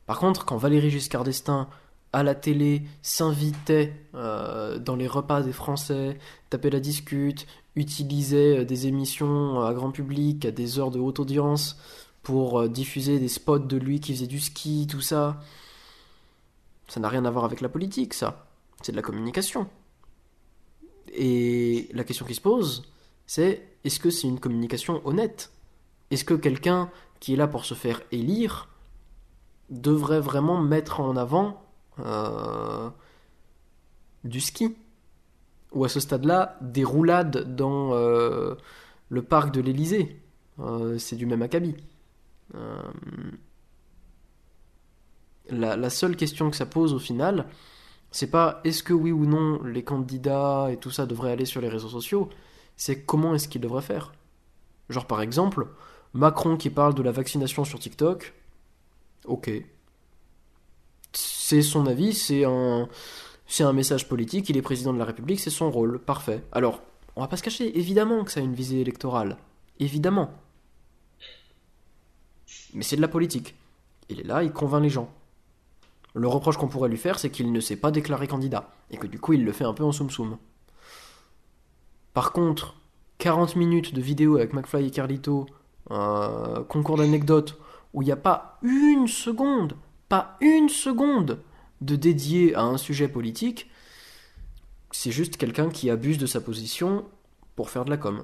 Par 0.05 0.19
contre, 0.19 0.45
quand 0.45 0.57
Valéry 0.57 0.89
Giscard 0.89 1.23
d'Estaing, 1.23 1.67
à 2.13 2.23
la 2.23 2.35
télé, 2.35 2.83
s'invitait 3.01 3.93
euh, 4.15 4.79
dans 4.79 4.95
les 4.95 5.07
repas 5.07 5.41
des 5.41 5.51
Français, 5.51 6.17
tapait 6.49 6.69
la 6.69 6.79
discute, 6.79 7.45
utilisait 7.75 8.59
euh, 8.59 8.65
des 8.65 8.87
émissions 8.87 9.61
à 9.61 9.73
grand 9.73 9.91
public, 9.91 10.45
à 10.45 10.51
des 10.51 10.79
heures 10.79 10.91
de 10.91 10.99
haute 10.99 11.19
audience, 11.19 11.77
pour 12.23 12.61
euh, 12.61 12.67
diffuser 12.69 13.19
des 13.19 13.27
spots 13.27 13.59
de 13.59 13.77
lui 13.77 13.99
qui 13.99 14.13
faisait 14.13 14.27
du 14.27 14.39
ski, 14.39 14.87
tout 14.89 15.01
ça. 15.01 15.41
Ça 16.87 16.99
n'a 16.99 17.09
rien 17.09 17.25
à 17.25 17.31
voir 17.31 17.45
avec 17.45 17.61
la 17.61 17.69
politique, 17.69 18.13
ça. 18.13 18.47
C'est 18.81 18.91
de 18.91 18.97
la 18.97 19.01
communication. 19.01 19.67
Et 21.13 21.89
la 21.93 22.03
question 22.03 22.25
qui 22.25 22.35
se 22.35 22.41
pose, 22.41 22.83
c'est 23.25 23.67
est-ce 23.83 23.99
que 23.99 24.09
c'est 24.09 24.27
une 24.27 24.39
communication 24.39 25.05
honnête? 25.05 25.51
Est-ce 26.11 26.23
que 26.23 26.33
quelqu'un 26.33 26.89
qui 27.19 27.33
est 27.33 27.37
là 27.37 27.47
pour 27.47 27.65
se 27.65 27.73
faire 27.73 28.01
élire 28.11 28.69
devrait 29.69 30.21
vraiment 30.21 30.61
mettre 30.61 30.99
en 30.99 31.17
avant 31.17 31.61
euh, 31.99 32.89
du 34.23 34.39
ski? 34.39 34.75
Ou 35.73 35.83
à 35.83 35.89
ce 35.89 35.99
stade-là, 35.99 36.57
des 36.61 36.85
roulades 36.85 37.55
dans 37.55 37.93
euh, 37.93 38.55
le 39.09 39.21
parc 39.21 39.51
de 39.53 39.59
l'Élysée? 39.59 40.21
Euh, 40.59 40.97
C'est 40.97 41.17
du 41.17 41.25
même 41.25 41.41
acabit. 41.41 41.75
La, 45.49 45.77
la 45.77 45.89
seule 45.89 46.15
question 46.15 46.49
que 46.49 46.57
ça 46.57 46.65
pose 46.65 46.93
au 46.93 46.99
final, 46.99 47.47
c'est 48.11 48.29
pas 48.29 48.61
est-ce 48.63 48.83
que 48.83 48.93
oui 48.93 49.11
ou 49.11 49.25
non 49.25 49.61
les 49.63 49.83
candidats 49.83 50.67
et 50.71 50.77
tout 50.77 50.91
ça 50.91 51.05
devraient 51.05 51.31
aller 51.31 51.45
sur 51.45 51.61
les 51.61 51.69
réseaux 51.69 51.89
sociaux, 51.89 52.29
c'est 52.75 53.03
comment 53.03 53.35
est-ce 53.35 53.47
qu'ils 53.47 53.61
devraient 53.61 53.81
faire. 53.81 54.13
Genre 54.89 55.05
par 55.05 55.21
exemple, 55.21 55.67
Macron 56.13 56.57
qui 56.57 56.69
parle 56.69 56.93
de 56.93 57.03
la 57.03 57.11
vaccination 57.11 57.65
sur 57.65 57.79
TikTok, 57.79 58.33
ok. 59.25 59.51
C'est 61.13 61.61
son 61.61 61.87
avis, 61.87 62.13
c'est 62.13 62.43
un, 62.45 62.87
c'est 63.47 63.63
un 63.63 63.73
message 63.73 64.07
politique, 64.07 64.49
il 64.49 64.57
est 64.57 64.61
président 64.61 64.93
de 64.93 64.99
la 64.99 65.05
République, 65.05 65.39
c'est 65.39 65.49
son 65.49 65.71
rôle, 65.71 65.99
parfait. 65.99 66.43
Alors, 66.51 66.81
on 67.15 67.21
va 67.21 67.27
pas 67.27 67.37
se 67.37 67.43
cacher, 67.43 67.77
évidemment 67.77 68.23
que 68.23 68.31
ça 68.31 68.39
a 68.39 68.43
une 68.43 68.53
visée 68.53 68.81
électorale, 68.81 69.37
évidemment. 69.79 70.31
Mais 72.73 72.83
c'est 72.83 72.95
de 72.95 73.01
la 73.01 73.07
politique. 73.07 73.55
Il 74.09 74.19
est 74.19 74.23
là, 74.23 74.43
il 74.43 74.51
convainc 74.51 74.83
les 74.83 74.89
gens. 74.89 75.11
Le 76.17 76.27
reproche 76.27 76.57
qu'on 76.57 76.67
pourrait 76.67 76.89
lui 76.89 76.97
faire, 76.97 77.19
c'est 77.19 77.29
qu'il 77.29 77.51
ne 77.51 77.59
s'est 77.59 77.75
pas 77.75 77.91
déclaré 77.91 78.27
candidat, 78.27 78.71
et 78.89 78.97
que 78.97 79.05
du 79.05 79.19
coup 79.19 79.33
il 79.33 79.45
le 79.45 79.51
fait 79.51 79.65
un 79.65 79.73
peu 79.73 79.83
en 79.83 79.91
soum-soum. 79.91 80.37
Par 82.13 82.31
contre, 82.31 82.75
40 83.19 83.55
minutes 83.55 83.93
de 83.93 84.01
vidéo 84.01 84.37
avec 84.37 84.53
McFly 84.53 84.87
et 84.87 84.91
Carlito, 84.91 85.45
concours 85.87 86.97
d'anecdotes, 86.97 87.59
où 87.93 88.01
il 88.01 88.05
n'y 88.05 88.11
a 88.11 88.17
pas 88.17 88.57
une 88.63 89.07
seconde, 89.07 89.75
pas 90.09 90.37
une 90.41 90.69
seconde 90.69 91.39
de 91.81 91.95
dédié 91.95 92.55
à 92.55 92.63
un 92.63 92.77
sujet 92.77 93.07
politique, 93.07 93.69
c'est 94.91 95.11
juste 95.11 95.37
quelqu'un 95.37 95.69
qui 95.69 95.91
abuse 95.91 96.17
de 96.17 96.25
sa 96.25 96.41
position 96.41 97.05
pour 97.55 97.69
faire 97.69 97.85
de 97.85 97.91
la 97.91 97.97
com. 97.97 98.23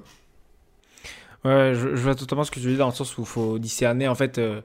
Ouais, 1.44 1.74
je, 1.74 1.94
je 1.94 2.02
vois 2.02 2.16
totalement 2.16 2.42
ce 2.42 2.50
que 2.50 2.58
tu 2.58 2.66
dis 2.66 2.76
dans 2.76 2.88
le 2.88 2.94
sens 2.94 3.16
où 3.18 3.20
il 3.20 3.26
faut 3.26 3.58
discerner 3.60 4.08
en 4.08 4.14
fait 4.14 4.38
euh, 4.38 4.62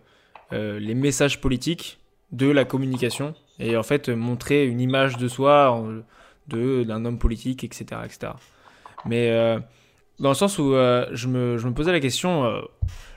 euh, 0.54 0.80
les 0.80 0.96
messages 0.96 1.42
politiques 1.42 1.99
de 2.32 2.48
la 2.48 2.65
communication 2.65 3.34
et 3.60 3.76
en 3.76 3.84
fait 3.84 4.10
montrer 4.10 4.65
une 4.65 4.80
image 4.80 5.18
de 5.18 5.28
soi, 5.28 5.84
de 6.48 6.84
d'un 6.84 7.06
homme 7.06 7.20
politique, 7.20 7.63
etc., 7.63 8.02
etc. 8.06 8.34
Mais 9.06 9.30
euh, 9.32 9.60
dans 10.20 10.30
le 10.30 10.36
sens 10.36 10.58
où 10.60 10.74
euh, 10.74 11.08
je, 11.12 11.28
me, 11.28 11.58
je 11.58 11.68
me 11.68 11.74
posais 11.74 11.92
la 11.92 12.00
question, 12.00 12.46
euh, 12.46 12.62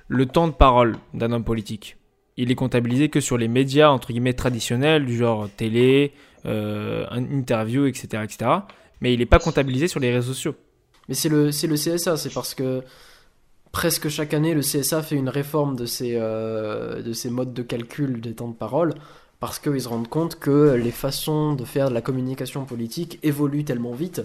le 0.09 0.27
temps 0.27 0.47
de 0.47 0.53
parole 0.53 0.97
d'un 1.15 1.33
homme 1.33 1.45
politique, 1.45 1.97
il 2.37 2.51
est 2.51 2.55
comptabilisé 2.55 3.09
que 3.09 3.21
sur 3.21 3.39
les 3.39 3.49
médias 3.49 3.91
entre 3.91 4.09
guillemets 4.09 4.33
traditionnels 4.33 5.05
du 5.05 5.17
genre 5.17 5.49
télé, 5.57 6.13
interview, 6.45 7.87
etc., 7.87 8.25
etc. 8.25 8.51
Mais 9.01 9.13
il 9.13 9.19
n'est 9.19 9.27
pas 9.27 9.39
comptabilisé 9.39 9.87
sur 9.87 10.01
les 10.01 10.13
réseaux 10.13 10.33
sociaux. 10.33 10.55
Mais 11.09 11.15
c'est 11.15 11.29
le, 11.29 11.53
c'est 11.53 11.67
le 11.67 11.75
CSA, 11.75 12.17
c'est 12.17 12.33
parce 12.33 12.55
que 12.55 12.83
presque 13.73 14.09
chaque 14.09 14.35
année, 14.35 14.55
le 14.55 14.61
CSA 14.61 15.03
fait 15.03 15.17
une 15.17 15.29
réforme 15.29 15.77
de 15.77 15.87
ses, 15.87 16.17
euh, 16.17 17.03
modes 17.31 17.55
de 17.55 17.63
calcul 17.63 18.21
des 18.21 18.35
temps 18.35 18.49
de 18.49 18.55
parole, 18.55 18.95
parce 19.41 19.59
qu'ils 19.59 19.81
se 19.83 19.89
rendent 19.89 20.09
compte 20.09 20.39
que 20.39 20.75
les 20.75 20.93
façons 20.93 21.55
de 21.55 21.65
faire 21.65 21.89
de 21.89 21.95
la 21.95 22.03
communication 22.03 22.65
politique 22.65 23.19
évoluent 23.23 23.65
tellement 23.65 23.93
vite 23.93 24.23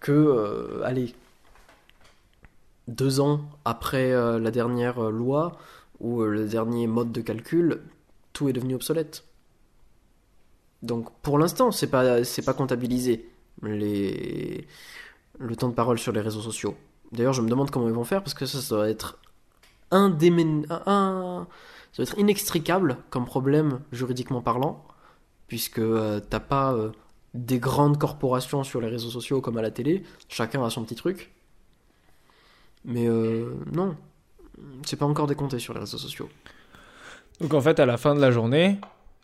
que, 0.00 0.12
euh, 0.12 0.82
allez, 0.84 1.14
deux 2.88 3.20
ans 3.20 3.42
après 3.64 4.12
euh, 4.12 4.38
la 4.38 4.50
dernière 4.50 5.10
loi 5.10 5.56
ou 6.00 6.22
le 6.24 6.46
dernier 6.46 6.86
mode 6.88 7.12
de 7.12 7.20
calcul, 7.20 7.80
tout 8.32 8.48
est 8.48 8.52
devenu 8.52 8.74
obsolète. 8.74 9.24
Donc 10.82 11.10
pour 11.22 11.38
l'instant, 11.38 11.70
c'est 11.70 11.86
pas, 11.86 12.18
pas 12.44 12.54
comptabilisé. 12.54 13.28
Les 13.62 14.66
le 15.38 15.56
temps 15.56 15.68
de 15.68 15.74
parole 15.74 15.98
sur 15.98 16.12
les 16.12 16.20
réseaux 16.20 16.40
sociaux. 16.40 16.76
D'ailleurs, 17.12 17.34
je 17.34 17.42
me 17.42 17.48
demande 17.48 17.70
comment 17.70 17.88
ils 17.88 17.94
vont 17.94 18.04
faire 18.04 18.22
parce 18.22 18.34
que 18.34 18.46
ça, 18.46 18.74
doit 18.74 18.88
être 18.88 19.18
indémen... 19.90 20.66
un... 20.70 21.46
ça 21.92 22.02
doit 22.02 22.10
être 22.10 22.18
inextricable 22.18 22.96
comme 23.10 23.26
problème 23.26 23.80
juridiquement 23.92 24.40
parlant, 24.40 24.84
puisque 25.46 25.78
euh, 25.78 26.20
t'as 26.20 26.40
pas 26.40 26.72
euh, 26.72 26.90
des 27.34 27.58
grandes 27.58 27.98
corporations 27.98 28.64
sur 28.64 28.80
les 28.80 28.88
réseaux 28.88 29.10
sociaux 29.10 29.42
comme 29.42 29.58
à 29.58 29.62
la 29.62 29.70
télé, 29.70 30.02
chacun 30.28 30.64
a 30.64 30.70
son 30.70 30.84
petit 30.84 30.94
truc. 30.94 31.32
Mais 32.86 33.06
euh, 33.06 33.54
non, 33.70 33.94
c'est 34.86 34.96
pas 34.96 35.06
encore 35.06 35.26
décompté 35.26 35.58
sur 35.58 35.74
les 35.74 35.80
réseaux 35.80 35.98
sociaux. 35.98 36.30
Donc 37.40 37.52
en 37.52 37.60
fait, 37.60 37.78
à 37.78 37.86
la 37.86 37.98
fin 37.98 38.14
de 38.14 38.20
la 38.20 38.30
journée, 38.30 38.78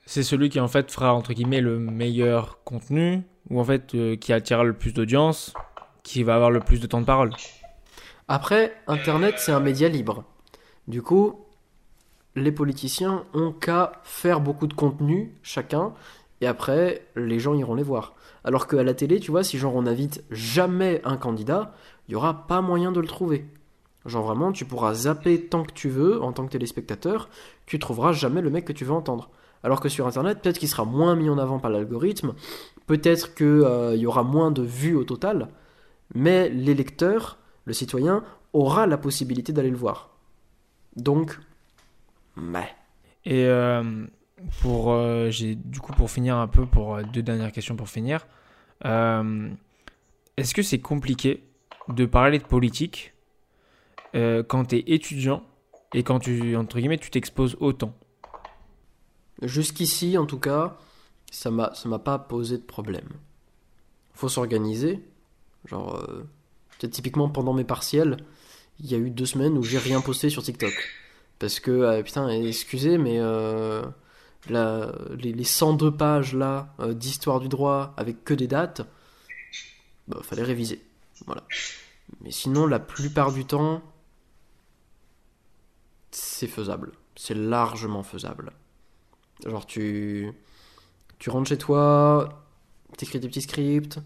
c'est 0.05 0.23
celui 0.23 0.51
qui 0.51 0.61
en 0.61 0.69
fait 0.69 0.91
fera 0.91 1.15
entre 1.15 1.33
guillemets 1.33 1.61
le 1.61 1.79
meilleur 1.79 2.63
contenu 2.65 3.23
ou 3.49 3.61
en 3.61 3.65
fait 3.65 3.97
qui 4.21 4.33
attirera 4.33 4.65
le 4.65 4.75
plus 4.75 4.93
d'audience, 4.93 5.55
qui 6.03 6.23
va 6.23 6.35
avoir 6.35 6.51
le 6.51 6.61
plus 6.61 6.81
de 6.81 6.87
temps 6.87 7.01
de 7.01 7.07
parole. 7.07 7.31
Après, 8.29 8.75
Internet, 8.87 9.37
c'est 9.39 9.53
un 9.53 9.61
média 9.61 9.89
libre. 9.89 10.23
Du 10.87 11.01
coup, 11.01 11.47
les 12.37 12.53
politiciens 12.53 13.25
ont 13.33 13.53
qu'à 13.53 13.93
faire 14.05 14.41
beaucoup 14.41 14.67
de 14.67 14.75
contenu, 14.75 15.35
chacun, 15.43 15.95
et 16.43 16.47
après, 16.47 17.07
les 17.17 17.41
gens 17.41 17.55
iront 17.55 17.75
les 17.75 17.83
voir. 17.83 18.15
Alors 18.45 18.67
qu'à 18.67 18.83
la 18.83 18.93
télé, 18.93 19.19
tu 19.19 19.31
vois, 19.31 19.45
si 19.45 19.57
genre 19.57 19.75
on 19.75 19.87
invite 19.87 20.23
jamais 20.31 21.01
un 21.05 21.17
candidat, 21.17 21.75
il 22.07 22.13
y 22.13 22.15
aura 22.17 22.47
pas 22.47 22.61
moyen 22.61 22.93
de 22.93 23.01
le 23.01 23.07
trouver. 23.07 23.47
Genre 24.05 24.27
vraiment, 24.27 24.53
tu 24.53 24.67
pourras 24.67 24.93
zapper 24.93 25.47
tant 25.47 25.65
que 25.65 25.73
tu 25.73 25.89
veux 25.89 26.23
en 26.23 26.33
tant 26.33 26.45
que 26.45 26.53
téléspectateur, 26.53 27.31
tu 27.65 27.79
trouveras 27.79 28.13
jamais 28.13 28.43
le 28.43 28.51
mec 28.51 28.67
que 28.67 28.75
tu 28.75 28.85
veux 28.85 28.93
entendre. 28.93 29.31
Alors 29.63 29.81
que 29.81 29.89
sur 29.89 30.07
Internet, 30.07 30.41
peut-être 30.43 30.59
qu'il 30.59 30.69
sera 30.69 30.85
moins 30.85 31.17
mis 31.17 31.31
en 31.31 31.39
avant 31.39 31.59
par 31.59 31.71
l'algorithme, 31.71 32.35
peut-être 32.87 33.35
qu'il 33.35 33.97
y 33.97 34.07
aura 34.07 34.23
moins 34.23 34.51
de 34.51 34.63
vues 34.63 34.97
au 34.97 35.05
total, 35.05 35.49
mais 36.15 36.51
l'électeur, 36.51 37.38
le 37.69 37.75
citoyen, 37.75 38.25
aura 38.53 38.87
la 38.87 38.99
possibilité 38.99 39.53
d'aller 39.53 39.71
le 39.71 39.77
voir. 39.77 40.11
Donc, 40.97 41.39
mais. 42.35 42.75
Et 43.25 43.45
euh, 43.45 44.07
pour, 44.61 44.93
euh, 44.93 45.31
j'ai 45.31 45.55
du 45.55 45.81
coup 45.81 45.93
pour 45.93 46.11
finir 46.11 46.37
un 46.37 46.49
peu 46.49 46.67
pour 46.67 46.97
euh, 46.97 47.03
deux 47.03 47.23
dernières 47.23 47.53
questions 47.53 47.77
pour 47.77 47.89
finir. 47.89 48.27
Euh, 48.85 49.51
Est-ce 50.37 50.55
que 50.55 50.63
c'est 50.63 50.81
compliqué 50.81 51.45
de 51.89 52.07
parler 52.07 52.39
de 52.39 52.45
politique 52.45 53.15
quand 54.15 54.65
tu 54.65 54.77
es 54.77 54.85
étudiant 54.87 55.45
et 55.95 56.03
quand 56.03 56.19
tu, 56.19 56.57
entre 56.57 56.79
guillemets, 56.79 56.99
tu 56.99 57.11
t'exposes 57.11 57.57
autant? 57.61 57.93
Jusqu'ici, 59.43 60.19
en 60.19 60.27
tout 60.27 60.41
cas, 60.41 60.77
ça 61.31 61.51
m'a 61.51 61.73
ça 61.75 61.89
m'a 61.89 61.99
pas 61.99 62.19
posé 62.19 62.57
de 62.59 62.63
problème. 62.63 63.09
Faut 64.15 64.29
s'organiser. 64.29 65.05
Genre, 65.67 66.03
typiquement 66.87 67.29
pendant 67.29 67.53
mes 67.53 67.65
partiels, 67.65 68.17
il 68.81 68.87
y 68.87 68.95
a 68.95 68.99
eu 68.99 69.11
deux 69.11 69.27
semaines 69.27 69.59
où 69.59 69.63
j'ai 69.63 69.79
rien 69.79 70.01
posté 70.01 70.31
sur 70.31 70.43
TikTok. 70.43 70.73
Parce 71.39 71.61
que, 71.61 71.71
euh, 71.71 72.03
putain, 72.03 72.29
excusez, 72.29 72.99
mais 72.99 73.19
euh, 73.19 73.83
la- 74.49 74.93
les, 75.19 75.33
les 75.33 75.45
102 75.45 75.93
pages 75.97 76.35
là 76.35 76.75
euh, 76.81 76.95
d'histoire 76.95 77.41
du 77.41 77.49
droit 77.49 77.95
avec 77.97 78.25
que 78.25 78.35
des 78.35 78.47
dates, 78.47 78.83
bah, 80.09 80.19
fallait 80.23 80.43
réviser. 80.43 80.81
Voilà. 81.27 81.45
Mais 82.23 82.31
sinon, 82.31 82.67
la 82.67 82.79
plupart 82.79 83.33
du 83.33 83.45
temps, 83.45 83.83
c'est 86.11 86.47
faisable. 86.47 86.93
C'est 87.17 87.35
largement 87.35 88.03
faisable. 88.03 88.53
Genre, 89.47 89.67
tu, 89.67 90.33
tu 91.19 91.31
rentres 91.31 91.49
chez 91.49 91.59
toi, 91.59 92.45
t'écris 92.97 93.21
des 93.21 93.29
petits 93.29 93.43
scripts, 93.43 93.99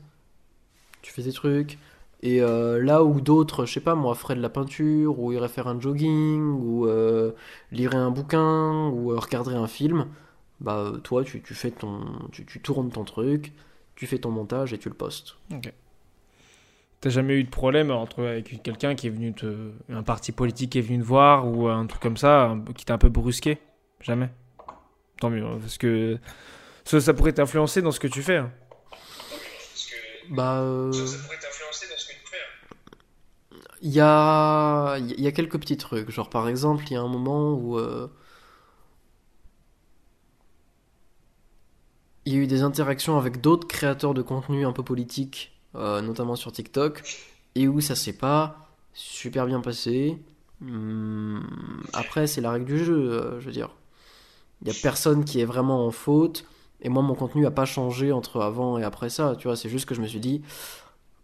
tu 1.03 1.13
fais 1.13 1.23
des 1.23 1.33
trucs. 1.33 1.79
Et 2.25 2.41
euh, 2.41 2.81
là 2.83 3.03
où 3.03 3.21
d'autres, 3.21 3.67
je 3.67 3.73
sais 3.75 3.81
pas 3.81 3.97
moi, 3.97 4.15
feraient 4.15 4.37
de 4.37 4.41
la 4.41 4.49
peinture, 4.49 5.19
ou 5.19 5.33
iraient 5.33 5.49
faire 5.49 5.67
un 5.67 5.81
jogging, 5.81 6.41
ou 6.41 6.87
euh, 6.87 7.33
liraient 7.73 7.97
un 7.97 8.13
bouquin, 8.13 8.89
ou 8.91 9.13
euh, 9.13 9.19
regarderaient 9.19 9.57
un 9.57 9.67
film, 9.67 10.07
bah 10.61 10.93
toi 11.03 11.25
tu, 11.25 11.43
tu 11.43 11.55
fais 11.55 11.73
ton, 11.73 12.01
tu, 12.31 12.47
tu 12.47 12.61
tournes 12.61 12.91
ton 12.91 13.03
truc, 13.03 13.53
tu 13.97 14.07
fais 14.07 14.19
ton 14.19 14.31
montage 14.31 14.73
et 14.73 14.79
tu 14.79 14.89
le 14.89 14.95
postes. 14.95 15.35
T'as 17.01 17.11
jamais 17.11 17.35
eu 17.35 17.43
de 17.43 17.51
problème 17.51 17.91
entre 17.91 18.23
avec 18.23 18.63
quelqu'un 18.63 18.95
qui 18.95 19.09
est 19.09 19.11
venu 19.11 19.33
te, 19.33 19.73
un 19.89 20.05
parti 20.05 20.31
politique 20.31 20.71
qui 20.71 20.79
est 20.79 20.83
venu 20.83 21.01
te 21.01 21.05
voir 21.05 21.49
ou 21.49 21.67
un 21.67 21.87
truc 21.87 22.01
comme 22.01 22.17
ça 22.17 22.57
qui 22.77 22.85
t'a 22.85 22.95
un 22.95 22.99
peu 22.99 23.09
brusqué? 23.09 23.59
Jamais? 24.01 24.31
Tant 25.21 25.29
mieux, 25.31 25.45
hein, 25.45 25.59
parce 25.61 25.79
que 25.79 26.19
ça, 26.85 27.01
ça 27.01 27.13
pourrait 27.15 27.33
t'influencer 27.33 27.83
dans 27.83 27.91
ce 27.91 27.99
que 27.99 28.07
tu 28.07 28.23
fais. 28.23 28.37
hein. 28.37 28.53
Bah, 30.31 30.61
euh, 30.61 30.93
il 33.83 33.91
y 33.93 34.01
a, 34.01 34.97
y 34.99 35.27
a 35.27 35.33
quelques 35.33 35.59
petits 35.61 35.77
trucs. 35.77 36.11
Genre 36.11 36.31
par 36.31 36.49
exemple, 36.49 36.85
il 36.89 36.95
y 36.95 36.97
a 36.97 37.03
un 37.03 37.09
moment 37.09 37.53
où 37.53 37.79
euh, 37.79 38.09
il 42.25 42.33
y 42.35 42.37
a 42.37 42.39
eu 42.41 42.47
des 42.47 42.63
interactions 42.63 43.19
avec 43.19 43.41
d'autres 43.41 43.67
créateurs 43.67 44.15
de 44.15 44.23
contenu 44.23 44.65
un 44.67 44.73
peu 44.73 44.83
politiques, 44.85 45.53
euh, 45.75 46.01
notamment 46.01 46.37
sur 46.37 46.53
TikTok, 46.53 47.03
et 47.55 47.69
où 47.69 47.81
ça 47.81 47.95
s'est 47.97 48.13
pas 48.17 48.69
super 48.95 49.47
bien 49.47 49.61
passé. 49.61 50.23
Hum, 50.63 51.45
après, 51.93 52.27
c'est 52.27 52.41
la 52.41 52.53
règle 52.53 52.67
du 52.67 52.85
jeu, 52.85 52.95
euh, 53.13 53.41
je 53.41 53.47
veux 53.47 53.53
dire. 53.53 53.71
Il 54.63 54.69
y 54.69 54.71
a 54.71 54.75
personne 54.81 55.25
qui 55.25 55.41
est 55.41 55.45
vraiment 55.45 55.87
en 55.87 55.91
faute, 55.91 56.45
et 56.83 56.89
moi, 56.89 57.03
mon 57.03 57.15
contenu 57.15 57.47
a 57.47 57.51
pas 57.51 57.65
changé 57.65 58.13
entre 58.13 58.41
avant 58.43 58.79
et 58.79 58.85
après 58.85 59.11
ça. 59.11 59.37
Tu 59.37 59.49
vois, 59.49 59.57
c'est 59.57 59.69
juste 59.69 59.87
que 59.87 59.95
je 59.95 60.01
me 60.03 60.07
suis 60.07 60.21
dit, 60.21 60.43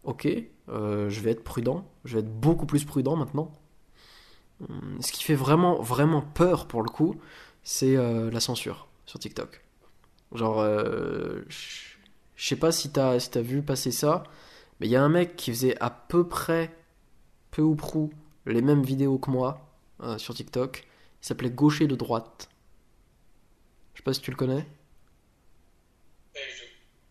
ok, 0.08 0.26
euh, 0.70 1.10
je 1.10 1.20
vais 1.20 1.32
être 1.32 1.44
prudent, 1.44 1.86
je 2.04 2.14
vais 2.14 2.20
être 2.20 2.40
beaucoup 2.40 2.66
plus 2.66 2.84
prudent 2.84 3.14
maintenant. 3.14 3.52
Hum, 4.60 4.98
Ce 5.00 5.12
qui 5.12 5.22
fait 5.22 5.34
vraiment, 5.34 5.80
vraiment 5.82 6.22
peur 6.22 6.66
pour 6.66 6.82
le 6.82 6.88
coup, 6.88 7.16
c'est 7.62 7.96
euh, 7.96 8.30
la 8.30 8.40
censure 8.40 8.88
sur 9.06 9.18
TikTok. 9.18 9.62
Genre, 10.34 10.60
euh, 10.60 11.42
je 11.48 12.48
sais 12.48 12.56
pas 12.56 12.72
si 12.72 12.90
t'as 12.90 13.18
si 13.20 13.30
vu 13.42 13.62
passer 13.62 13.90
ça, 13.92 14.24
mais 14.80 14.86
il 14.88 14.90
y 14.90 14.96
a 14.96 15.02
un 15.02 15.08
mec 15.10 15.36
qui 15.36 15.50
faisait 15.52 15.76
à 15.80 15.90
peu 15.90 16.26
près, 16.28 16.74
peu 17.50 17.62
ou 17.62 17.76
prou, 17.76 18.10
les 18.46 18.62
mêmes 18.62 18.82
vidéos 18.82 19.18
que 19.18 19.30
moi 19.30 19.64
sur 20.18 20.34
TikTok. 20.34 20.86
Il 21.22 21.26
s'appelait 21.26 21.50
Gaucher 21.50 21.86
de 21.88 21.96
droite. 21.96 22.48
Je 23.94 23.98
sais 24.00 24.04
pas 24.04 24.14
si 24.14 24.20
tu 24.20 24.30
le 24.30 24.36
connais. 24.36 24.66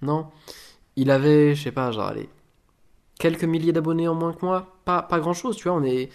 Non? 0.02 0.32
Il 0.96 1.12
avait, 1.12 1.56
je 1.56 1.64
sais 1.64 1.72
pas, 1.72 1.92
genre, 1.92 2.08
allez, 2.08 2.30
quelques 3.20 3.44
milliers 3.44 3.74
d'abonnés 3.74 4.08
en 4.08 4.16
moins 4.16 4.34
que 4.34 4.46
moi. 4.46 4.78
Pas, 4.86 5.02
pas 5.02 5.20
grand 5.20 5.34
chose, 5.34 5.56
tu 5.56 5.68
vois, 5.68 5.78
on 5.78 5.84
est 5.84 6.10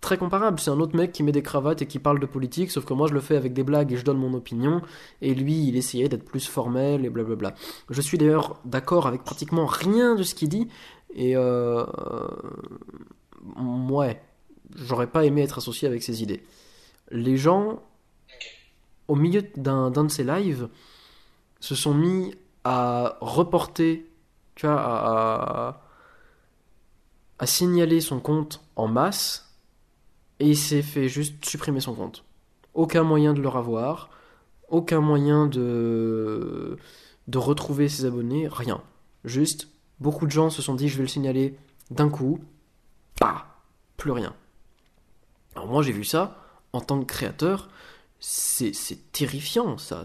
très 0.00 0.16
comparable. 0.16 0.58
C'est 0.60 0.70
un 0.70 0.80
autre 0.80 0.96
mec 0.96 1.12
qui 1.12 1.22
met 1.22 1.32
des 1.32 1.42
cravates 1.42 1.82
et 1.82 1.86
qui 1.86 1.98
parle 1.98 2.18
de 2.20 2.26
politique, 2.26 2.70
sauf 2.70 2.84
que 2.84 2.94
moi 2.94 3.06
je 3.06 3.14
le 3.14 3.20
fais 3.20 3.36
avec 3.36 3.52
des 3.52 3.62
blagues 3.62 3.92
et 3.92 3.96
je 3.96 4.04
donne 4.04 4.18
mon 4.18 4.34
opinion, 4.34 4.82
et 5.20 5.34
lui 5.34 5.68
il 5.68 5.76
essayait 5.76 6.08
d'être 6.08 6.24
plus 6.24 6.46
formel 6.48 7.04
et 7.04 7.10
blablabla. 7.10 7.54
Je 7.90 8.00
suis 8.00 8.18
d'ailleurs 8.18 8.58
d'accord 8.64 9.06
avec 9.06 9.24
pratiquement 9.24 9.66
rien 9.66 10.14
de 10.14 10.22
ce 10.22 10.34
qu'il 10.34 10.48
dit, 10.48 10.68
et 11.14 11.36
euh, 11.36 11.84
ouais, 13.90 14.20
j'aurais 14.74 15.08
pas 15.08 15.24
aimé 15.24 15.42
être 15.42 15.58
associé 15.58 15.86
avec 15.86 16.02
ses 16.02 16.22
idées. 16.22 16.42
Les 17.10 17.36
gens, 17.36 17.82
au 19.08 19.16
milieu 19.16 19.42
d'un 19.56 19.90
de 19.90 20.08
ses 20.08 20.24
lives, 20.24 20.68
se 21.58 21.74
sont 21.74 21.94
mis 21.94 22.34
à 22.64 23.18
reporter, 23.20 24.06
tu 24.54 24.66
vois, 24.66 24.76
à, 24.78 25.82
à 27.40 27.46
signaler 27.46 28.02
son 28.02 28.20
compte 28.20 28.60
en 28.76 28.86
masse, 28.86 29.56
et 30.40 30.48
il 30.48 30.56
s'est 30.56 30.82
fait 30.82 31.08
juste 31.08 31.42
supprimer 31.44 31.80
son 31.80 31.94
compte. 31.94 32.22
Aucun 32.74 33.02
moyen 33.02 33.32
de 33.32 33.40
le 33.40 33.48
revoir, 33.48 34.10
aucun 34.68 35.00
moyen 35.00 35.46
de, 35.46 36.76
de 37.28 37.38
retrouver 37.38 37.88
ses 37.88 38.04
abonnés, 38.04 38.46
rien. 38.46 38.82
Juste, 39.24 39.68
beaucoup 40.00 40.26
de 40.26 40.30
gens 40.30 40.50
se 40.50 40.60
sont 40.60 40.74
dit 40.74 40.88
je 40.88 40.98
vais 40.98 41.04
le 41.04 41.08
signaler 41.08 41.56
d'un 41.90 42.10
coup, 42.10 42.40
pas, 43.18 43.46
plus 43.96 44.12
rien. 44.12 44.34
Alors 45.56 45.66
moi 45.66 45.82
j'ai 45.82 45.92
vu 45.92 46.04
ça, 46.04 46.44
en 46.74 46.82
tant 46.82 47.00
que 47.00 47.06
créateur, 47.06 47.70
c'est 48.18 48.72
terrifiant 49.12 49.78
ça, 49.78 50.04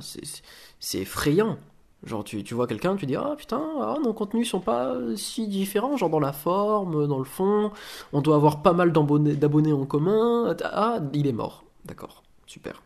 c'est 0.79 0.99
effrayant. 0.99 1.59
Genre 2.06 2.24
tu, 2.24 2.43
tu 2.43 2.53
vois 2.53 2.68
quelqu'un, 2.68 2.95
tu 2.95 3.06
dis 3.06 3.16
ah 3.16 3.36
putain, 3.38 3.62
ah, 3.82 3.95
nos 4.03 4.14
contenus 4.14 4.49
sont 4.49 4.60
pas 4.60 4.95
si 5.16 5.47
différents, 5.47 5.97
genre 5.97 6.10
dans 6.10 6.20
la 6.20 6.34
forme, 6.34 7.08
dans 7.08 7.18
le 7.18 7.26
fond, 7.26 7.72
on 8.14 8.22
doit 8.22 8.36
avoir 8.36 8.62
pas 8.62 8.74
mal 8.74 8.91
d'abonnés 8.91 9.74
en 9.74 9.86
commun, 9.86 10.56
ah 10.64 10.99
il 11.14 11.26
est 11.26 11.34
mort, 11.34 11.66
d'accord, 11.86 12.24
super. 12.45 12.84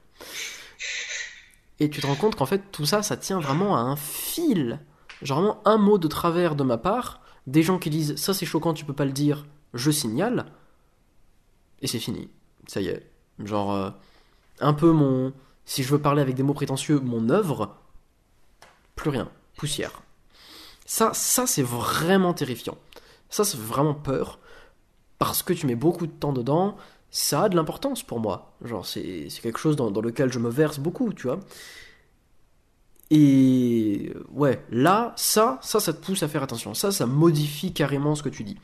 Et 1.81 1.89
tu 1.89 2.01
te 2.01 2.07
rends 2.07 2.15
compte 2.15 2.35
qu'en 2.35 2.45
fait 2.45 2.71
tout 2.71 2.85
ça, 2.85 3.03
ça 3.03 3.17
tient 3.17 3.39
vraiment 3.39 3.75
à 3.75 3.81
un 3.81 3.95
fil. 3.97 4.79
Genre 5.21 5.41
vraiment 5.41 5.61
un 5.65 5.77
mot 5.77 5.97
de 5.97 6.07
travers 6.07 6.55
de 6.55 6.63
ma 6.63 6.77
part, 6.77 7.21
des 7.45 7.61
gens 7.61 7.77
qui 7.77 7.89
disent 7.89 8.15
ça 8.15 8.33
c'est 8.33 8.45
choquant, 8.45 8.73
tu 8.73 8.85
peux 8.85 8.93
pas 8.93 9.05
le 9.05 9.11
dire, 9.11 9.45
je 9.73 9.91
signale, 9.91 10.45
et 11.81 11.87
c'est 11.87 11.99
fini. 11.99 12.29
Ça 12.67 12.81
y 12.81 12.87
est. 12.87 13.09
Genre, 13.43 13.73
euh, 13.73 13.89
un 14.59 14.73
peu 14.73 14.91
mon. 14.91 15.33
Si 15.65 15.83
je 15.83 15.89
veux 15.89 15.99
parler 15.99 16.21
avec 16.21 16.35
des 16.35 16.43
mots 16.43 16.53
prétentieux, 16.53 16.99
mon 16.99 17.29
œuvre, 17.29 17.75
plus 18.99 19.09
rien. 19.09 19.29
Poussière. 19.57 20.01
Ça, 20.85 21.11
ça 21.13 21.47
c'est 21.47 21.63
vraiment 21.63 22.33
terrifiant. 22.33 22.77
Ça, 23.29 23.43
fait 23.43 23.57
vraiment 23.57 23.93
peur. 23.93 24.39
Parce 25.19 25.43
que 25.43 25.53
tu 25.53 25.67
mets 25.67 25.75
beaucoup 25.75 26.07
de 26.07 26.11
temps 26.11 26.33
dedans, 26.33 26.77
ça 27.11 27.43
a 27.43 27.49
de 27.49 27.55
l'importance 27.55 28.03
pour 28.03 28.19
moi. 28.19 28.53
Genre, 28.63 28.85
c'est 28.85 29.27
c'est 29.29 29.41
quelque 29.41 29.59
chose 29.59 29.75
dans, 29.75 29.91
dans 29.91 30.01
lequel 30.01 30.31
je 30.31 30.39
me 30.39 30.49
verse 30.49 30.79
beaucoup, 30.79 31.13
tu 31.13 31.27
vois. 31.27 31.39
Et 33.11 34.13
ouais, 34.31 34.63
là, 34.69 35.13
ça, 35.15 35.59
ça, 35.61 35.79
ça 35.79 35.93
te 35.93 36.03
pousse 36.03 36.23
à 36.23 36.27
faire 36.27 36.43
attention. 36.43 36.73
Ça, 36.73 36.91
ça 36.91 37.05
modifie 37.05 37.73
carrément 37.73 38.15
ce 38.15 38.23
que 38.23 38.29
tu 38.29 38.43
dis. 38.43 38.57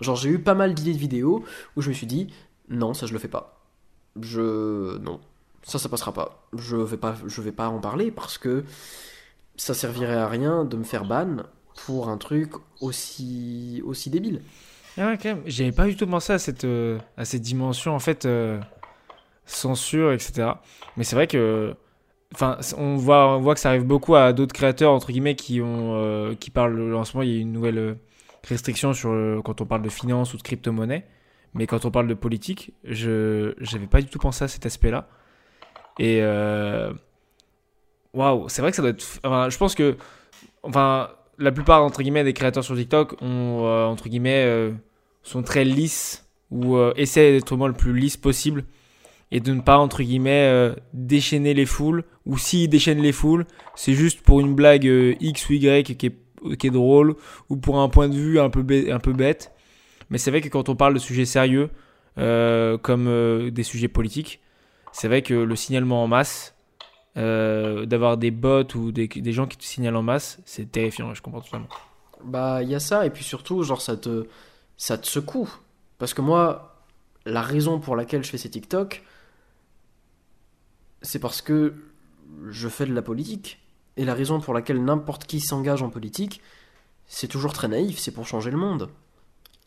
Genre, 0.00 0.16
j'ai 0.16 0.30
eu 0.30 0.38
pas 0.38 0.54
mal 0.54 0.74
d'idées 0.74 0.94
de 0.94 0.98
vidéos 0.98 1.44
où 1.76 1.82
je 1.82 1.90
me 1.90 1.94
suis 1.94 2.06
dit, 2.06 2.32
non, 2.70 2.94
ça, 2.94 3.06
je 3.06 3.12
le 3.12 3.18
fais 3.18 3.28
pas. 3.28 3.60
Je. 4.20 4.96
Non. 4.98 5.20
Ça, 5.62 5.78
ça 5.78 5.88
passera 5.88 6.12
pas. 6.12 6.46
Je 6.56 6.76
vais 6.76 6.96
pas, 6.96 7.14
je 7.26 7.40
vais 7.42 7.52
pas 7.52 7.68
en 7.68 7.80
parler 7.80 8.10
parce 8.10 8.38
que 8.38 8.64
ça 9.60 9.74
servirait 9.74 10.16
à 10.16 10.26
rien 10.26 10.64
de 10.64 10.74
me 10.78 10.84
faire 10.84 11.04
ban 11.04 11.42
pour 11.84 12.08
un 12.08 12.16
truc 12.16 12.52
aussi, 12.80 13.82
aussi 13.84 14.08
débile. 14.08 14.40
Ah. 14.96 15.14
J'avais 15.44 15.70
pas 15.70 15.86
du 15.86 15.96
tout 15.96 16.06
pensé 16.06 16.32
à 16.32 16.38
cette, 16.38 16.64
euh, 16.64 16.98
à 17.18 17.26
cette 17.26 17.42
dimension, 17.42 17.94
en 17.94 17.98
fait, 17.98 18.24
euh, 18.24 18.58
censure, 19.44 20.12
etc. 20.12 20.52
Mais 20.96 21.04
c'est 21.04 21.14
vrai 21.14 21.26
que. 21.26 21.74
Enfin, 22.34 22.56
on 22.78 22.96
voit, 22.96 23.36
on 23.36 23.40
voit 23.40 23.54
que 23.54 23.60
ça 23.60 23.68
arrive 23.70 23.84
beaucoup 23.84 24.14
à 24.14 24.32
d'autres 24.32 24.54
créateurs, 24.54 24.92
entre 24.92 25.12
guillemets, 25.12 25.34
qui, 25.34 25.60
ont, 25.60 25.94
euh, 25.94 26.34
qui 26.34 26.50
parlent. 26.50 26.94
En 26.94 27.04
ce 27.04 27.14
moment, 27.16 27.24
il 27.24 27.34
y 27.34 27.38
a 27.38 27.40
une 27.40 27.52
nouvelle 27.52 27.78
euh, 27.78 27.94
restriction 28.48 28.94
sur, 28.94 29.42
quand 29.44 29.60
on 29.60 29.66
parle 29.66 29.82
de 29.82 29.90
finance 29.90 30.32
ou 30.32 30.38
de 30.38 30.42
crypto-monnaie. 30.42 31.06
Mais 31.52 31.66
quand 31.66 31.84
on 31.84 31.90
parle 31.90 32.06
de 32.06 32.14
politique, 32.14 32.72
je 32.84 33.54
j'avais 33.60 33.88
pas 33.88 34.00
du 34.00 34.06
tout 34.06 34.18
pensé 34.18 34.42
à 34.42 34.48
cet 34.48 34.64
aspect-là. 34.64 35.06
Et. 35.98 36.22
Waouh, 38.14 38.48
c'est 38.48 38.62
vrai 38.62 38.70
que 38.70 38.76
ça 38.76 38.82
doit 38.82 38.90
être. 38.90 39.04
Enfin, 39.24 39.48
je 39.48 39.58
pense 39.58 39.74
que. 39.74 39.96
Enfin, 40.62 41.10
la 41.38 41.52
plupart, 41.52 41.82
entre 41.82 42.02
guillemets, 42.02 42.24
des 42.24 42.34
créateurs 42.34 42.64
sur 42.64 42.76
TikTok 42.76 43.16
euh, 43.22 43.84
entre 43.86 44.08
guillemets, 44.08 44.44
euh, 44.44 44.72
sont 45.22 45.42
très 45.42 45.64
lisses 45.64 46.28
ou 46.50 46.76
euh, 46.76 46.92
essaient 46.96 47.32
d'être 47.32 47.52
au 47.52 47.56
moins 47.56 47.68
le 47.68 47.74
plus 47.74 47.98
lisse 47.98 48.16
possible 48.16 48.64
et 49.32 49.40
de 49.40 49.52
ne 49.54 49.60
pas, 49.60 49.78
entre 49.78 50.02
guillemets, 50.02 50.74
déchaîner 50.92 51.54
les 51.54 51.66
foules. 51.66 52.04
Ou 52.26 52.36
s'ils 52.36 52.68
déchaînent 52.68 53.00
les 53.00 53.12
foules, 53.12 53.46
c'est 53.76 53.92
juste 53.94 54.22
pour 54.22 54.40
une 54.40 54.54
blague 54.54 54.84
X 55.20 55.48
ou 55.48 55.52
Y 55.52 55.84
qui 55.84 56.06
est 56.06 56.16
qui 56.58 56.66
est 56.66 56.70
drôle 56.70 57.16
ou 57.50 57.56
pour 57.56 57.80
un 57.80 57.90
point 57.90 58.08
de 58.08 58.14
vue 58.14 58.40
un 58.40 58.48
peu, 58.50 58.64
un 58.90 58.98
peu 58.98 59.12
bête. 59.12 59.52
Mais 60.08 60.18
c'est 60.18 60.30
vrai 60.30 60.40
que 60.40 60.48
quand 60.48 60.68
on 60.68 60.74
parle 60.74 60.94
de 60.94 60.98
sujets 60.98 61.26
sérieux, 61.26 61.70
comme 62.16 63.50
des 63.50 63.62
sujets 63.62 63.88
politiques, 63.88 64.40
c'est 64.90 65.06
vrai 65.06 65.22
que 65.22 65.34
le 65.34 65.54
signalement 65.54 66.02
en 66.02 66.08
masse, 66.08 66.56
euh, 67.16 67.86
d'avoir 67.86 68.16
des 68.16 68.30
bots 68.30 68.64
ou 68.74 68.92
des, 68.92 69.08
des, 69.08 69.32
gens 69.32 69.46
qui 69.46 69.56
te 69.56 69.64
signalent 69.64 69.96
en 69.96 70.02
masse, 70.02 70.38
c'est 70.44 70.70
terrifiant, 70.70 71.12
je 71.14 71.22
comprends 71.22 71.40
totalement. 71.40 71.68
Bah, 72.24 72.62
il 72.62 72.68
y 72.68 72.74
a 72.74 72.80
ça, 72.80 73.06
et 73.06 73.10
puis 73.10 73.24
surtout, 73.24 73.62
genre, 73.62 73.80
ça 73.80 73.96
te, 73.96 74.26
ça 74.76 74.96
te 74.98 75.06
secoue. 75.06 75.50
Parce 75.98 76.14
que 76.14 76.20
moi, 76.20 76.84
la 77.26 77.42
raison 77.42 77.80
pour 77.80 77.96
laquelle 77.96 78.24
je 78.24 78.30
fais 78.30 78.38
ces 78.38 78.50
TikTok, 78.50 79.02
c'est 81.02 81.18
parce 81.18 81.42
que 81.42 81.74
je 82.48 82.68
fais 82.68 82.86
de 82.86 82.94
la 82.94 83.02
politique. 83.02 83.58
Et 83.96 84.04
la 84.04 84.14
raison 84.14 84.40
pour 84.40 84.54
laquelle 84.54 84.82
n'importe 84.82 85.26
qui 85.26 85.40
s'engage 85.40 85.82
en 85.82 85.90
politique, 85.90 86.40
c'est 87.06 87.28
toujours 87.28 87.52
très 87.52 87.68
naïf, 87.68 87.98
c'est 87.98 88.12
pour 88.12 88.26
changer 88.26 88.50
le 88.50 88.56
monde. 88.56 88.88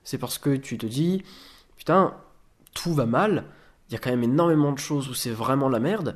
C'est 0.04 0.18
parce 0.18 0.38
que 0.38 0.56
tu 0.56 0.78
te 0.78 0.86
dis, 0.86 1.24
putain, 1.76 2.16
tout 2.74 2.94
va 2.94 3.06
mal, 3.06 3.46
il 3.89 3.94
y 3.94 3.96
a 3.96 4.00
quand 4.00 4.10
même 4.10 4.24
énormément 4.24 4.72
de 4.72 4.80
choses 4.80 5.10
où 5.10 5.14
c'est 5.14 5.32
vraiment 5.32 5.70
la 5.70 5.80
merde. 5.80 6.16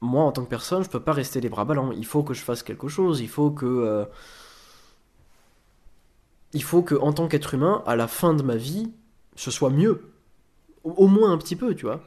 Moi, 0.00 0.22
en 0.22 0.32
tant 0.32 0.44
que 0.44 0.48
personne, 0.50 0.84
je 0.84 0.90
peux 0.90 1.00
pas 1.00 1.12
rester 1.12 1.40
les 1.40 1.48
bras 1.48 1.64
ballants. 1.64 1.92
Il 1.92 2.06
faut 2.06 2.22
que 2.22 2.34
je 2.34 2.42
fasse 2.42 2.62
quelque 2.62 2.88
chose. 2.88 3.20
Il 3.20 3.28
faut 3.28 3.50
que. 3.50 3.66
Euh, 3.66 4.04
il 6.52 6.62
faut 6.62 6.82
que, 6.82 6.94
en 6.94 7.12
tant 7.12 7.28
qu'être 7.28 7.54
humain, 7.54 7.82
à 7.86 7.96
la 7.96 8.08
fin 8.08 8.34
de 8.34 8.42
ma 8.42 8.56
vie, 8.56 8.92
ce 9.34 9.50
soit 9.50 9.70
mieux. 9.70 10.12
Au, 10.84 11.08
moins 11.08 11.32
un 11.32 11.38
petit 11.38 11.56
peu, 11.56 11.74
tu 11.74 11.86
vois. 11.86 12.00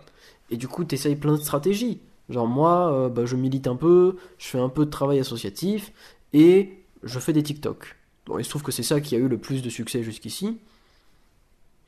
Et 0.50 0.58
du 0.58 0.68
coup, 0.68 0.86
tu 0.86 0.96
essayes 0.96 1.16
plein 1.16 1.34
de 1.34 1.42
stratégies. 1.42 2.02
Genre, 2.30 2.48
moi, 2.48 2.94
euh, 2.94 3.10
bah, 3.10 3.26
je 3.26 3.36
milite 3.36 3.68
un 3.68 3.76
peu, 3.76 4.18
je 4.38 4.48
fais 4.48 4.60
un 4.60 4.70
peu 4.70 4.86
de 4.86 4.90
travail 4.90 5.20
associatif 5.20 5.92
et 6.32 6.84
je 7.04 7.20
fais 7.20 7.34
des 7.34 7.44
TikTok. 7.44 7.98
Bon, 8.26 8.38
il 8.38 8.46
se 8.46 8.50
trouve 8.50 8.64
que 8.64 8.72
c'est 8.72 8.84
ça 8.84 9.02
qui 9.02 9.16
a 9.16 9.18
eu 9.18 9.28
le 9.28 9.38
plus 9.38 9.62
de 9.62 9.70
succès 9.70 10.04
jusqu'ici. 10.04 10.60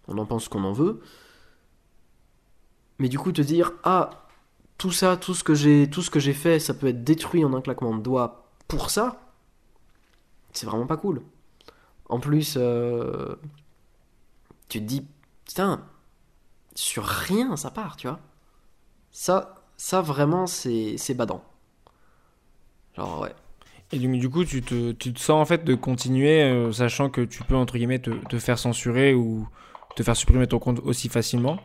On 0.08 0.18
en 0.18 0.26
pense 0.26 0.50
qu'on 0.50 0.64
en 0.64 0.74
veut. 0.74 1.00
Mais 3.00 3.10
du 3.10 3.18
coup, 3.18 3.32
te 3.32 3.42
dire, 3.42 3.74
ah, 3.84 4.21
tout 4.82 4.92
ça, 4.92 5.16
tout 5.16 5.36
ce 5.36 5.44
que 5.44 5.54
j'ai, 5.54 5.88
tout 5.88 6.02
ce 6.02 6.10
que 6.10 6.20
j'ai 6.20 6.34
fait, 6.34 6.60
ça 6.60 6.74
peut 6.74 6.88
être 6.88 7.04
détruit 7.04 7.46
en 7.46 7.54
un 7.54 7.62
claquement 7.62 7.96
de 7.96 8.02
doigts 8.02 8.48
pour 8.68 8.90
ça, 8.90 9.22
c'est 10.54 10.66
vraiment 10.66 10.88
pas 10.88 10.98
cool. 10.98 11.22
En 12.10 12.20
plus, 12.20 12.56
euh, 12.58 13.36
tu 14.70 14.80
te 14.80 14.84
dis, 14.84 15.06
putain, 15.46 15.86
sur 16.74 17.04
rien 17.06 17.56
ça 17.58 17.70
part, 17.70 17.96
tu 17.96 18.08
vois. 18.08 18.20
Ça, 19.12 19.64
ça 19.78 20.02
vraiment, 20.02 20.48
c'est, 20.48 20.96
c'est 20.98 21.14
badant. 21.14 21.44
Genre, 22.98 23.20
ouais. 23.22 23.36
Et 23.92 24.00
du, 24.00 24.30
coup, 24.32 24.46
tu 24.46 24.64
te, 24.64 24.96
sens 25.20 25.30
en 25.30 25.46
fait 25.46 25.64
de 25.64 25.76
continuer, 25.76 26.42
euh, 26.42 26.72
sachant 26.72 27.12
que 27.12 27.22
tu 27.22 27.44
peux, 27.44 27.56
entre 27.56 27.78
guillemets, 27.78 28.00
te, 28.00 28.10
te, 28.10 28.40
faire 28.40 28.58
censurer 28.58 29.14
ou 29.14 29.48
te 29.96 30.02
faire 30.02 30.16
supprimer 30.16 30.48
ton 30.48 30.58
compte 30.58 30.80
aussi 30.80 31.08
facilement? 31.08 31.60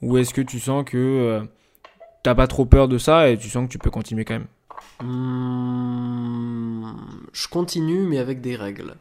Ou 0.00 0.16
est-ce 0.16 0.32
que 0.32 0.40
tu 0.40 0.60
sens 0.60 0.82
que 0.86 0.96
euh, 0.96 1.44
t'as 2.24 2.34
pas 2.34 2.48
trop 2.48 2.64
peur 2.64 2.88
de 2.88 2.98
ça 2.98 3.30
et 3.30 3.38
tu 3.38 3.48
sens 3.48 3.66
que 3.66 3.70
tu 3.70 3.78
peux 3.78 3.90
continuer 3.90 4.24
quand 4.24 4.34
même 4.34 4.48
hmm, 5.02 6.92
Je 7.32 7.46
continue, 7.46 8.06
mais 8.08 8.18
avec 8.18 8.40
des 8.40 8.56
règles. 8.56 8.96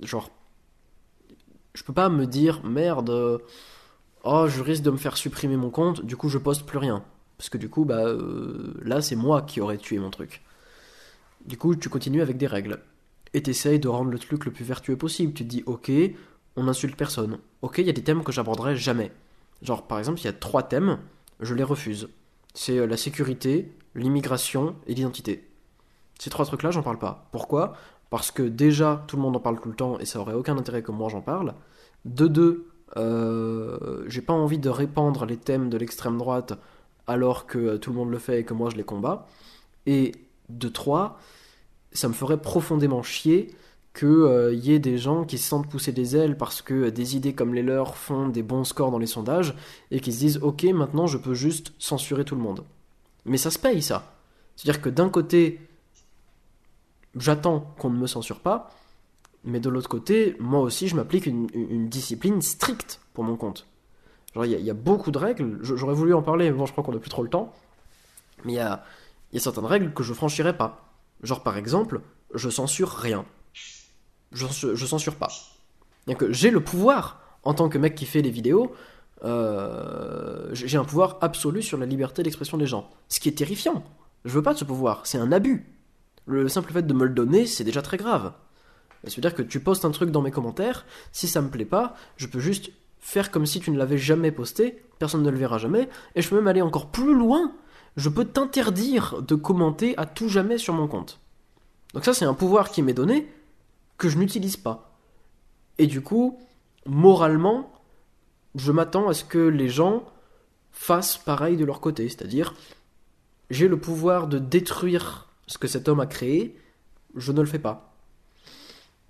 Genre, 0.00 0.30
je 1.74 1.82
peux 1.82 1.92
pas 1.92 2.08
me 2.08 2.26
dire 2.26 2.62
merde, 2.62 3.40
oh 4.22 4.46
je 4.46 4.62
risque 4.62 4.84
de 4.84 4.90
me 4.90 4.96
faire 4.96 5.16
supprimer 5.16 5.56
mon 5.56 5.70
compte, 5.70 6.04
du 6.04 6.16
coup 6.16 6.28
je 6.28 6.38
poste 6.38 6.64
plus 6.64 6.78
rien. 6.78 7.02
Parce 7.38 7.48
que 7.48 7.58
du 7.58 7.68
coup, 7.70 7.84
bah 7.86 8.04
euh, 8.04 8.74
là 8.84 9.00
c'est 9.00 9.16
moi 9.16 9.42
qui 9.42 9.60
aurais 9.60 9.78
tué 9.78 9.98
mon 9.98 10.10
truc. 10.10 10.42
Du 11.46 11.56
coup, 11.56 11.74
tu 11.74 11.88
continues 11.88 12.20
avec 12.20 12.36
des 12.36 12.46
règles. 12.46 12.80
Et 13.32 13.42
t'essayes 13.42 13.78
de 13.78 13.88
rendre 13.88 14.10
le 14.10 14.18
truc 14.18 14.44
le 14.44 14.50
plus 14.50 14.64
vertueux 14.64 14.96
possible. 14.96 15.32
Tu 15.32 15.44
te 15.44 15.48
dis, 15.48 15.62
ok, 15.64 15.90
on 16.56 16.64
n'insulte 16.64 16.96
personne. 16.96 17.38
Ok, 17.62 17.78
il 17.78 17.86
y 17.86 17.90
a 17.90 17.94
des 17.94 18.02
thèmes 18.02 18.22
que 18.22 18.32
j'aborderai 18.32 18.76
jamais. 18.76 19.10
Genre, 19.62 19.86
par 19.86 19.98
exemple, 19.98 20.20
il 20.20 20.24
y 20.24 20.28
a 20.28 20.34
trois 20.34 20.62
thèmes, 20.62 20.98
je 21.40 21.54
les 21.54 21.64
refuse. 21.64 22.08
C'est 22.54 22.78
euh, 22.78 22.86
la 22.86 22.96
sécurité, 22.96 23.72
l'immigration 23.94 24.76
et 24.86 24.94
l'identité. 24.94 25.48
Ces 26.18 26.30
trois 26.30 26.44
trucs-là, 26.44 26.70
j'en 26.70 26.82
parle 26.82 26.98
pas. 26.98 27.28
Pourquoi? 27.32 27.74
Parce 28.10 28.30
que 28.30 28.42
déjà, 28.42 29.04
tout 29.06 29.16
le 29.16 29.22
monde 29.22 29.36
en 29.36 29.40
parle 29.40 29.60
tout 29.60 29.68
le 29.68 29.74
temps 29.74 29.98
et 29.98 30.04
ça 30.04 30.20
aurait 30.20 30.34
aucun 30.34 30.58
intérêt 30.58 30.82
que 30.82 30.90
moi 30.90 31.08
j'en 31.08 31.20
parle. 31.20 31.54
De 32.04 32.26
deux, 32.26 32.66
euh, 32.96 34.04
j'ai 34.08 34.20
pas 34.20 34.32
envie 34.32 34.58
de 34.58 34.68
répandre 34.68 35.24
les 35.24 35.36
thèmes 35.36 35.70
de 35.70 35.78
l'extrême 35.78 36.18
droite 36.18 36.58
alors 37.06 37.46
que 37.46 37.58
euh, 37.58 37.78
tout 37.78 37.90
le 37.90 37.96
monde 37.96 38.10
le 38.10 38.18
fait 38.18 38.40
et 38.40 38.44
que 38.44 38.54
moi 38.54 38.70
je 38.70 38.76
les 38.76 38.84
combats. 38.84 39.26
Et 39.86 40.12
de 40.48 40.68
trois, 40.68 41.18
ça 41.92 42.08
me 42.08 42.12
ferait 42.12 42.40
profondément 42.40 43.02
chier 43.02 43.54
qu'il 43.94 44.08
euh, 44.08 44.54
y 44.54 44.72
ait 44.72 44.78
des 44.78 44.98
gens 44.98 45.24
qui 45.24 45.38
se 45.38 45.48
sentent 45.48 45.68
pousser 45.68 45.92
des 45.92 46.16
ailes 46.16 46.36
parce 46.36 46.62
que 46.62 46.90
des 46.90 47.16
idées 47.16 47.34
comme 47.34 47.54
les 47.54 47.62
leurs 47.62 47.96
font 47.96 48.28
des 48.28 48.42
bons 48.42 48.64
scores 48.64 48.90
dans 48.90 48.98
les 48.98 49.06
sondages 49.06 49.54
et 49.90 50.00
qui 50.00 50.12
se 50.12 50.18
disent 50.18 50.38
ok 50.42 50.64
maintenant 50.64 51.06
je 51.06 51.18
peux 51.18 51.34
juste 51.34 51.72
censurer 51.78 52.24
tout 52.24 52.36
le 52.36 52.40
monde. 52.42 52.64
Mais 53.24 53.36
ça 53.36 53.50
se 53.50 53.58
paye 53.58 53.82
ça. 53.82 54.14
C'est-à-dire 54.56 54.80
que 54.80 54.90
d'un 54.90 55.08
côté 55.08 55.60
j'attends 57.16 57.74
qu'on 57.78 57.90
ne 57.90 57.98
me 57.98 58.06
censure 58.06 58.40
pas, 58.40 58.70
mais 59.44 59.58
de 59.58 59.68
l'autre 59.68 59.88
côté 59.88 60.36
moi 60.38 60.60
aussi 60.60 60.86
je 60.86 60.94
m'applique 60.94 61.26
une, 61.26 61.88
discipline 61.88 62.40
stricte 62.42 63.00
pour 63.12 63.24
mon 63.24 63.36
compte. 63.36 63.66
Genre 64.34 64.44
il 64.44 64.60
y, 64.60 64.70
a 64.70 64.74
beaucoup 64.74 65.10
de 65.10 65.18
règles, 65.18 65.58
j'aurais 65.62 65.94
voulu 65.94 66.14
en 66.14 66.22
parler 66.22 66.48
mais 66.50 66.56
bon 66.56 66.66
je 66.66 66.70
crois 66.70 66.84
qu'on 66.84 66.92
n'a 66.92 67.00
plus 67.00 67.10
trop 67.10 67.24
le 67.24 67.28
temps, 67.28 67.52
mais 68.44 68.52
il 68.52 68.56
y 68.56 68.60
a, 68.60 68.84
y 69.32 69.36
a 69.36 69.40
certaines 69.40 69.66
règles 69.66 69.92
que 69.92 70.04
je 70.04 70.14
franchirais 70.14 70.56
pas. 70.56 70.88
Genre 71.24 71.42
par 71.42 71.56
exemple 71.56 72.00
je 72.32 72.48
censure 72.48 72.90
rien 72.90 73.24
je, 74.32 74.86
censure 74.86 75.16
pas. 75.16 75.28
que 76.18 76.32
j'ai 76.32 76.50
le 76.50 76.60
pouvoir, 76.60 77.20
en 77.42 77.54
tant 77.54 77.68
que 77.68 77.78
mec 77.78 77.94
qui 77.94 78.06
fait 78.06 78.22
les 78.22 78.30
vidéos, 78.30 78.72
euh, 79.24 80.48
j'ai 80.52 80.78
un 80.78 80.84
pouvoir 80.84 81.18
absolu 81.20 81.62
sur 81.62 81.78
la 81.78 81.86
liberté 81.86 82.22
d'expression 82.22 82.56
des 82.56 82.66
gens. 82.66 82.90
Ce 83.08 83.20
qui 83.20 83.28
est 83.28 83.32
terrifiant. 83.32 83.84
Je 84.24 84.32
veux 84.32 84.42
pas 84.42 84.54
de 84.54 84.58
ce 84.58 84.64
pouvoir, 84.64 85.06
c'est 85.06 85.18
un 85.18 85.32
abus. 85.32 85.66
Le 86.26 86.48
simple 86.48 86.72
fait 86.72 86.86
de 86.86 86.92
me 86.92 87.04
le 87.04 87.14
donner, 87.14 87.46
c'est 87.46 87.64
déjà 87.64 87.82
très 87.82 87.96
grave. 87.96 88.32
C'est-à-dire 89.04 89.34
que 89.34 89.42
tu 89.42 89.60
postes 89.60 89.84
un 89.84 89.90
truc 89.90 90.10
dans 90.10 90.20
mes 90.20 90.30
commentaires, 90.30 90.84
si 91.12 91.26
ça 91.26 91.40
me 91.40 91.48
plaît 91.48 91.64
pas, 91.64 91.94
je 92.16 92.26
peux 92.26 92.40
juste 92.40 92.70
faire 93.00 93.30
comme 93.30 93.46
si 93.46 93.60
tu 93.60 93.70
ne 93.70 93.78
l'avais 93.78 93.96
jamais 93.96 94.30
posté, 94.30 94.82
personne 94.98 95.22
ne 95.22 95.30
le 95.30 95.38
verra 95.38 95.56
jamais, 95.56 95.88
et 96.14 96.22
je 96.22 96.28
peux 96.28 96.36
même 96.36 96.48
aller 96.48 96.60
encore 96.60 96.90
plus 96.90 97.14
loin. 97.14 97.52
Je 97.96 98.10
peux 98.10 98.26
t'interdire 98.26 99.22
de 99.22 99.34
commenter 99.34 99.96
à 99.96 100.06
tout 100.06 100.28
jamais 100.28 100.58
sur 100.58 100.74
mon 100.74 100.86
compte. 100.86 101.18
Donc 101.94 102.04
ça 102.04 102.14
c'est 102.14 102.26
un 102.26 102.34
pouvoir 102.34 102.70
qui 102.70 102.82
m'est 102.82 102.92
donné, 102.92 103.26
que 104.00 104.08
je 104.08 104.18
n'utilise 104.18 104.56
pas. 104.56 104.96
Et 105.78 105.86
du 105.86 106.00
coup, 106.00 106.40
moralement, 106.86 107.70
je 108.56 108.72
m'attends 108.72 109.08
à 109.08 109.14
ce 109.14 109.24
que 109.24 109.38
les 109.38 109.68
gens 109.68 110.04
fassent 110.72 111.18
pareil 111.18 111.56
de 111.56 111.64
leur 111.64 111.80
côté. 111.80 112.08
C'est-à-dire, 112.08 112.54
j'ai 113.50 113.68
le 113.68 113.78
pouvoir 113.78 114.26
de 114.26 114.38
détruire 114.38 115.28
ce 115.46 115.58
que 115.58 115.68
cet 115.68 115.86
homme 115.88 116.00
a 116.00 116.06
créé, 116.06 116.56
je 117.14 117.30
ne 117.30 117.40
le 117.40 117.46
fais 117.46 117.58
pas. 117.58 117.94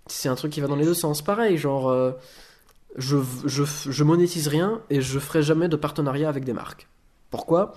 C'est 0.06 0.28
un 0.28 0.34
truc 0.34 0.52
qui 0.52 0.60
va 0.60 0.66
dans 0.66 0.76
les 0.76 0.84
deux 0.84 0.94
sens. 0.94 1.22
Pareil, 1.22 1.56
genre, 1.56 1.88
euh, 1.88 2.12
je, 2.96 3.18
je, 3.44 3.62
je 3.64 4.04
monétise 4.04 4.48
rien 4.48 4.82
et 4.90 5.00
je 5.00 5.18
ferai 5.20 5.42
jamais 5.42 5.68
de 5.68 5.76
partenariat 5.76 6.28
avec 6.28 6.44
des 6.44 6.52
marques. 6.52 6.88
Pourquoi? 7.30 7.74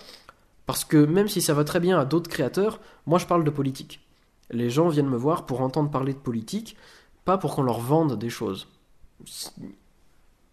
Parce 0.66 0.84
que 0.84 0.98
même 0.98 1.28
si 1.28 1.42
ça 1.42 1.54
va 1.54 1.64
très 1.64 1.80
bien 1.80 2.00
à 2.00 2.06
d'autres 2.06 2.30
créateurs, 2.30 2.80
moi 3.06 3.20
je 3.20 3.28
parle 3.28 3.44
de 3.44 3.52
politique. 3.52 4.00
Les 4.50 4.72
gens 4.72 4.88
viennent 4.88 5.10
me 5.10 5.18
voir 5.18 5.46
pour 5.46 5.62
entendre 5.62 5.92
parler 5.92 6.14
de 6.14 6.20
politique 6.20 6.76
pas 7.26 7.38
pour 7.38 7.56
qu'on 7.56 7.64
leur 7.64 7.80
vende 7.80 8.18
des 8.18 8.30
choses. 8.30 8.68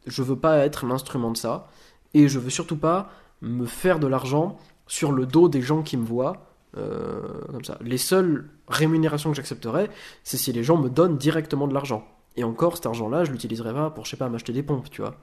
Je 0.07 0.23
veux 0.23 0.37
pas 0.37 0.59
être 0.59 0.87
l'instrument 0.87 1.31
de 1.31 1.37
ça, 1.37 1.69
et 2.15 2.29
je 2.29 2.39
veux 2.39 2.51
surtout 2.51 2.77
pas 2.77 3.11
me 3.41 3.67
faire 3.67 3.99
de 3.99 4.07
l'argent 4.07 4.59
sur 4.87 5.13
le 5.13 5.27
dos 5.27 5.49
des 5.49 5.63
gens 5.63 5.83
qui 5.83 5.97
me 5.97 6.05
voient. 6.05 6.47
Euh, 6.77 7.21
comme 7.51 7.65
ça. 7.65 7.79
Les 7.81 7.99
seules 7.99 8.49
rémunérations 8.69 9.31
que 9.31 9.37
j'accepterais, 9.37 9.91
c'est 10.23 10.37
si 10.37 10.53
les 10.53 10.63
gens 10.63 10.77
me 10.77 10.89
donnent 10.89 11.19
directement 11.19 11.67
de 11.67 11.75
l'argent. 11.75 12.07
Et 12.37 12.45
encore, 12.45 12.77
cet 12.77 12.87
argent-là, 12.87 13.25
je 13.25 13.33
l'utiliserai 13.33 13.75
pas 13.75 13.91
pour, 13.91 14.05
je 14.05 14.11
sais 14.11 14.17
pas, 14.17 14.29
m'acheter 14.29 14.53
des 14.53 14.63
pompes, 14.63 14.89
tu 14.89 15.01
vois. 15.01 15.17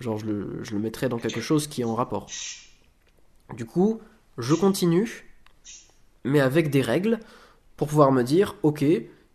Genre, 0.00 0.18
je 0.18 0.26
le, 0.26 0.64
je 0.64 0.72
le 0.72 0.80
mettrais 0.80 1.08
dans 1.08 1.18
quelque 1.18 1.40
chose 1.40 1.68
qui 1.68 1.82
est 1.82 1.84
en 1.84 1.94
rapport. 1.94 2.26
Du 3.54 3.66
coup, 3.66 4.00
je 4.38 4.54
continue, 4.54 5.30
mais 6.24 6.40
avec 6.40 6.70
des 6.70 6.82
règles, 6.82 7.20
pour 7.76 7.86
pouvoir 7.86 8.10
me 8.10 8.22
dire, 8.22 8.56
ok, 8.62 8.84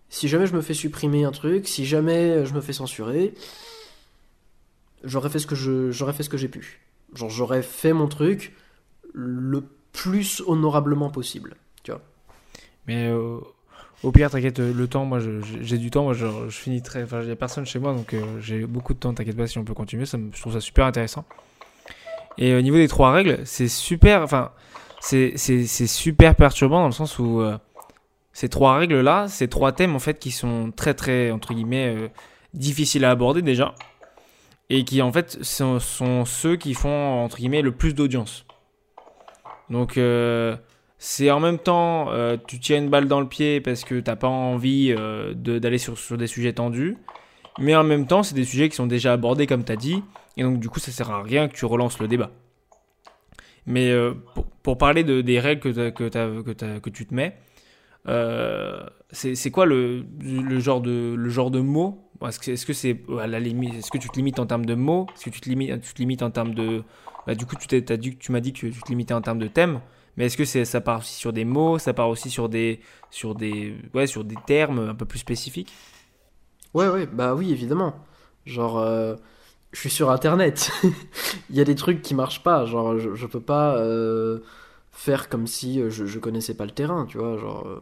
si 0.09 0.27
jamais 0.27 0.47
je 0.47 0.53
me 0.53 0.61
fais 0.61 0.73
supprimer 0.73 1.23
un 1.23 1.31
truc, 1.31 1.67
si 1.67 1.85
jamais 1.85 2.45
je 2.45 2.53
me 2.53 2.61
fais 2.61 2.73
censurer, 2.73 3.33
j'aurais 5.03 5.29
fait 5.29 5.39
ce 5.39 5.47
que 5.47 5.55
j'aurais 5.91 6.13
fait 6.13 6.23
ce 6.23 6.29
que 6.29 6.37
j'ai 6.37 6.47
pu. 6.47 6.81
Genre 7.13 7.29
j'aurais 7.29 7.61
fait 7.61 7.93
mon 7.93 8.07
truc 8.07 8.53
le 9.13 9.63
plus 9.93 10.41
honorablement 10.45 11.09
possible, 11.09 11.55
tu 11.83 11.91
vois. 11.91 12.01
Mais 12.87 13.07
euh, 13.07 13.39
au 14.03 14.11
pire, 14.11 14.29
t'inquiète, 14.29 14.59
le 14.59 14.87
temps, 14.87 15.05
moi 15.05 15.19
j'ai 15.61 15.77
du 15.77 15.89
temps, 15.89 16.03
moi 16.03 16.13
je, 16.13 16.27
finis 16.49 16.81
très. 16.81 17.03
Enfin, 17.03 17.21
il 17.21 17.27
n'y 17.27 17.31
a 17.31 17.35
personne 17.35 17.65
chez 17.65 17.79
moi 17.79 17.93
donc 17.93 18.13
euh, 18.13 18.39
j'ai 18.41 18.65
beaucoup 18.65 18.93
de 18.93 18.99
temps, 18.99 19.13
t'inquiète 19.13 19.37
pas 19.37 19.47
si 19.47 19.57
on 19.57 19.63
peut 19.63 19.73
continuer, 19.73 20.05
ça 20.05 20.17
je 20.31 20.39
trouve 20.39 20.53
ça 20.53 20.61
super 20.61 20.85
intéressant. 20.85 21.25
Et 22.37 22.53
au 22.53 22.61
niveau 22.61 22.77
des 22.77 22.87
trois 22.87 23.11
règles, 23.11 23.39
c'est 23.45 23.69
super. 23.69 24.21
Enfin, 24.21 24.51
c'est 24.99 25.37
super 25.37 26.35
perturbant 26.35 26.79
dans 26.79 26.87
le 26.87 26.91
sens 26.91 27.19
où. 27.19 27.41
Euh, 27.41 27.57
ces 28.35 28.49
trois 28.49 28.75
règles-là, 28.75 29.29
ces 29.29 29.47
trois 29.47 29.71
thèmes 29.71 29.95
en 29.95 29.99
fait 29.99 30.19
qui 30.19 30.29
sont 30.29 30.73
très 30.75 30.93
très 30.93 31.31
entre 31.31 31.53
guillemets 31.53 31.95
euh, 31.95 32.09
difficiles 32.53 33.05
à 33.05 33.11
aborder 33.11 33.41
déjà 33.41 33.73
et 34.69 34.83
qui 34.83 35.01
en 35.01 35.09
fait 35.09 35.41
sont, 35.41 35.79
ceux 36.25 36.57
qui 36.57 36.73
font 36.73 37.23
entre 37.23 37.37
guillemets 37.37 37.61
le 37.61 37.71
plus 37.71 37.95
d'audience. 37.95 38.45
Donc 39.69 39.97
euh, 39.97 40.57
c'est 40.97 41.31
en 41.31 41.39
même 41.39 41.59
temps 41.59 42.11
euh, 42.11 42.35
tu 42.45 42.59
tiens 42.59 42.79
une 42.79 42.89
balle 42.89 43.07
dans 43.07 43.21
le 43.21 43.27
pied 43.29 43.61
parce 43.61 43.85
que 43.85 44.01
t'as 44.01 44.17
pas 44.17 44.27
envie 44.27 44.93
d'aller 45.33 45.77
sur, 45.77 45.97
sur, 45.97 46.17
des 46.17 46.27
sujets 46.27 46.51
tendus, 46.51 46.97
mais 47.57 47.73
en 47.73 47.85
même 47.85 48.05
temps 48.05 48.21
c'est 48.21 48.35
des 48.35 48.43
sujets 48.43 48.67
qui 48.67 48.75
sont 48.75 48.87
déjà 48.87 49.13
abordés 49.13 49.47
comme 49.47 49.63
tu 49.63 49.71
as 49.71 49.77
dit 49.77 50.03
et 50.35 50.43
donc 50.43 50.59
du 50.59 50.67
coup 50.67 50.81
ça 50.81 50.91
sert 50.91 51.09
à 51.09 51.23
rien 51.23 51.47
que 51.47 51.55
tu 51.55 51.63
relances 51.63 51.99
le 51.99 52.09
débat. 52.09 52.31
Mais 53.65 53.95
pour, 54.61 54.77
parler 54.77 55.05
de, 55.05 55.21
des 55.21 55.39
règles 55.39 55.61
que, 55.61 55.89
que, 55.89 56.79
que, 56.79 56.89
tu 56.89 57.05
te 57.07 57.13
mets, 57.15 57.35
c'est 58.05 59.51
quoi 59.51 59.65
le, 59.65 60.05
le, 60.21 60.59
genre 60.59 60.81
de, 60.81 61.15
le 61.17 61.29
genre 61.29 61.51
de 61.51 61.59
mots 61.59 62.09
Est-ce 62.25 62.65
que 62.65 62.73
c'est 62.73 63.01
à 63.19 63.27
la 63.27 63.39
limite 63.39 63.75
Est-ce 63.75 63.91
que 63.91 63.97
tu 63.97 64.09
te 64.09 64.15
limites 64.15 64.39
en 64.39 64.45
termes 64.45 64.65
de 64.65 64.75
mots? 64.75 65.07
Est-ce 65.15 65.25
que 65.25 65.29
tu 65.29 65.41
te 65.41 65.49
limites, 65.49 65.81
tu 65.81 65.93
te 65.93 65.99
limites 65.99 66.21
en 66.21 66.31
termes 66.31 66.53
de 66.53 66.83
bah, 67.25 67.35
Du 67.35 67.45
coup, 67.45 67.55
tu, 67.55 67.75
as 67.75 67.97
dit, 67.97 68.17
tu 68.17 68.31
m'as 68.31 68.39
dit 68.39 68.53
que 68.53 68.67
tu 68.67 68.71
te 68.71 68.89
limitais 68.89 69.13
en 69.13 69.21
termes 69.21 69.39
de 69.39 69.47
thème. 69.47 69.79
Mais 70.17 70.25
est-ce 70.25 70.37
que 70.37 70.45
c'est 70.45 70.65
ça 70.65 70.81
part 70.81 70.99
aussi 70.99 71.15
sur 71.15 71.33
des 71.33 71.45
mots 71.45 71.77
Ça 71.77 71.93
part 71.93 72.09
aussi 72.09 72.29
sur 72.29 72.47
des 72.47 72.79
sur 73.09 73.35
des 73.35 73.75
ouais 73.93 74.07
sur 74.07 74.23
des 74.23 74.37
termes 74.45 74.79
un 74.89 74.95
peu 74.95 75.05
plus 75.05 75.19
spécifiques? 75.19 75.73
Ouais 76.73 76.87
ouais 76.87 77.05
bah 77.05 77.35
oui 77.35 77.51
évidemment. 77.51 77.95
Genre 78.45 78.77
euh, 78.79 79.15
je 79.73 79.79
suis 79.79 79.89
sur 79.89 80.11
internet. 80.11 80.71
Il 81.49 81.55
y 81.57 81.61
a 81.61 81.65
des 81.65 81.75
trucs 81.75 82.01
qui 82.01 82.15
marchent 82.15 82.43
pas. 82.43 82.65
Genre 82.65 82.97
je, 82.97 83.13
je 83.13 83.27
peux 83.27 83.41
pas 83.41 83.75
euh, 83.75 84.39
faire 84.91 85.27
comme 85.27 85.47
si 85.47 85.81
je, 85.89 86.05
je 86.05 86.19
connaissais 86.19 86.53
pas 86.53 86.65
le 86.65 86.71
terrain. 86.71 87.05
Tu 87.05 87.17
vois 87.17 87.37
genre 87.37 87.81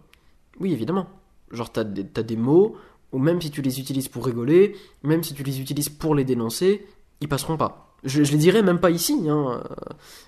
oui, 0.60 0.74
évidemment. 0.74 1.08
Genre, 1.51 1.72
t'as 1.72 1.84
des, 1.84 2.06
as 2.16 2.24
des 2.24 2.36
mots, 2.36 2.76
ou 3.12 3.20
même 3.20 3.41
si 3.41 3.51
tu 3.51 3.62
les 3.62 3.80
utilises 3.80 4.08
pour 4.08 4.26
rigoler, 4.26 4.76
même 5.04 5.24
si 5.24 5.34
tu 5.34 5.43
les 5.43 5.62
utilises 5.62 5.89
pour 5.89 6.16
les 6.16 6.24
dénoncer, 6.24 6.86
ils 7.22 7.30
passeront 7.30 7.58
pas. 7.58 7.95
Je, 8.04 8.24
je 8.24 8.32
les 8.32 8.38
dirais 8.38 8.64
même 8.64 8.80
pas 8.80 8.89
ici, 8.89 9.30
hein. 9.30 9.64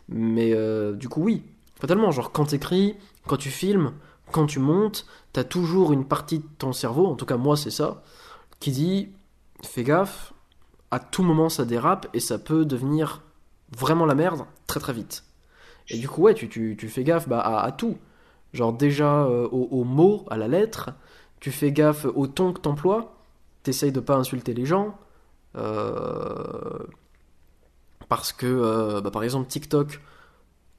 Mais 0.09 0.53
euh, 0.53 0.93
du 0.93 1.09
coup, 1.09 1.23
oui. 1.23 1.43
Fatalement, 1.79 2.11
genre, 2.11 2.31
quand 2.31 2.45
t'écris, 2.45 2.95
quand 3.27 3.37
tu 3.37 3.49
filmes, 3.49 3.91
quand 4.31 4.45
tu 4.45 4.59
montes, 4.59 5.05
t'as 5.33 5.43
toujours 5.43 5.93
une 5.93 6.05
partie 6.05 6.39
de 6.39 6.45
ton 6.57 6.73
cerveau, 6.73 7.05
en 7.05 7.15
tout 7.15 7.25
cas 7.25 7.37
moi 7.37 7.57
c'est 7.57 7.71
ça, 7.71 8.03
qui 8.59 8.71
dit 8.71 9.09
fais 9.63 9.83
gaffe, 9.83 10.33
à 10.91 10.99
tout 10.99 11.23
moment 11.23 11.49
ça 11.49 11.65
dérape 11.65 12.07
et 12.13 12.19
ça 12.19 12.37
peut 12.37 12.65
devenir 12.65 13.23
vraiment 13.75 14.05
la 14.05 14.15
merde 14.15 14.45
très 14.67 14.79
très 14.79 14.93
vite. 14.93 15.23
Et 15.89 15.97
du 15.97 16.09
coup, 16.09 16.23
ouais, 16.23 16.33
tu, 16.33 16.49
tu, 16.49 16.75
tu 16.77 16.89
fais 16.89 17.03
gaffe 17.03 17.27
bah, 17.27 17.41
à 17.41 17.71
tout. 17.71 17.97
Genre 18.55 18.71
déjà 18.71 19.25
euh, 19.25 19.49
mots, 19.51 20.25
à 20.29 20.37
la 20.37 20.47
lettre, 20.47 20.91
tu 21.41 21.51
fais 21.51 21.73
gaffe 21.73 22.05
au 22.05 22.25
ton 22.25 22.53
que 22.53 22.61
t'emploies, 22.61 23.13
t'essayes 23.63 23.91
de 23.91 23.99
pas 23.99 24.15
insulter 24.15 24.53
les 24.53 24.65
gens. 24.65 24.97
Euh, 25.57 26.79
parce 28.07 28.31
que, 28.31 28.45
euh, 28.45 29.01
bah, 29.01 29.11
par 29.11 29.23
exemple, 29.23 29.49
TikTok 29.49 29.99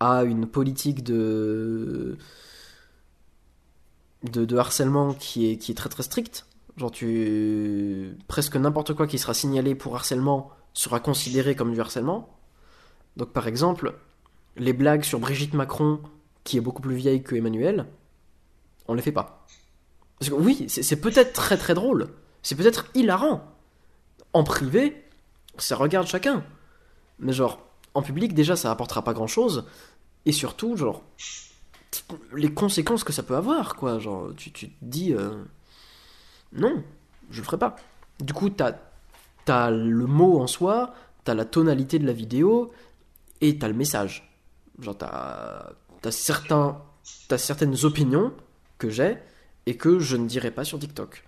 a 0.01 0.25
une 0.25 0.47
politique 0.47 1.05
de... 1.05 2.17
de, 4.23 4.57
harcèlement 4.57 5.13
qui 5.13 5.51
est, 5.51 5.59
qui 5.59 5.73
est 5.73 5.75
très 5.75 5.91
très 5.91 6.03
stricte. 6.03 6.47
Genre, 6.79 6.91
tu. 6.91 8.17
Presque 8.27 8.57
n'importe 8.57 8.95
quoi 8.95 9.07
qui 9.07 9.19
sera 9.19 9.35
signalé 9.35 9.75
pour 9.75 9.97
harcèlement 9.97 10.51
sera 10.73 10.99
considéré 10.99 11.55
comme 11.55 11.75
du 11.75 11.81
harcèlement. 11.81 12.39
Donc, 13.19 13.33
par 13.35 13.47
exemple, 13.49 13.95
les 14.57 14.73
blagues 14.73 15.05
sur 15.05 15.21
Brigitte 15.21 15.53
Macron 15.53 16.01
qui 16.47 16.57
est 16.57 16.61
beaucoup 16.61 16.81
plus 16.81 16.95
vieille 16.95 17.23
que 17.23 17.35
Emmanuel, 17.35 17.87
on 18.87 18.95
les 18.95 19.03
fait 19.03 19.13
pas. 19.13 19.45
Parce 20.19 20.31
que 20.31 20.35
oui, 20.35 20.67
c'est 20.69 21.01
peut-être 21.01 21.35
très 21.35 21.59
très 21.59 21.75
drôle, 21.75 22.09
c'est 22.43 22.55
peut-être 22.55 22.87
hilarant. 22.95 23.43
En 24.33 24.45
privé, 24.45 25.05
ça 25.59 25.77
regarde 25.77 26.07
chacun. 26.07 26.45
Mais 27.19 27.33
genre, 27.33 27.59
en 27.95 28.03
public, 28.03 28.33
déjà, 28.33 28.57
ça 28.57 28.71
apportera 28.71 29.03
pas 29.03 29.13
grand-chose. 29.13 29.67
Et 30.25 30.33
surtout, 30.33 30.77
genre, 30.77 31.03
les 32.35 32.53
conséquences 32.53 33.05
que 33.05 33.13
ça 33.13 33.23
peut 33.23 33.37
avoir, 33.37 33.75
quoi. 33.75 33.99
Genre, 33.99 34.31
tu, 34.37 34.53
tu 34.53 34.69
te 34.71 34.75
dis, 34.83 35.13
euh, 35.13 35.43
non, 36.53 36.85
je 37.31 37.41
le 37.41 37.45
ferai 37.45 37.59
pas. 37.59 37.77
Du 38.21 38.33
coup, 38.33 38.51
t'as 38.51 38.77
as 39.49 39.71
le 39.71 40.07
mot 40.07 40.41
en 40.41 40.47
soi, 40.47 40.95
t'as 41.25 41.35
la 41.35 41.45
tonalité 41.45 41.99
de 41.99 42.07
la 42.07 42.13
vidéo, 42.13 42.73
et 43.41 43.59
t'as 43.59 43.69
le 43.69 43.75
message. 43.75 44.31
Genre, 44.79 44.97
t'as 44.97 45.73
t'as 46.11 47.39
certaines 47.39 47.85
opinions 47.85 48.33
que 48.79 48.91
j'ai 48.91 49.19
et 49.67 49.77
que 49.77 49.99
je 49.99 50.17
ne 50.17 50.27
dirai 50.27 50.51
pas 50.51 50.65
sur 50.65 50.79
TikTok. 50.79 51.25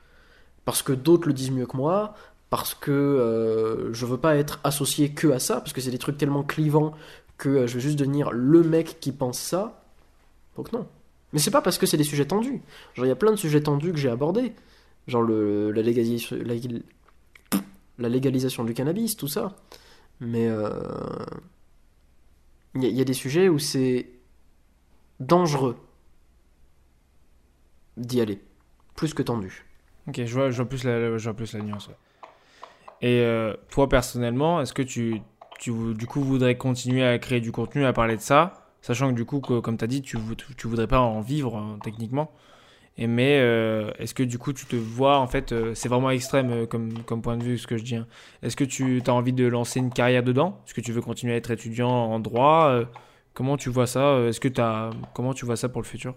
Parce 0.64 0.83
que 0.83 0.93
d'autres 0.93 1.29
le 1.29 1.35
disent 1.35 1.51
mieux 1.51 1.66
que 1.66 1.76
moi, 1.76 2.14
parce 2.51 2.74
que 2.74 2.91
euh, 2.91 3.93
je 3.93 4.07
veux 4.07 4.18
pas 4.18 4.37
être 4.37 4.61
associé 4.64 5.11
que 5.11 5.29
à 5.29 5.39
ça, 5.39 5.57
parce 5.57 5.72
que 5.72 5.81
c'est 5.81 5.91
des 5.91 5.99
trucs 5.99 6.18
tellement 6.18 6.43
clivants 6.43 6.95
que 7.37 7.49
euh, 7.49 7.66
je 7.66 7.74
vais 7.74 7.81
juste 7.81 7.99
devenir 7.99 8.31
le 8.31 8.62
mec 8.62 8.99
qui 9.01 9.12
pense 9.12 9.39
ça. 9.39 9.83
Donc 10.57 10.72
non. 10.72 10.87
Mais 11.33 11.39
c'est 11.39 11.51
pas 11.51 11.61
parce 11.62 11.79
que 11.79 11.87
c'est 11.87 11.97
des 11.97 12.05
sujets 12.05 12.26
tendus. 12.26 12.62
Genre, 12.95 13.07
il 13.07 13.09
y 13.09 13.12
a 13.12 13.16
plein 13.16 13.31
de 13.31 13.37
sujets 13.37 13.62
tendus 13.62 13.93
que 13.93 13.99
j'ai 13.99 14.09
abordés. 14.09 14.55
Genre 15.07 15.22
le, 15.22 15.70
la, 15.72 15.83
légalisation, 15.83 16.37
la, 17.99 18.09
légalisation 18.09 18.64
du 18.64 18.74
cannabis, 18.74 19.16
tout 19.16 19.29
ça. 19.29 19.57
Mais 20.20 20.49
euh, 20.49 20.70
il 22.74 22.85
y, 22.85 23.01
a 23.01 23.05
des 23.05 23.14
sujets 23.14 23.49
où 23.49 23.59
c'est 23.59 24.07
dangereux 25.21 25.77
d'y 27.97 28.21
aller. 28.21 28.41
Plus 28.95 29.14
que 29.14 29.23
tendu. 29.23 29.64
Ok, 30.09 30.23
je 30.25 30.35
vois, 30.35 30.64
plus, 30.64 30.85
la, 30.85 31.19
je 31.19 31.31
plus 31.31 31.53
la 31.53 31.61
nuance. 31.61 31.91
Et 33.03 33.21
euh, 33.21 33.55
toi, 33.71 33.89
personnellement, 33.89 34.61
est-ce 34.61 34.73
que 34.73 34.83
tu, 34.83 35.21
du 35.64 36.07
coup, 36.07 36.23
voudrais 36.23 36.57
continuer 36.57 37.05
à 37.05 37.19
créer 37.19 37.41
du 37.41 37.53
contenu, 37.53 37.85
à 37.85 37.93
parler 37.93 38.16
de 38.16 38.23
ça 38.23 38.64
Sachant 38.81 39.11
que, 39.11 39.14
du 39.14 39.25
coup, 39.25 39.41
comme 39.41 39.77
tu 39.77 39.85
as 39.85 39.89
dit, 39.89 40.03
tu, 40.03 40.16
tu 40.57 40.66
voudrais 40.66 40.87
pas 40.87 41.01
en 41.01 41.21
vivre, 41.21 41.57
hein, 41.57 41.79
techniquement. 41.83 42.31
Et 42.97 43.07
mais 43.07 43.39
euh, 43.41 43.93
est-ce 43.99 44.14
que, 44.14 44.23
du 44.23 44.39
coup, 44.39 44.53
tu 44.53 44.66
te 44.66 44.75
vois, 44.75 45.19
en 45.19 45.27
fait, 45.27 45.53
euh, 45.53 45.75
c'est 45.75 45.89
vraiment 45.89 46.11
extrême 46.11 46.66
comme, 46.66 47.03
comme 47.05 47.23
point 47.23 47.37
de 47.37 47.45
vue, 47.45 47.59
ce 47.59 47.66
que 47.66 47.77
je 47.77 47.85
dis. 47.85 47.97
Hein. 47.97 48.07
Est-ce 48.43 48.57
que 48.57 48.64
tu 48.64 49.03
as 49.07 49.12
envie 49.12 49.33
de 49.33 49.47
lancer 49.47 49.79
une 49.79 49.91
carrière 49.91 50.23
dedans? 50.23 50.61
Est-ce 50.66 50.75
que 50.75 50.81
tu 50.81 50.93
veux 50.93 51.03
continuer 51.03 51.35
à 51.35 51.37
être 51.37 51.51
étudiant 51.51 51.91
en 51.91 52.19
droit 52.19 52.85
Comment 53.39 53.57
tu 53.57 53.70
vois 53.70 53.86
ça 53.86 54.01
euh, 54.01 54.30
Est-ce 54.30 54.41
que 54.41 54.61
as 54.61 54.91
comment 55.14 55.32
tu 55.32 55.47
vois 55.47 55.55
ça 55.55 55.68
pour 55.68 55.80
le 55.80 55.86
futur? 55.86 56.16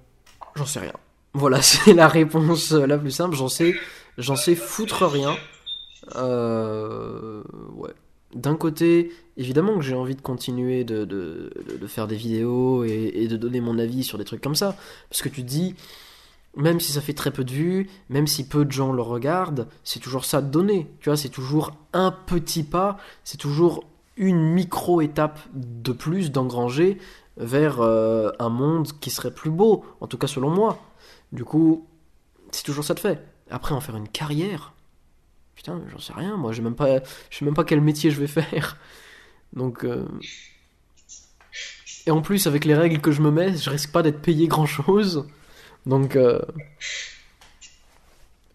J'en 0.55 0.65
sais 0.65 0.80
rien. 0.80 0.93
Voilà, 1.36 1.61
c'est 1.61 1.93
la 1.93 2.07
réponse 2.07 2.72
euh, 2.72 2.88
la 2.88 2.97
plus 2.97 3.11
simple. 3.11 3.36
J'en 3.36 3.47
sais, 3.47 3.76
j'en 4.17 4.36
sais 4.36 4.55
foutre 4.55 5.05
rien. 5.05 5.36
Euh, 6.15 7.43
ouais. 7.76 7.91
D'un 8.34 8.55
côté, 8.55 9.11
évidemment 9.38 9.76
que 9.76 9.82
j'ai 9.82 9.93
envie 9.93 10.15
de 10.15 10.22
continuer 10.22 10.84
de, 10.84 11.05
de, 11.05 11.53
de, 11.80 11.88
faire 11.88 12.07
des 12.07 12.15
vidéos 12.15 12.86
et, 12.86 13.28
de 13.28 13.38
donner 13.38 13.61
mon 13.61 13.78
avis 13.78 14.03
sur 14.03 14.17
des 14.17 14.26
trucs 14.26 14.41
comme 14.41 14.55
ça. 14.55 14.76
Parce 15.11 15.22
que 15.22 15.30
tu 15.30 15.43
te 15.43 15.47
dis, 15.47 15.76
même 16.55 16.80
si 16.80 16.91
ça 16.91 17.01
fait 17.01 17.13
très 17.13 17.30
peu 17.30 17.43
de 17.43 17.51
vues, 17.51 17.88
même 18.09 18.26
si 18.26 18.47
peu 18.47 18.65
de 18.65 18.72
gens 18.72 18.93
le 18.93 19.03
regardent, 19.03 19.67
c'est 19.84 19.99
toujours 19.99 20.26
ça 20.26 20.41
de 20.41 20.49
donner. 20.49 20.88
Tu 21.01 21.09
vois, 21.09 21.17
c'est 21.17 21.30
toujours 21.30 21.74
un 21.93 22.09
petit 22.09 22.63
pas, 22.63 22.97
c'est 23.24 23.38
toujours 23.38 23.84
une 24.22 24.53
micro-étape 24.53 25.39
de 25.51 25.91
plus 25.91 26.32
d'engranger 26.32 26.99
vers 27.38 27.82
euh, 27.82 28.30
un 28.38 28.49
monde 28.49 28.88
qui 28.99 29.09
serait 29.09 29.34
plus 29.34 29.49
beau, 29.49 29.84
en 29.99 30.05
tout 30.05 30.19
cas 30.19 30.28
selon 30.28 30.51
moi. 30.51 30.80
Du 31.32 31.43
coup, 31.43 31.88
c'est 32.51 32.63
toujours 32.63 32.84
ça 32.84 32.93
de 32.93 32.99
fait. 32.99 33.26
Après, 33.49 33.74
en 33.74 33.82
faire 33.82 33.97
une 33.97 34.07
carrière, 34.07 34.74
putain, 35.55 35.82
j'en 35.91 35.97
sais 35.97 36.13
rien, 36.13 36.38
moi, 36.38 36.51
je 36.51 36.61
même 36.61 36.76
sais 36.78 37.43
même 37.43 37.55
pas 37.55 37.63
quel 37.63 37.82
métier 37.82 38.11
je 38.11 38.19
vais 38.19 38.28
faire. 38.41 38.78
Donc, 39.53 39.84
euh, 39.84 40.05
et 42.05 42.11
en 42.11 42.22
plus, 42.22 42.45
avec 42.45 42.63
les 42.63 42.76
règles 42.76 43.01
que 43.01 43.11
je 43.11 43.24
me 43.24 43.32
mets, 43.32 43.57
je 43.57 43.72
risque 43.72 43.91
pas 43.91 44.03
d'être 44.03 44.22
payé 44.22 44.47
grand 44.47 44.67
chose. 44.67 45.28
Donc, 45.88 46.15
euh, 46.15 46.39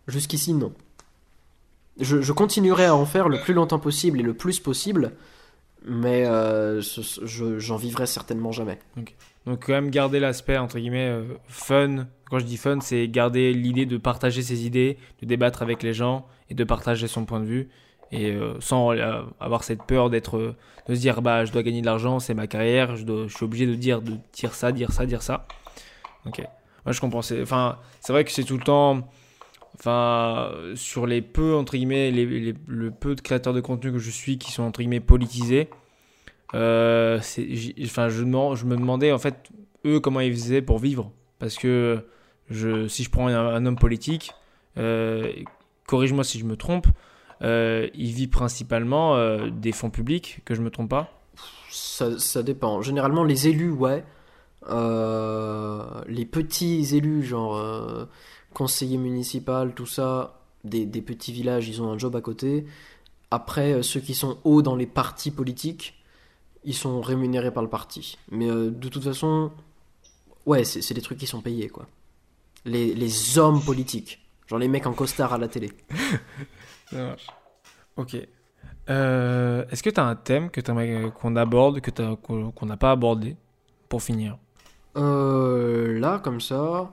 jusqu'ici, 0.06 0.54
non. 0.54 0.72
Je 1.98 2.30
continuerai 2.30 2.84
à 2.84 2.94
en 2.94 3.06
faire 3.06 3.28
le 3.28 3.40
plus 3.40 3.54
longtemps 3.54 3.78
possible 3.78 4.20
et 4.20 4.22
le 4.22 4.34
plus 4.34 4.60
possible 4.60 5.12
mais 5.86 6.26
euh, 6.26 6.82
j'en 7.22 7.76
vivrai 7.76 8.06
certainement 8.06 8.52
jamais. 8.52 8.78
Donc 9.46 9.64
quand 9.66 9.72
même 9.72 9.90
garder 9.90 10.18
l'aspect 10.18 10.58
entre 10.58 10.78
guillemets 10.78 11.08
euh, 11.08 11.24
fun. 11.48 12.06
Quand 12.28 12.40
je 12.40 12.44
dis 12.44 12.56
fun, 12.56 12.80
c'est 12.80 13.06
garder 13.08 13.52
l'idée 13.52 13.86
de 13.86 13.96
partager 13.96 14.42
ses 14.42 14.66
idées, 14.66 14.98
de 15.22 15.26
débattre 15.26 15.62
avec 15.62 15.84
les 15.84 15.94
gens 15.94 16.26
et 16.50 16.54
de 16.54 16.64
partager 16.64 17.06
son 17.06 17.24
point 17.24 17.40
de 17.40 17.44
vue 17.44 17.68
et 18.12 18.32
euh, 18.32 18.60
sans 18.60 18.90
avoir 19.40 19.64
cette 19.64 19.84
peur 19.84 20.10
de 20.10 20.20
se 20.20 20.92
dire 20.92 21.22
bah 21.22 21.44
je 21.44 21.52
dois 21.52 21.62
gagner 21.62 21.80
de 21.80 21.86
l'argent, 21.86 22.18
c'est 22.18 22.34
ma 22.34 22.46
carrière, 22.48 22.96
je 22.96 23.28
suis 23.28 23.44
obligé 23.44 23.66
de 23.66 23.74
dire 23.74 24.02
de 24.02 24.14
dire 24.32 24.54
ça, 24.54 24.72
dire 24.72 24.92
ça, 24.92 25.06
dire 25.06 25.22
ça. 25.22 25.46
Ok. 26.26 26.42
Moi 26.84 26.92
je 26.92 27.00
comprends. 27.00 27.20
Enfin 27.42 27.78
c'est 28.00 28.12
vrai 28.12 28.24
que 28.24 28.32
c'est 28.32 28.44
tout 28.44 28.56
le 28.56 28.64
temps 28.64 29.08
enfin 29.78 30.52
sur 30.74 31.06
les 31.06 31.22
peu 31.22 31.54
entre 31.54 31.76
guillemets 31.76 32.10
les, 32.10 32.54
le 32.66 32.90
peu 32.90 33.14
de 33.14 33.20
créateurs 33.20 33.52
de 33.52 33.60
contenu 33.60 33.92
que 33.92 33.98
je 33.98 34.10
suis 34.10 34.38
qui 34.38 34.52
sont 34.52 34.62
entre 34.62 34.80
guillemets 34.80 35.00
politisés 35.00 35.68
euh, 36.54 37.18
enfin 37.84 38.08
je, 38.08 38.22
je 38.22 38.64
me 38.64 38.76
demandais 38.76 39.12
en 39.12 39.18
fait 39.18 39.50
eux 39.84 40.00
comment 40.00 40.20
ils 40.20 40.32
faisaient 40.32 40.62
pour 40.62 40.78
vivre 40.78 41.10
parce 41.38 41.56
que 41.56 42.04
Je, 42.48 42.86
si 42.86 43.02
je 43.02 43.10
prends 43.10 43.26
un, 43.26 43.66
homme 43.66 43.76
politique, 43.76 44.32
euh, 44.78 45.32
corrige-moi 45.86 46.22
si 46.22 46.38
je 46.38 46.44
me 46.44 46.56
trompe, 46.56 46.86
euh, 47.42 47.88
il 47.94 48.12
vit 48.12 48.28
principalement 48.28 49.16
des 49.48 49.72
fonds 49.72 49.90
publics, 49.90 50.42
que 50.44 50.54
je 50.54 50.62
me 50.62 50.70
trompe 50.70 50.90
pas. 50.90 51.10
Ça, 51.70 52.18
ça 52.18 52.42
dépend. 52.44 52.82
Généralement, 52.82 53.24
les 53.24 53.48
élus, 53.48 53.72
ouais. 53.72 54.04
Les 56.08 56.24
petits 56.24 56.96
élus, 56.96 57.24
genre 57.24 57.60
conseiller 58.56 58.96
municipal, 58.96 59.74
tout 59.74 59.84
ça, 59.84 60.40
des, 60.64 60.86
des 60.86 61.02
petits 61.02 61.30
villages, 61.30 61.68
ils 61.68 61.82
ont 61.82 61.90
un 61.92 61.98
job 61.98 62.16
à 62.16 62.22
côté. 62.22 62.64
Après, 63.30 63.74
euh, 63.74 63.82
ceux 63.82 64.00
qui 64.00 64.14
sont 64.14 64.38
hauts 64.44 64.62
dans 64.62 64.76
les 64.76 64.86
partis 64.86 65.30
politiques, 65.30 66.02
ils 66.64 66.72
sont 66.74 67.02
rémunérés 67.02 67.50
par 67.50 67.62
le 67.62 67.68
parti. 67.68 68.16
Mais 68.30 68.48
euh, 68.48 68.70
de 68.70 68.88
toute 68.88 69.04
façon, 69.04 69.52
ouais, 70.46 70.64
c'est 70.64 70.94
des 70.94 71.02
trucs 71.02 71.18
qui 71.18 71.26
sont 71.26 71.42
payés, 71.42 71.68
quoi. 71.68 71.86
Les, 72.64 72.94
les 72.94 73.38
hommes 73.38 73.60
politiques. 73.60 74.26
Genre 74.46 74.58
les 74.58 74.68
mecs 74.68 74.86
en 74.86 74.94
costard 74.94 75.34
à 75.34 75.38
la 75.38 75.48
télé. 75.48 75.70
Ça 76.90 76.96
marche. 76.96 77.26
Ok. 77.96 78.16
Euh, 78.88 79.66
Est-ce 79.70 79.82
que 79.82 79.90
tu 79.90 80.00
as 80.00 80.04
un 80.04 80.16
thème 80.16 80.48
que 80.48 80.62
qu'on 81.10 81.36
aborde, 81.36 81.80
que 81.80 81.90
qu'on 82.14 82.52
qu'on 82.52 82.66
n'a 82.66 82.76
pas 82.78 82.92
abordé, 82.92 83.36
pour 83.90 84.02
finir? 84.02 84.38
Euh, 84.96 85.98
là, 85.98 86.20
comme 86.20 86.40
ça, 86.40 86.90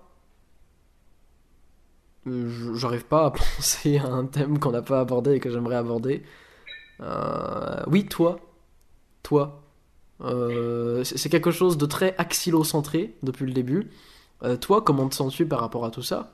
j'arrive 2.26 3.06
pas 3.06 3.26
à 3.26 3.32
penser 3.58 3.98
à 3.98 4.08
un 4.08 4.26
thème 4.26 4.60
qu'on 4.60 4.72
n'a 4.72 4.82
pas 4.82 5.00
abordé 5.00 5.34
et 5.34 5.40
que 5.40 5.50
j'aimerais 5.50 5.76
aborder. 5.76 6.24
Euh, 7.02 7.84
oui, 7.88 8.06
toi, 8.06 8.40
toi, 9.24 9.60
Euh, 10.22 11.04
c'est 11.04 11.30
quelque 11.30 11.52
chose 11.52 11.78
de 11.78 11.86
très 11.86 12.16
axillocentré 12.18 13.16
depuis 13.24 13.46
le 13.46 13.52
début. 13.52 13.90
Euh, 14.44 14.56
toi, 14.58 14.82
comment 14.82 15.10
te 15.10 15.16
sens-tu 15.16 15.46
par 15.46 15.60
rapport 15.60 15.86
à 15.86 15.92
tout 15.92 16.04
ça? 16.04 16.34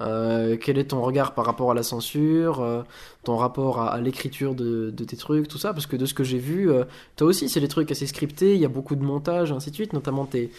Quel 0.00 0.78
est 0.78 0.90
ton 0.90 1.02
regard 1.02 1.34
par 1.34 1.44
rapport 1.44 1.70
à 1.70 1.74
la 1.74 1.82
censure, 1.82 2.84
ton 3.24 3.36
rapport 3.36 3.80
à, 3.80 4.00
l'écriture 4.00 4.54
de, 4.54 4.90
tes 4.90 5.16
trucs, 5.16 5.48
tout 5.48 5.58
ça? 5.58 5.72
Parce 5.74 5.86
que 5.86 5.96
de 5.96 6.06
ce 6.06 6.14
que 6.14 6.24
j'ai 6.24 6.38
vu, 6.38 6.70
toi 7.16 7.28
aussi, 7.28 7.48
c'est 7.48 7.60
des 7.60 7.68
trucs 7.68 7.90
assez 7.92 8.06
scriptés, 8.06 8.54
il 8.54 8.60
y 8.60 8.64
a 8.64 8.68
beaucoup 8.68 8.96
de 8.96 9.04
montage, 9.04 9.52
ainsi 9.52 9.70
de 9.70 9.76
suite, 9.76 9.92
notamment 9.92 10.24
tes, 10.24 10.50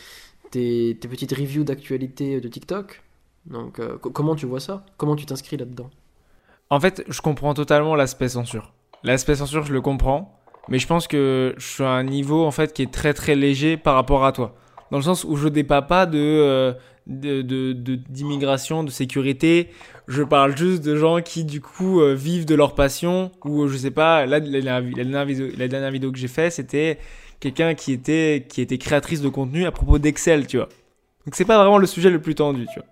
tes, 0.51 0.97
tes 1.01 1.07
petites 1.07 1.33
reviews 1.33 1.63
d'actualité 1.63 2.41
de 2.41 2.47
TikTok. 2.47 3.01
Donc, 3.45 3.79
euh, 3.79 3.97
co- 3.97 4.09
comment 4.09 4.35
tu 4.35 4.45
vois 4.45 4.59
ça? 4.59 4.85
Comment 4.97 5.15
tu 5.15 5.25
t'inscris 5.25 5.57
là-dedans? 5.57 5.89
En 6.69 6.79
fait, 6.79 7.03
je 7.07 7.21
comprends 7.21 7.53
totalement 7.53 7.95
l'aspect 7.95 8.29
censure. 8.29 8.73
L'aspect 9.03 9.35
censure, 9.35 9.65
je 9.65 9.73
le 9.73 9.81
comprends, 9.81 10.39
mais 10.69 10.79
je 10.79 10.87
pense 10.87 11.07
que 11.07 11.53
je 11.57 11.65
suis 11.65 11.83
à 11.83 11.89
un 11.89 12.03
niveau 12.03 12.45
en 12.45 12.51
fait 12.51 12.73
qui 12.73 12.81
est 12.81 12.91
très 12.91 13.13
très 13.13 13.35
léger 13.35 13.75
par 13.77 13.95
rapport 13.95 14.25
à 14.25 14.31
toi. 14.31 14.55
Dans 14.91 14.97
le 14.97 15.03
sens 15.03 15.23
où 15.23 15.35
je 15.35 15.49
débat 15.49 15.81
pas 15.81 16.07
euh, 16.13 16.73
de- 17.07 17.41
d'immigration, 18.09 18.83
de, 18.83 18.89
sécurité. 18.89 19.69
Je 20.07 20.23
parle 20.23 20.55
juste 20.57 20.83
de 20.83 20.95
gens 20.95 21.21
qui 21.21 21.43
du 21.45 21.61
coup 21.61 21.99
euh, 22.01 22.13
vivent 22.13 22.45
de 22.45 22.55
leur 22.55 22.75
passion. 22.75 23.31
Ou 23.43 23.67
je 23.67 23.77
sais 23.77 23.91
pas. 23.91 24.25
Là, 24.25 24.39
la, 24.39 24.59
la- 24.59 24.81
la 24.81 24.81
dernière 24.81 25.25
vidéo, 25.25 25.47
la 25.57 25.67
dernière 25.67 25.91
vidéo 25.91 26.11
que 26.11 26.17
j'ai 26.17 26.27
fait, 26.27 26.49
c'était 26.49 26.97
quelqu'un 27.39 27.73
qui 27.73 27.91
était 27.91 28.45
qui 28.47 28.61
était 28.61 28.77
créatrice 28.77 29.21
de 29.21 29.29
contenu 29.29 29.65
à 29.65 29.71
propos 29.71 29.99
d'Excel, 29.99 30.47
tu 30.47 30.57
vois. 30.57 30.69
Donc 31.25 31.35
c'est 31.35 31.45
pas 31.45 31.57
vraiment 31.57 31.77
le 31.77 31.87
sujet 31.87 32.09
le 32.09 32.21
plus 32.21 32.35
tendu, 32.35 32.65
tu 32.67 32.79
vois. 32.79 32.87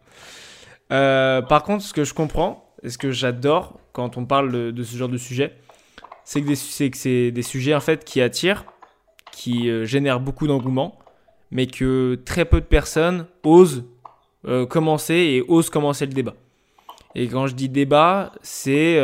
Euh, 0.92 1.42
par 1.42 1.64
contre, 1.64 1.84
ce 1.84 1.94
que 1.94 2.04
je 2.04 2.14
comprends 2.14 2.66
et 2.84 2.89
ce 2.89 2.98
que 2.98 3.12
j'adore 3.12 3.80
quand 3.94 4.18
on 4.18 4.26
parle 4.26 4.74
de, 4.74 4.84
ce 4.84 4.98
genre 4.98 5.10
de 5.10 5.18
sujet, 5.18 5.56
c'est 6.24 6.42
que 6.42 6.98
c'est 6.98 7.32
des 7.32 7.42
sujets 7.42 7.76
en 7.76 7.80
fait 7.80 8.04
qui 8.04 8.22
attirent, 8.22 8.66
qui 9.32 9.70
euh, 9.70 9.86
génèrent 9.86 10.20
beaucoup 10.20 10.48
d'engouement, 10.48 11.00
mais 11.50 11.68
que 11.68 12.20
très 12.26 12.46
peu 12.46 12.60
de 12.60 12.66
personnes 12.66 13.26
osent 13.44 13.86
euh, 14.48 14.66
commencer 14.66 15.16
et 15.16 15.44
osent 15.48 15.70
commencer 15.70 16.06
le 16.06 16.14
débat. 16.14 16.34
Et 17.16 17.28
quand 17.28 17.48
je 17.48 17.56
dis 17.56 17.70
débat, 17.70 18.32
c'est 18.42 19.00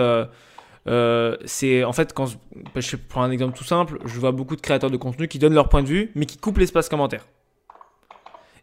c'est 1.46 1.84
en 1.84 1.92
fait 1.92 2.14
quand 2.14 2.26
je, 2.26 2.38
je 2.76 2.96
prends 2.96 3.24
un 3.24 3.32
exemple 3.32 3.58
tout 3.58 3.66
simple, 3.66 4.00
je 4.06 4.20
vois 4.20 4.32
beaucoup 4.32 4.56
de 4.56 4.62
créateurs 4.62 4.90
de 4.90 4.96
contenu 4.98 5.28
qui 5.28 5.40
donnent 5.40 5.54
leur 5.54 5.68
point 5.68 5.84
de 5.84 5.88
vue, 5.88 6.12
mais 6.16 6.26
qui 6.26 6.38
coupent 6.38 6.58
l'espace 6.58 6.88
commentaire. 6.88 7.26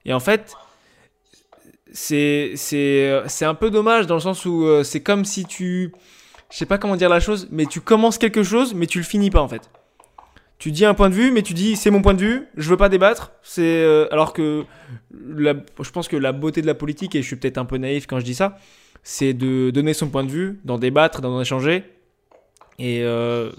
Et 0.07 0.12
en 0.14 0.20
fait, 0.20 0.57
c'est 1.97 2.53
c'est 2.57 3.22
c'est 3.28 3.45
un 3.47 3.55
peu 3.55 3.70
dommage 3.70 4.07
dans 4.07 4.16
le 4.16 4.20
sens 4.20 4.45
où 4.45 4.64
euh, 4.64 4.82
c'est 4.82 5.01
comme 5.01 5.24
si 5.24 5.45
tu 5.45 5.92
je 6.51 6.57
sais 6.59 6.66
pas 6.66 6.76
comment 6.76 6.97
dire 6.97 7.09
la 7.09 7.20
chose 7.20 7.49
mais 7.51 7.66
tu 7.66 7.80
commences 7.80 8.18
quelque 8.18 8.42
chose 8.42 8.74
mais 8.74 8.86
tu 8.86 8.99
le 8.99 9.05
finis 9.05 9.30
pas 9.30 9.40
en 9.40 9.49
fait 9.49 9.70
tu 10.59 10.70
dis 10.72 10.84
un 10.84 10.95
point 10.95 11.09
de 11.09 11.14
vue 11.14 11.30
mais 11.30 11.42
tu 11.42 11.55
dis 11.55 11.76
c'est 11.76 11.90
mon 11.90 12.03
point 12.03 12.14
de 12.14 12.20
vue 12.20 12.49
je 12.57 12.68
veux 12.68 12.76
pas 12.76 12.88
débattre 12.88 13.30
c'est 13.42 13.62
euh, 13.62 14.09
alors 14.11 14.32
que 14.32 14.64
la- 15.12 15.55
je 15.80 15.90
pense 15.90 16.09
que 16.09 16.16
la 16.16 16.32
beauté 16.32 16.62
de 16.62 16.66
la 16.66 16.74
politique 16.74 17.14
et 17.14 17.22
je 17.22 17.26
suis 17.28 17.36
peut-être 17.36 17.59
un 17.59 17.64
peu 17.64 17.76
naïf 17.76 18.07
quand 18.09 18.18
je 18.18 18.24
dis 18.24 18.34
ça 18.34 18.59
c'est 19.05 19.32
de 19.32 19.70
donner 19.70 19.95
son 19.95 20.09
point 20.09 20.24
de 20.24 20.30
vue 20.30 20.59
d'en 20.64 20.78
débattre 20.78 21.20
d'en 21.20 21.40
échanger 21.40 21.84
et 22.80 23.03
euh, 23.05 23.53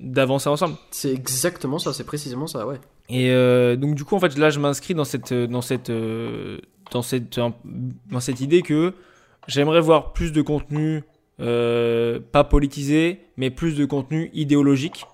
d'avancer 0.00 0.50
ensemble 0.50 0.74
C'est 0.90 1.12
exactement 1.14 1.78
ça, 1.78 1.94
c'est 1.94 2.04
précisément 2.04 2.46
ça, 2.46 2.66
ouais. 2.66 2.76
et 3.08 3.30
euh, 3.30 3.74
donc 3.76 3.94
du 3.94 4.04
coup 4.04 4.16
en 4.16 4.20
fait 4.20 4.36
là 4.36 4.50
je 4.50 4.58
m'inscris 4.60 4.92
dans 4.94 5.04
cette 5.06 5.32
dans 5.32 5.62
cette 5.62 5.88
euh, 5.88 6.58
dans 6.90 7.02
cette 7.02 7.40
dans 8.10 8.20
cette 8.20 8.40
idée 8.40 8.62
que 8.62 8.94
j'aimerais 9.46 9.80
voir 9.80 10.12
plus 10.12 10.32
de 10.32 10.42
contenu 10.42 11.02
euh, 11.40 12.20
pas 12.32 12.44
politisé 12.44 13.20
mais 13.36 13.50
plus 13.50 13.74
de 13.74 13.86
contenu 13.86 14.30
idéologique 14.34 15.06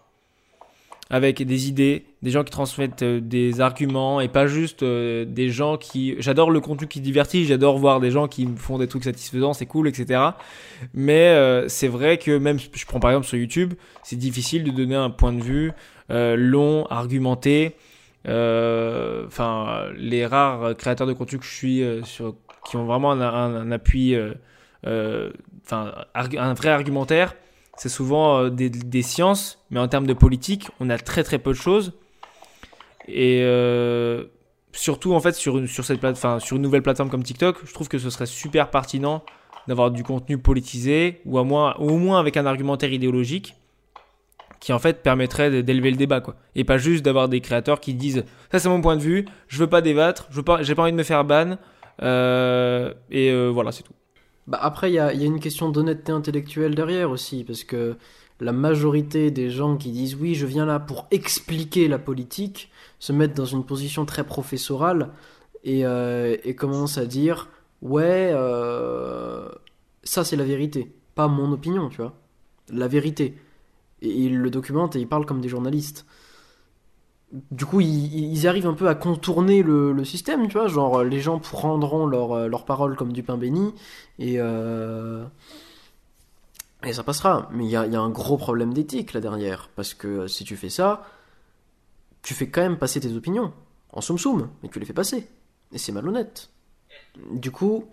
avec 1.09 1.41
des 1.41 1.69
idées, 1.69 2.05
des 2.23 2.33
gens 2.33 2.43
qui 2.43 2.51
transmettent 2.51 3.05
euh, 3.05 3.21
des 3.21 3.61
arguments 3.61 4.21
et 4.21 4.27
pas 4.27 4.49
juste 4.49 4.83
euh, 4.83 5.25
des 5.25 5.51
gens 5.51 5.77
qui. 5.77 6.17
J'adore 6.19 6.51
le 6.51 6.59
contenu 6.59 6.89
qui 6.89 7.01
divertit, 7.01 7.45
j'adore 7.45 7.79
voir 7.79 8.01
des 8.01 8.11
gens 8.11 8.27
qui 8.27 8.49
font 8.57 8.77
des 8.77 8.89
trucs 8.89 9.05
satisfaisants, 9.05 9.53
c'est 9.53 9.67
cool, 9.67 9.87
etc. 9.87 10.21
Mais 10.95 11.65
c'est 11.69 11.87
vrai 11.87 12.19
que 12.19 12.37
même, 12.37 12.59
je 12.59 12.87
prends 12.87 12.99
par 12.99 13.13
exemple 13.13 13.29
sur 13.29 13.39
YouTube, 13.39 13.75
c'est 14.03 14.17
difficile 14.17 14.65
de 14.65 14.73
donner 14.73 14.97
un 14.97 15.11
point 15.11 15.33
de 15.33 15.43
vue 15.43 15.71
long, 16.09 16.87
argumenté. 16.87 17.77
Euh, 18.29 19.25
Enfin, 19.27 19.87
les 19.97 20.27
rares 20.27 20.77
créateurs 20.77 21.07
de 21.07 21.13
contenu 21.13 21.39
que 21.39 21.45
je 21.45 21.55
suis 21.55 21.83
euh, 21.83 22.03
sur, 22.05 22.35
qui 22.69 22.77
ont 22.77 22.85
vraiment 22.85 23.13
un, 23.13 23.71
appui, 23.73 24.15
euh, 24.15 25.31
enfin, 25.65 25.93
un 26.15 26.55
vrai 26.55 26.71
argumentaire, 26.71 27.35
c'est 27.77 27.89
souvent 27.89 28.49
des, 28.49 29.03
sciences, 29.03 29.65
mais 29.71 29.81
en 29.81 29.89
termes 29.89 30.07
de 30.07 30.15
politique, 30.15 30.69
on 30.81 30.89
a 30.91 30.99
très 30.99 31.23
très 31.25 31.39
peu 31.39 31.51
de 31.51 31.57
choses. 31.57 31.93
Et 33.09 33.43
surtout 34.73 35.15
en 35.15 35.21
fait 35.21 35.35
sur 35.35 35.59
une, 35.59 35.67
sur 35.67 35.85
cette 35.85 36.01
plate, 36.01 36.17
sur 36.41 36.57
une 36.57 36.63
nouvelle 36.63 36.83
plateforme 36.83 37.11
comme 37.11 37.23
TikTok, 37.23 37.59
je 37.65 37.73
trouve 37.73 37.89
que 37.89 37.99
ce 37.99 38.11
serait 38.11 38.27
super 38.27 38.71
pertinent 38.71 39.23
d'avoir 39.69 39.91
du 39.91 40.05
contenu 40.05 40.39
politisé 40.39 41.21
ou, 41.25 41.43
moins, 41.43 41.75
ou 41.79 41.91
au 41.91 41.99
moins 41.99 42.21
avec 42.21 42.37
un 42.37 42.47
argumentaire 42.47 42.93
idéologique 42.93 43.55
qui 44.67 44.73
en 44.73 44.81
fait 44.81 45.01
permettrait 45.01 45.63
d'élever 45.63 45.93
le 45.93 45.97
débat 45.97 46.21
quoi. 46.21 46.35
Et 46.57 46.65
pas 46.65 46.77
juste 46.77 47.05
d'avoir 47.05 47.29
des 47.29 47.41
créateurs 47.41 47.79
qui 47.79 47.95
disent 47.95 48.25
ça 48.51 48.59
c'est 48.59 48.69
mon 48.69 48.81
point 48.81 48.97
de 48.97 49.01
vue, 49.01 49.25
je 49.47 49.59
veux 49.59 49.69
pas 49.69 49.81
débattre, 49.81 50.27
je 50.33 50.41
j'ai 50.63 50.75
pas 50.75 50.83
envie 50.83 50.91
de 50.91 50.97
me 50.97 51.05
faire 51.05 51.25
ban 51.25 51.57
euh, 52.03 52.93
et 53.09 53.31
euh, 53.31 53.49
voilà 53.49 53.71
c'est 53.71 53.85
tout. 53.85 53.93
Bah 54.49 54.59
après, 54.61 54.91
il 54.91 54.95
y 54.95 54.97
y 54.97 54.99
a 54.99 55.13
une 55.13 55.39
question 55.39 55.69
d'honnêteté 55.69 56.11
intellectuelle 56.11 56.75
derrière 56.75 57.13
aussi, 57.13 57.45
parce 57.45 57.63
que 57.63 57.95
la 58.41 58.51
majorité 58.51 59.31
des 59.31 59.51
gens 59.51 59.77
qui 59.77 59.93
disent 59.93 60.17
oui, 60.17 60.35
je 60.35 60.47
viens 60.47 60.67
là 60.67 60.81
pour 60.81 61.07
expliquer 61.13 61.87
la 61.87 62.01
politique, 62.01 62.73
se 62.99 63.13
mettent 63.13 63.37
dans 63.37 63.45
une 63.45 63.65
position 63.65 64.05
très 64.05 64.25
professorale 64.25 65.11
et, 65.63 65.87
euh, 65.87 66.37
et 66.43 66.57
commencent 66.57 66.99
à 66.99 67.07
dire 67.07 67.51
ouais, 67.83 68.33
ça 70.03 70.25
c'est 70.25 70.35
la 70.35 70.45
vérité, 70.45 70.93
pas 71.15 71.29
mon 71.29 71.53
opinion, 71.53 71.89
tu 71.89 71.99
vois, 71.99 72.15
la 72.73 72.89
vérité. 72.89 73.37
Et 74.07 74.23
ils 74.23 74.39
le 74.39 74.51
documentent 74.51 74.97
et 74.97 75.01
ils 75.01 75.09
parlent 75.09 75.27
comme 75.27 75.41
des 75.41 75.49
journalistes. 75.49 76.07
Du 77.51 77.67
coup, 77.67 77.81
ils, 77.81 78.47
arrivent 78.47 78.69
un 78.69 78.75
peu 78.75 78.89
à 78.89 78.95
contourner 78.95 79.63
le, 79.63 80.05
système, 80.05 80.47
tu 80.47 80.55
vois, 80.55 80.69
genre 80.69 81.03
les 81.03 81.21
gens 81.21 81.41
prendront 81.41 82.07
leurs 82.07 82.49
leur 82.49 82.65
paroles 82.65 82.95
comme 82.97 83.13
du 83.13 83.25
pain 83.25 83.37
béni 83.37 83.75
et, 84.21 84.37
euh, 84.39 85.25
et 86.85 86.93
ça 86.93 87.03
passera. 87.03 87.49
Mais 87.53 87.65
il 87.65 87.71
y 87.71 87.77
a, 87.77 87.83
un 87.83 88.11
gros 88.11 88.37
problème 88.37 88.73
d'éthique 88.73 89.13
là 89.13 89.21
derrière. 89.21 89.69
Parce 89.75 89.93
que 89.93 90.27
si 90.29 90.45
tu 90.45 90.57
fais 90.57 90.71
ça, 90.71 91.03
tu 92.23 92.35
fais 92.35 92.49
quand 92.49 92.63
même 92.63 92.79
passer 92.79 93.01
tes 93.01 93.13
opinions. 93.15 93.53
En 93.93 94.01
soum 94.01 94.19
soum, 94.19 94.49
mais 94.63 94.69
tu 94.69 94.79
les 94.79 94.87
fais 94.87 94.93
passer. 94.93 95.27
Et 95.73 95.79
c'est 95.79 95.93
malhonnête. 95.93 96.51
Du 97.33 97.51
coup, 97.51 97.87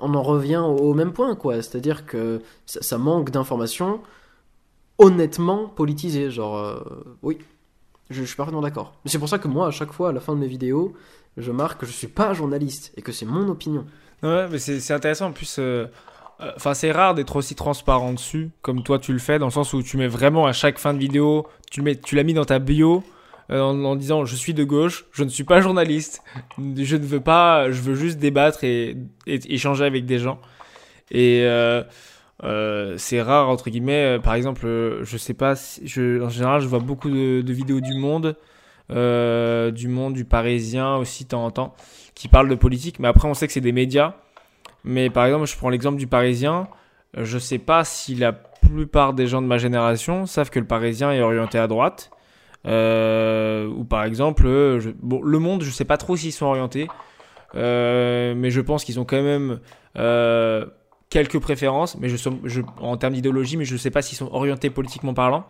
on 0.00 0.14
en 0.14 0.22
revient 0.22 0.58
au, 0.58 0.94
même 0.94 1.12
point, 1.12 1.34
quoi. 1.36 1.56
C'est-à-dire 1.56 2.06
que 2.06 2.42
ça 2.66 2.98
manque 2.98 3.30
d'informations 3.30 4.00
honnêtement 4.98 5.68
politisées. 5.68 6.30
Genre, 6.30 6.58
euh, 6.58 6.80
oui, 7.22 7.38
je, 8.10 8.22
suis 8.22 8.36
parfaitement 8.36 8.60
d'accord. 8.60 8.94
Mais 9.04 9.10
c'est 9.10 9.18
pour 9.18 9.28
ça 9.28 9.38
que 9.38 9.48
moi, 9.48 9.68
à 9.68 9.70
chaque 9.70 9.92
fois, 9.92 10.10
à 10.10 10.12
la 10.12 10.20
fin 10.20 10.34
de 10.34 10.40
mes 10.40 10.46
vidéos, 10.46 10.94
je 11.36 11.52
marque 11.52 11.80
que 11.80 11.86
je 11.86 11.92
suis 11.92 12.08
pas 12.08 12.34
journaliste 12.34 12.92
et 12.96 13.02
que 13.02 13.12
c'est 13.12 13.26
mon 13.26 13.48
opinion. 13.48 13.86
Ouais, 14.22 14.48
mais 14.50 14.58
c'est 14.58 14.92
intéressant. 14.92 15.26
En 15.26 15.32
plus, 15.32 15.56
euh, 15.58 15.86
euh, 16.40 16.52
enfin, 16.56 16.74
c'est 16.74 16.90
rare 16.90 17.14
d'être 17.14 17.36
aussi 17.36 17.54
transparent 17.54 18.12
dessus, 18.12 18.50
comme 18.62 18.82
toi 18.82 18.98
tu 18.98 19.12
le 19.12 19.18
fais, 19.18 19.38
dans 19.38 19.46
le 19.46 19.52
sens 19.52 19.72
où 19.72 19.82
tu 19.82 19.96
mets 19.96 20.08
vraiment 20.08 20.46
à 20.46 20.52
chaque 20.52 20.78
fin 20.78 20.92
de 20.92 20.98
vidéo, 20.98 21.46
tu 21.70 21.82
mets, 21.82 21.96
tu 21.96 22.16
l'as 22.16 22.24
mis 22.24 22.34
dans 22.34 22.44
ta 22.44 22.58
bio, 22.58 23.04
en, 23.50 23.96
disant 23.96 24.26
je 24.26 24.36
suis 24.36 24.52
de 24.52 24.62
gauche, 24.62 25.06
je 25.10 25.24
ne 25.24 25.30
suis 25.30 25.44
pas 25.44 25.62
journaliste, 25.62 26.22
je 26.58 26.96
ne 26.96 27.06
veux 27.06 27.20
pas, 27.20 27.70
je 27.70 27.80
veux 27.80 27.94
juste 27.94 28.18
débattre 28.18 28.62
et, 28.62 28.96
échanger 29.26 29.84
avec 29.84 30.04
des 30.04 30.18
gens. 30.18 30.38
Et 31.10 31.46
euh, 32.44 32.94
c'est 32.96 33.20
rare 33.20 33.48
entre 33.48 33.70
guillemets. 33.70 34.18
par 34.22 34.34
exemple, 34.34 34.66
je 35.02 35.16
sais 35.16 35.34
pas, 35.34 35.54
je, 35.84 36.22
en 36.22 36.28
général, 36.28 36.60
je 36.60 36.66
vois 36.66 36.78
beaucoup 36.78 37.10
de, 37.10 37.52
vidéos 37.52 37.80
du 37.80 37.94
Monde, 37.94 38.36
du 38.90 39.88
Monde, 39.88 40.14
du 40.14 40.24
Parisien 40.24 40.96
aussi 40.96 41.24
de 41.24 41.30
temps 41.30 41.44
en 41.44 41.50
temps, 41.50 41.74
qui 42.14 42.28
parlent 42.28 42.48
de 42.48 42.54
politique. 42.54 42.98
Mais 42.98 43.08
après, 43.08 43.28
on 43.28 43.34
sait 43.34 43.46
que 43.46 43.52
c'est 43.52 43.60
des 43.60 43.72
médias. 43.72 44.14
Mais 44.84 45.10
par 45.10 45.26
exemple, 45.26 45.46
je 45.46 45.56
prends 45.56 45.70
l'exemple 45.70 45.98
du 45.98 46.06
Parisien. 46.06 46.68
Je 47.16 47.38
sais 47.38 47.58
pas 47.58 47.84
si 47.84 48.14
la 48.14 48.32
plupart 48.32 49.14
des 49.14 49.26
gens 49.26 49.42
de 49.42 49.46
ma 49.46 49.58
génération 49.58 50.26
savent 50.26 50.50
que 50.50 50.58
le 50.58 50.66
Parisien 50.66 51.12
est 51.12 51.20
orienté 51.20 51.58
à 51.58 51.66
droite. 51.66 52.10
Euh, 52.66 53.66
ou 53.66 53.84
par 53.84 54.04
exemple, 54.04 54.46
euh, 54.46 54.80
Le 55.24 55.38
Monde, 55.38 55.62
je 55.62 55.70
sais 55.70 55.84
pas 55.84 55.96
trop 55.96 56.16
s'ils 56.16 56.32
sont 56.32 56.46
orientés, 56.46 56.88
euh, 57.54 58.34
mais 58.36 58.50
je 58.50 58.60
pense 58.60 58.84
qu'ils 58.84 58.98
ont 59.00 59.04
quand 59.04 59.22
même 59.22 59.60
quelques 61.10 61.38
préférences, 61.38 61.96
mais 61.98 62.08
je, 62.08 62.16
je 62.44 62.60
en 62.80 62.96
termes 62.96 63.14
d'idéologie, 63.14 63.56
mais 63.56 63.64
je 63.64 63.74
ne 63.74 63.78
sais 63.78 63.90
pas 63.90 64.02
s'ils 64.02 64.18
sont 64.18 64.30
orientés 64.32 64.70
politiquement 64.70 65.14
parlant. 65.14 65.46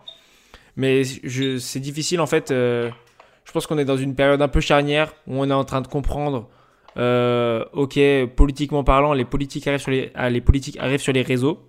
Mais 0.76 1.02
c'est 1.04 1.80
difficile 1.80 2.20
en 2.20 2.26
fait. 2.26 2.50
je 2.50 3.52
pense 3.52 3.66
qu'on 3.66 3.78
est 3.78 3.84
dans 3.84 3.96
une 3.96 4.14
période 4.14 4.40
un 4.40 4.48
peu 4.48 4.60
charnière 4.60 5.12
où 5.26 5.40
on 5.40 5.50
est 5.50 5.52
en 5.52 5.64
train 5.64 5.80
de 5.80 5.88
comprendre. 5.88 6.48
ok, 6.96 7.98
politiquement 8.36 8.84
parlant, 8.84 9.12
les 9.12 9.24
politiques 9.24 9.66
arrivent 9.66 9.80
sur 9.80 9.90
les, 9.90 10.12
ah, 10.14 10.30
les 10.30 10.40
politiques 10.40 10.78
arrivent 10.78 11.00
sur 11.00 11.12
les 11.12 11.22
réseaux. 11.22 11.68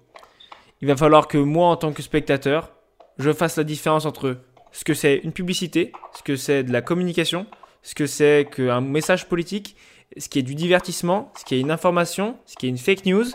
Il 0.81 0.87
va 0.87 0.95
falloir 0.95 1.27
que 1.27 1.37
moi, 1.37 1.67
en 1.67 1.75
tant 1.75 1.91
que 1.91 2.01
spectateur, 2.01 2.71
je 3.17 3.33
fasse 3.33 3.57
la 3.57 3.63
différence 3.63 4.05
entre 4.05 4.37
ce 4.71 4.83
que 4.83 4.93
c'est 4.93 5.17
une 5.23 5.33
publicité, 5.33 5.91
ce 6.17 6.23
que 6.23 6.35
c'est 6.35 6.63
de 6.63 6.71
la 6.71 6.81
communication, 6.81 7.45
ce 7.83 7.95
que 7.95 8.07
c'est 8.07 8.47
qu'un 8.55 8.81
message 8.81 9.27
politique, 9.27 9.75
ce 10.17 10.29
qui 10.29 10.39
est 10.39 10.43
du 10.43 10.55
divertissement, 10.55 11.31
ce 11.37 11.43
qui 11.43 11.55
est 11.55 11.59
une 11.59 11.71
information, 11.71 12.37
ce 12.45 12.55
qui 12.55 12.67
est 12.67 12.69
une 12.69 12.77
fake 12.77 13.05
news. 13.05 13.25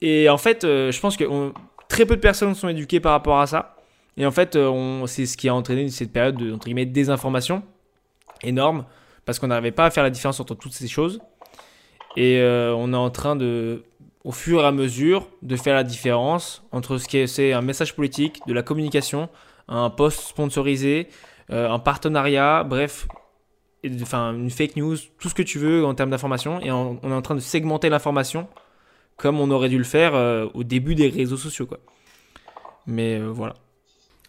Et 0.00 0.28
en 0.28 0.38
fait, 0.38 0.64
euh, 0.64 0.92
je 0.92 1.00
pense 1.00 1.16
que 1.16 1.24
très 1.88 2.06
peu 2.06 2.16
de 2.16 2.20
personnes 2.20 2.54
sont 2.54 2.68
éduquées 2.68 3.00
par 3.00 3.12
rapport 3.12 3.38
à 3.38 3.46
ça. 3.46 3.76
Et 4.16 4.26
en 4.26 4.30
fait, 4.30 4.56
euh, 4.56 5.06
c'est 5.06 5.26
ce 5.26 5.36
qui 5.36 5.48
a 5.48 5.54
entraîné 5.54 5.88
cette 5.88 6.12
période 6.12 6.36
de 6.36 6.52
entre 6.52 6.66
guillemets, 6.66 6.86
désinformation 6.86 7.62
énorme, 8.42 8.84
parce 9.24 9.38
qu'on 9.38 9.48
n'arrivait 9.48 9.72
pas 9.72 9.86
à 9.86 9.90
faire 9.90 10.02
la 10.02 10.10
différence 10.10 10.40
entre 10.40 10.54
toutes 10.54 10.72
ces 10.72 10.88
choses. 10.88 11.20
Et 12.16 12.38
euh, 12.40 12.74
on 12.74 12.92
est 12.92 12.96
en 12.96 13.10
train 13.10 13.36
de, 13.36 13.84
au 14.24 14.32
fur 14.32 14.62
et 14.62 14.66
à 14.66 14.72
mesure, 14.72 15.28
de 15.42 15.56
faire 15.56 15.74
la 15.74 15.84
différence 15.84 16.64
entre 16.72 16.98
ce 16.98 17.08
qui 17.08 17.18
est, 17.18 17.26
c'est 17.26 17.52
un 17.52 17.62
message 17.62 17.94
politique, 17.94 18.40
de 18.46 18.54
la 18.54 18.62
communication, 18.62 19.28
un 19.68 19.90
post 19.90 20.20
sponsorisé, 20.20 21.08
un 21.48 21.78
partenariat, 21.78 22.64
bref, 22.64 23.06
enfin 24.02 24.32
une 24.34 24.50
fake 24.50 24.76
news, 24.76 24.96
tout 25.18 25.28
ce 25.28 25.34
que 25.34 25.42
tu 25.42 25.58
veux 25.58 25.84
en 25.84 25.94
termes 25.94 26.10
d'information. 26.10 26.60
Et 26.60 26.70
on, 26.70 26.98
est 27.02 27.12
en 27.12 27.22
train 27.22 27.34
de 27.34 27.40
segmenter 27.40 27.88
l'information 27.88 28.48
comme 29.16 29.40
on 29.40 29.50
aurait 29.50 29.68
dû 29.68 29.78
le 29.78 29.84
faire 29.84 30.14
euh, 30.14 30.46
au 30.54 30.64
début 30.64 30.94
des 30.94 31.08
réseaux 31.08 31.36
sociaux, 31.36 31.66
quoi. 31.66 31.78
Mais 32.86 33.18
euh, 33.18 33.28
voilà. 33.28 33.54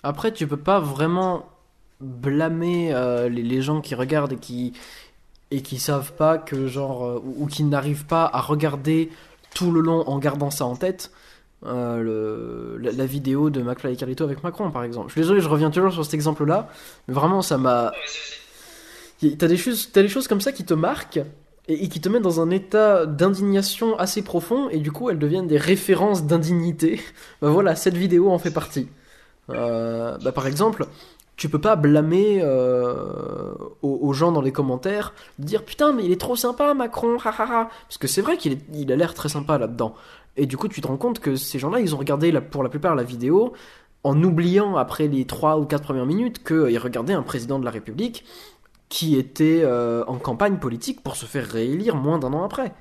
Après, 0.03 0.31
tu 0.31 0.47
peux 0.47 0.57
pas 0.57 0.79
vraiment 0.79 1.45
blâmer 1.99 2.93
les, 3.29 3.61
gens 3.61 3.81
qui 3.81 3.95
regardent 3.95 4.33
et 4.33 4.37
qui 4.37 4.73
et 5.49 5.63
qui 5.63 5.79
savent 5.79 6.13
pas 6.13 6.37
que 6.37 6.67
genre 6.67 7.19
ou 7.25 7.47
qui 7.47 7.63
n'arrivent 7.63 8.05
pas 8.05 8.29
à 8.31 8.39
regarder 8.39 9.09
tout 9.55 9.71
le 9.71 9.81
long 9.81 10.07
en 10.07 10.19
gardant 10.19 10.51
ça 10.51 10.65
en 10.65 10.75
tête 10.75 11.11
euh, 11.65 12.77
le, 12.77 12.91
la, 12.91 13.05
vidéo 13.07 13.49
de 13.49 13.63
McFly 13.63 13.93
et 13.93 13.95
Carlito 13.95 14.23
avec 14.23 14.43
Macron, 14.43 14.69
par 14.69 14.83
exemple. 14.83 15.07
Je 15.07 15.13
suis 15.13 15.21
désolé, 15.21 15.41
je 15.41 15.49
reviens 15.49 15.71
toujours 15.71 15.91
sur 15.91 16.05
cet 16.05 16.13
exemple-là, 16.13 16.69
mais 17.07 17.15
vraiment, 17.15 17.41
ça 17.41 17.57
m'a. 17.57 17.91
T'as 19.39 19.47
des, 19.47 19.57
choses, 19.57 19.89
as 19.95 20.03
des 20.03 20.07
choses 20.07 20.27
comme 20.27 20.41
ça 20.41 20.51
qui 20.51 20.63
te 20.63 20.75
marquent 20.75 21.21
et, 21.67 21.89
qui 21.89 22.01
te 22.01 22.09
mettent 22.09 22.23
dans 22.23 22.41
un 22.41 22.49
état 22.49 23.05
d'indignation 23.05 23.97
assez 23.97 24.21
profond, 24.21 24.69
et 24.69 24.79
du 24.79 24.91
coup, 24.91 25.09
elles 25.09 25.19
deviennent 25.19 25.47
des 25.47 25.57
références 25.57 26.25
d'indignité. 26.25 26.99
Bah 27.41 27.49
voilà, 27.49 27.75
cette 27.75 27.95
vidéo 27.95 28.31
en 28.31 28.39
fait 28.39 28.51
partie. 28.51 28.87
Euh, 29.49 30.17
bah, 30.23 30.31
par 30.31 30.47
exemple, 30.47 30.87
tu 31.35 31.49
peux 31.49 31.61
pas 31.61 31.75
blâmer 31.75 32.39
euh, 32.41 33.53
aux, 33.81 34.13
gens 34.13 34.31
dans 34.31 34.41
les 34.41 34.51
commentaires 34.51 35.13
de 35.37 35.45
dire 35.45 35.63
putain 35.63 35.93
mais 35.93 36.03
il 36.03 36.11
est 36.11 36.19
trop 36.19 36.35
sympa 36.35 36.73
Macron 36.73 37.17
ha 37.23 37.31
parce 37.31 37.97
que 37.99 38.07
c'est 38.07 38.21
vrai 38.21 38.37
qu'il 38.37 38.57
il 38.73 38.91
a 38.91 38.95
l'air 38.95 39.13
très 39.13 39.29
sympa 39.29 39.59
là-dedans 39.59 39.93
et 40.37 40.45
du 40.45 40.55
coup, 40.55 40.67
tu 40.67 40.81
te 40.81 40.87
rends 40.87 40.97
compte 40.97 41.19
que 41.19 41.35
ces 41.35 41.59
gens-là, 41.59 41.79
ils 41.79 41.95
ont 41.95 41.97
regardé 41.97 42.31
pour 42.39 42.63
la 42.63 42.69
plupart 42.69 42.95
la 42.95 43.03
vidéo 43.03 43.53
en 44.03 44.23
oubliant 44.23 44.77
après 44.77 45.07
les 45.07 45.25
3 45.25 45.57
ou 45.57 45.65
4 45.65 45.83
premières 45.83 46.05
minutes 46.05 46.43
qu'ils 46.43 46.77
regardaient 46.77 47.13
un 47.13 47.23
président 47.23 47.59
de 47.59 47.65
la 47.65 47.71
République 47.71 48.23
qui 48.89 49.17
était 49.17 49.61
euh, 49.63 50.03
en 50.05 50.17
campagne 50.17 50.57
politique 50.57 51.03
pour 51.03 51.15
se 51.15 51.25
faire 51.25 51.45
réélire 51.45 51.95
moins 51.95 52.19
d'un 52.19 52.33
an 52.33 52.43
après. 52.43 52.73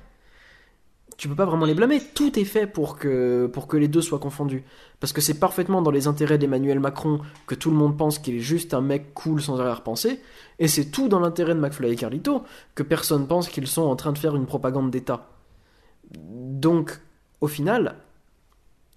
Tu 1.17 1.27
peux 1.27 1.35
pas 1.35 1.45
vraiment 1.45 1.65
les 1.65 1.73
blâmer, 1.73 1.99
tout 2.13 2.37
est 2.37 2.45
fait 2.45 2.67
pour 2.67 2.95
que, 2.95 3.47
pour 3.47 3.67
que 3.67 3.75
les 3.75 3.87
deux 3.87 4.01
soient 4.01 4.19
confondus. 4.19 4.63
Parce 4.99 5.13
que 5.13 5.21
c'est 5.21 5.39
parfaitement 5.39 5.81
dans 5.81 5.89
les 5.89 6.07
intérêts 6.07 6.37
d'Emmanuel 6.37 6.79
Macron 6.79 7.21
que 7.47 7.55
tout 7.55 7.71
le 7.71 7.75
monde 7.75 7.97
pense 7.97 8.19
qu'il 8.19 8.35
est 8.35 8.39
juste 8.39 8.75
un 8.75 8.81
mec 8.81 9.15
cool 9.15 9.41
sans 9.41 9.59
arrière-pensée, 9.59 10.21
et 10.59 10.67
c'est 10.67 10.91
tout 10.91 11.07
dans 11.07 11.19
l'intérêt 11.19 11.55
de 11.55 11.59
McFly 11.59 11.91
et 11.91 11.95
Carlito 11.95 12.43
que 12.75 12.83
personne 12.83 13.27
pense 13.27 13.49
qu'ils 13.49 13.67
sont 13.67 13.81
en 13.81 13.95
train 13.95 14.13
de 14.13 14.17
faire 14.19 14.35
une 14.35 14.45
propagande 14.45 14.91
d'État. 14.91 15.27
Donc, 16.11 16.99
au 17.41 17.47
final, 17.47 17.95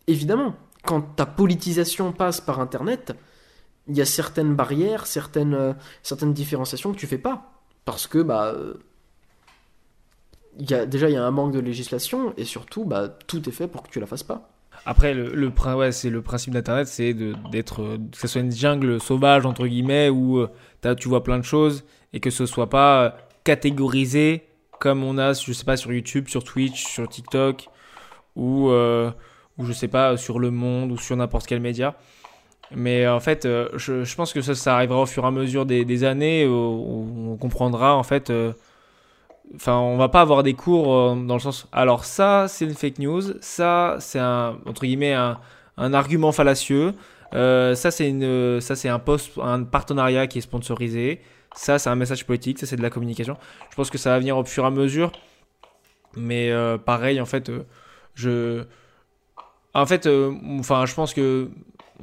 évidemment, 0.06 0.54
quand 0.84 1.00
ta 1.16 1.24
politisation 1.24 2.12
passe 2.12 2.42
par 2.42 2.60
Internet, 2.60 3.14
il 3.90 3.96
y 3.96 4.00
a 4.00 4.06
certaines 4.06 4.54
barrières, 4.54 5.06
certaines, 5.06 5.54
euh, 5.54 5.72
certaines 6.02 6.32
différenciations 6.32 6.92
que 6.92 6.98
tu 6.98 7.06
fais 7.06 7.18
pas. 7.18 7.52
Parce 7.84 8.06
que, 8.06 8.18
bah. 8.18 8.54
Y 10.58 10.74
a, 10.74 10.86
déjà, 10.86 11.08
il 11.08 11.14
y 11.14 11.16
a 11.16 11.24
un 11.24 11.30
manque 11.30 11.52
de 11.52 11.60
législation 11.60 12.34
et 12.36 12.44
surtout, 12.44 12.84
bah, 12.84 13.08
tout 13.08 13.48
est 13.48 13.52
fait 13.52 13.68
pour 13.68 13.82
que 13.82 13.88
tu 13.88 14.00
la 14.00 14.06
fasses 14.06 14.22
pas. 14.22 14.50
Après, 14.86 15.14
le, 15.14 15.52
c'est 15.90 16.10
le 16.10 16.22
principe 16.22 16.54
d'Internet, 16.54 16.88
c'est 16.88 17.14
d'être, 17.50 17.98
que 18.12 18.16
ce 18.18 18.28
soit 18.28 18.40
une 18.40 18.52
jungle 18.52 19.00
sauvage, 19.00 19.44
entre 19.44 19.66
guillemets, 19.66 20.08
où 20.08 20.38
euh, 20.38 20.94
tu 20.94 21.08
vois 21.08 21.22
plein 21.22 21.38
de 21.38 21.44
choses 21.44 21.84
et 22.12 22.20
que 22.20 22.30
ce 22.30 22.46
soit 22.46 22.70
pas 22.70 23.04
euh, 23.04 23.10
catégorisé 23.44 24.46
comme 24.78 25.04
on 25.04 25.18
a, 25.18 25.34
je 25.34 25.52
sais 25.52 25.64
pas, 25.64 25.76
sur 25.76 25.92
YouTube, 25.92 26.28
sur 26.28 26.42
Twitch, 26.42 26.86
sur 26.86 27.06
TikTok, 27.06 27.68
ou, 28.34 28.70
euh, 28.70 29.10
ou 29.58 29.66
je 29.66 29.72
sais 29.74 29.88
pas, 29.88 30.16
sur 30.16 30.38
Le 30.38 30.50
Monde 30.50 30.90
ou 30.90 30.96
sur 30.96 31.14
n'importe 31.16 31.46
quel 31.46 31.60
média. 31.60 31.96
Mais 32.74 33.06
en 33.08 33.20
fait, 33.20 33.44
euh, 33.44 33.68
je, 33.74 34.04
je, 34.04 34.16
pense 34.16 34.32
que 34.32 34.42
ça, 34.42 34.54
ça, 34.54 34.76
arrivera 34.76 35.02
au 35.02 35.06
fur 35.06 35.24
et 35.24 35.26
à 35.26 35.30
mesure 35.30 35.66
des, 35.66 35.84
des 35.84 36.04
années 36.04 36.46
où, 36.46 37.32
on 37.32 37.36
comprendra 37.36 37.96
en 37.96 38.02
fait. 38.02 38.30
Euh, 38.30 38.52
enfin, 39.56 39.76
on 39.76 39.96
va 39.96 40.08
pas 40.08 40.20
avoir 40.20 40.42
des 40.42 40.54
cours 40.54 41.16
dans 41.16 41.34
le 41.34 41.40
sens. 41.40 41.68
Alors 41.72 42.04
ça, 42.04 42.46
c'est 42.48 42.64
une 42.64 42.74
fake 42.74 42.98
news. 42.98 43.22
Ça, 43.40 43.96
c'est 44.00 44.20
un 44.20 44.58
entre 44.66 44.82
guillemets 44.82 45.14
un, 45.14 45.38
un 45.76 45.94
argument 45.94 46.32
fallacieux. 46.32 46.94
ça, 47.32 47.90
c'est 47.90 48.08
une, 48.08 48.60
ça, 48.60 48.76
c'est 48.76 48.88
un 48.88 48.98
post, 48.98 49.32
un 49.42 49.64
partenariat 49.64 50.26
qui 50.26 50.38
est 50.38 50.42
sponsorisé. 50.42 51.20
Ça, 51.54 51.78
c'est 51.78 51.90
un 51.90 51.96
message 51.96 52.26
politique. 52.26 52.58
Ça, 52.60 52.66
c'est 52.66 52.76
de 52.76 52.82
la 52.82 52.90
communication. 52.90 53.36
Je 53.70 53.76
pense 53.76 53.90
que 53.90 53.98
ça 53.98 54.10
va 54.10 54.18
venir 54.18 54.36
au 54.36 54.44
fur 54.44 54.64
et 54.64 54.66
à 54.68 54.70
mesure. 54.70 55.12
Mais 56.16 56.52
pareil, 56.84 57.20
en 57.20 57.26
fait 57.26 57.50
je 58.20 58.64
en 59.74 59.86
fait 59.86 60.06
euh, 60.06 60.32
enfin 60.58 60.86
je 60.86 60.94
pense 60.94 61.14
que 61.14 61.50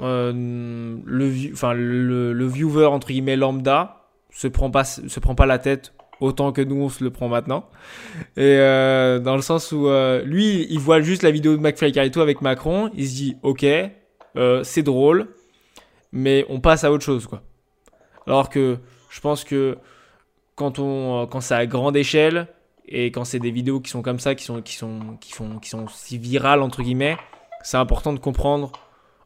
euh, 0.02 0.98
le, 1.06 1.52
enfin, 1.54 1.74
le, 1.74 2.48
viewer 2.48 2.86
entre 2.86 3.08
guillemets 3.08 3.36
lambda 3.36 4.04
se 4.30 4.48
prend 4.48 4.70
pas 4.70 4.84
se 4.84 5.20
prend 5.20 5.36
pas 5.36 5.46
la 5.46 5.60
tête 5.60 5.94
autant 6.20 6.52
que 6.52 6.62
nous 6.62 6.76
on 6.76 6.90
se 6.90 7.04
le 7.04 7.10
prend 7.10 7.28
maintenant. 7.28 7.70
Et 8.36 8.58
euh, 8.58 9.20
dans 9.20 9.36
le 9.36 9.42
sens 9.42 9.72
où 9.72 9.88
lui 10.24 10.68
il 10.70 10.80
voit 10.80 11.02
juste 11.02 11.24
la 11.24 11.32
vidéo 11.32 11.56
de 11.56 11.62
McFly 11.62 11.92
Carito 11.92 12.22
avec 12.22 12.42
Macron. 12.42 12.92
Il 12.96 13.08
se 13.08 13.16
dit 13.16 13.38
ok 13.44 13.66
c'est 14.64 14.84
drôle 14.84 15.30
mais 16.12 16.46
on 16.50 16.60
passe 16.60 16.84
à 16.84 16.92
autre 16.92 17.04
chose 17.04 17.28
quoi. 17.28 17.42
Alors 18.26 18.50
que 18.50 18.78
je 19.10 19.20
pense 19.20 19.44
que 19.44 19.78
quand 20.56 20.80
on 20.80 21.28
quand 21.28 21.42
c'est 21.42 21.56
à 21.56 21.66
grande 21.66 21.98
échelle 21.98 22.48
et 22.88 23.12
quand 23.12 23.26
c'est 23.26 23.40
des 23.40 23.52
vidéos 23.52 23.80
qui 23.80 23.90
sont 23.90 24.02
comme 24.02 24.20
ça, 24.20 24.36
qui 24.36 24.44
sont, 24.44 24.62
qui 24.62 24.76
sont, 24.76 25.18
qui 25.20 25.34
font, 25.34 25.60
qui 25.60 25.70
sont 25.70 25.88
si 25.88 26.18
virales, 26.18 26.62
entre 26.62 26.82
guillemets, 26.82 27.18
c'est 27.62 27.78
important 27.78 28.14
de 28.14 28.20
comprendre, 28.20 28.72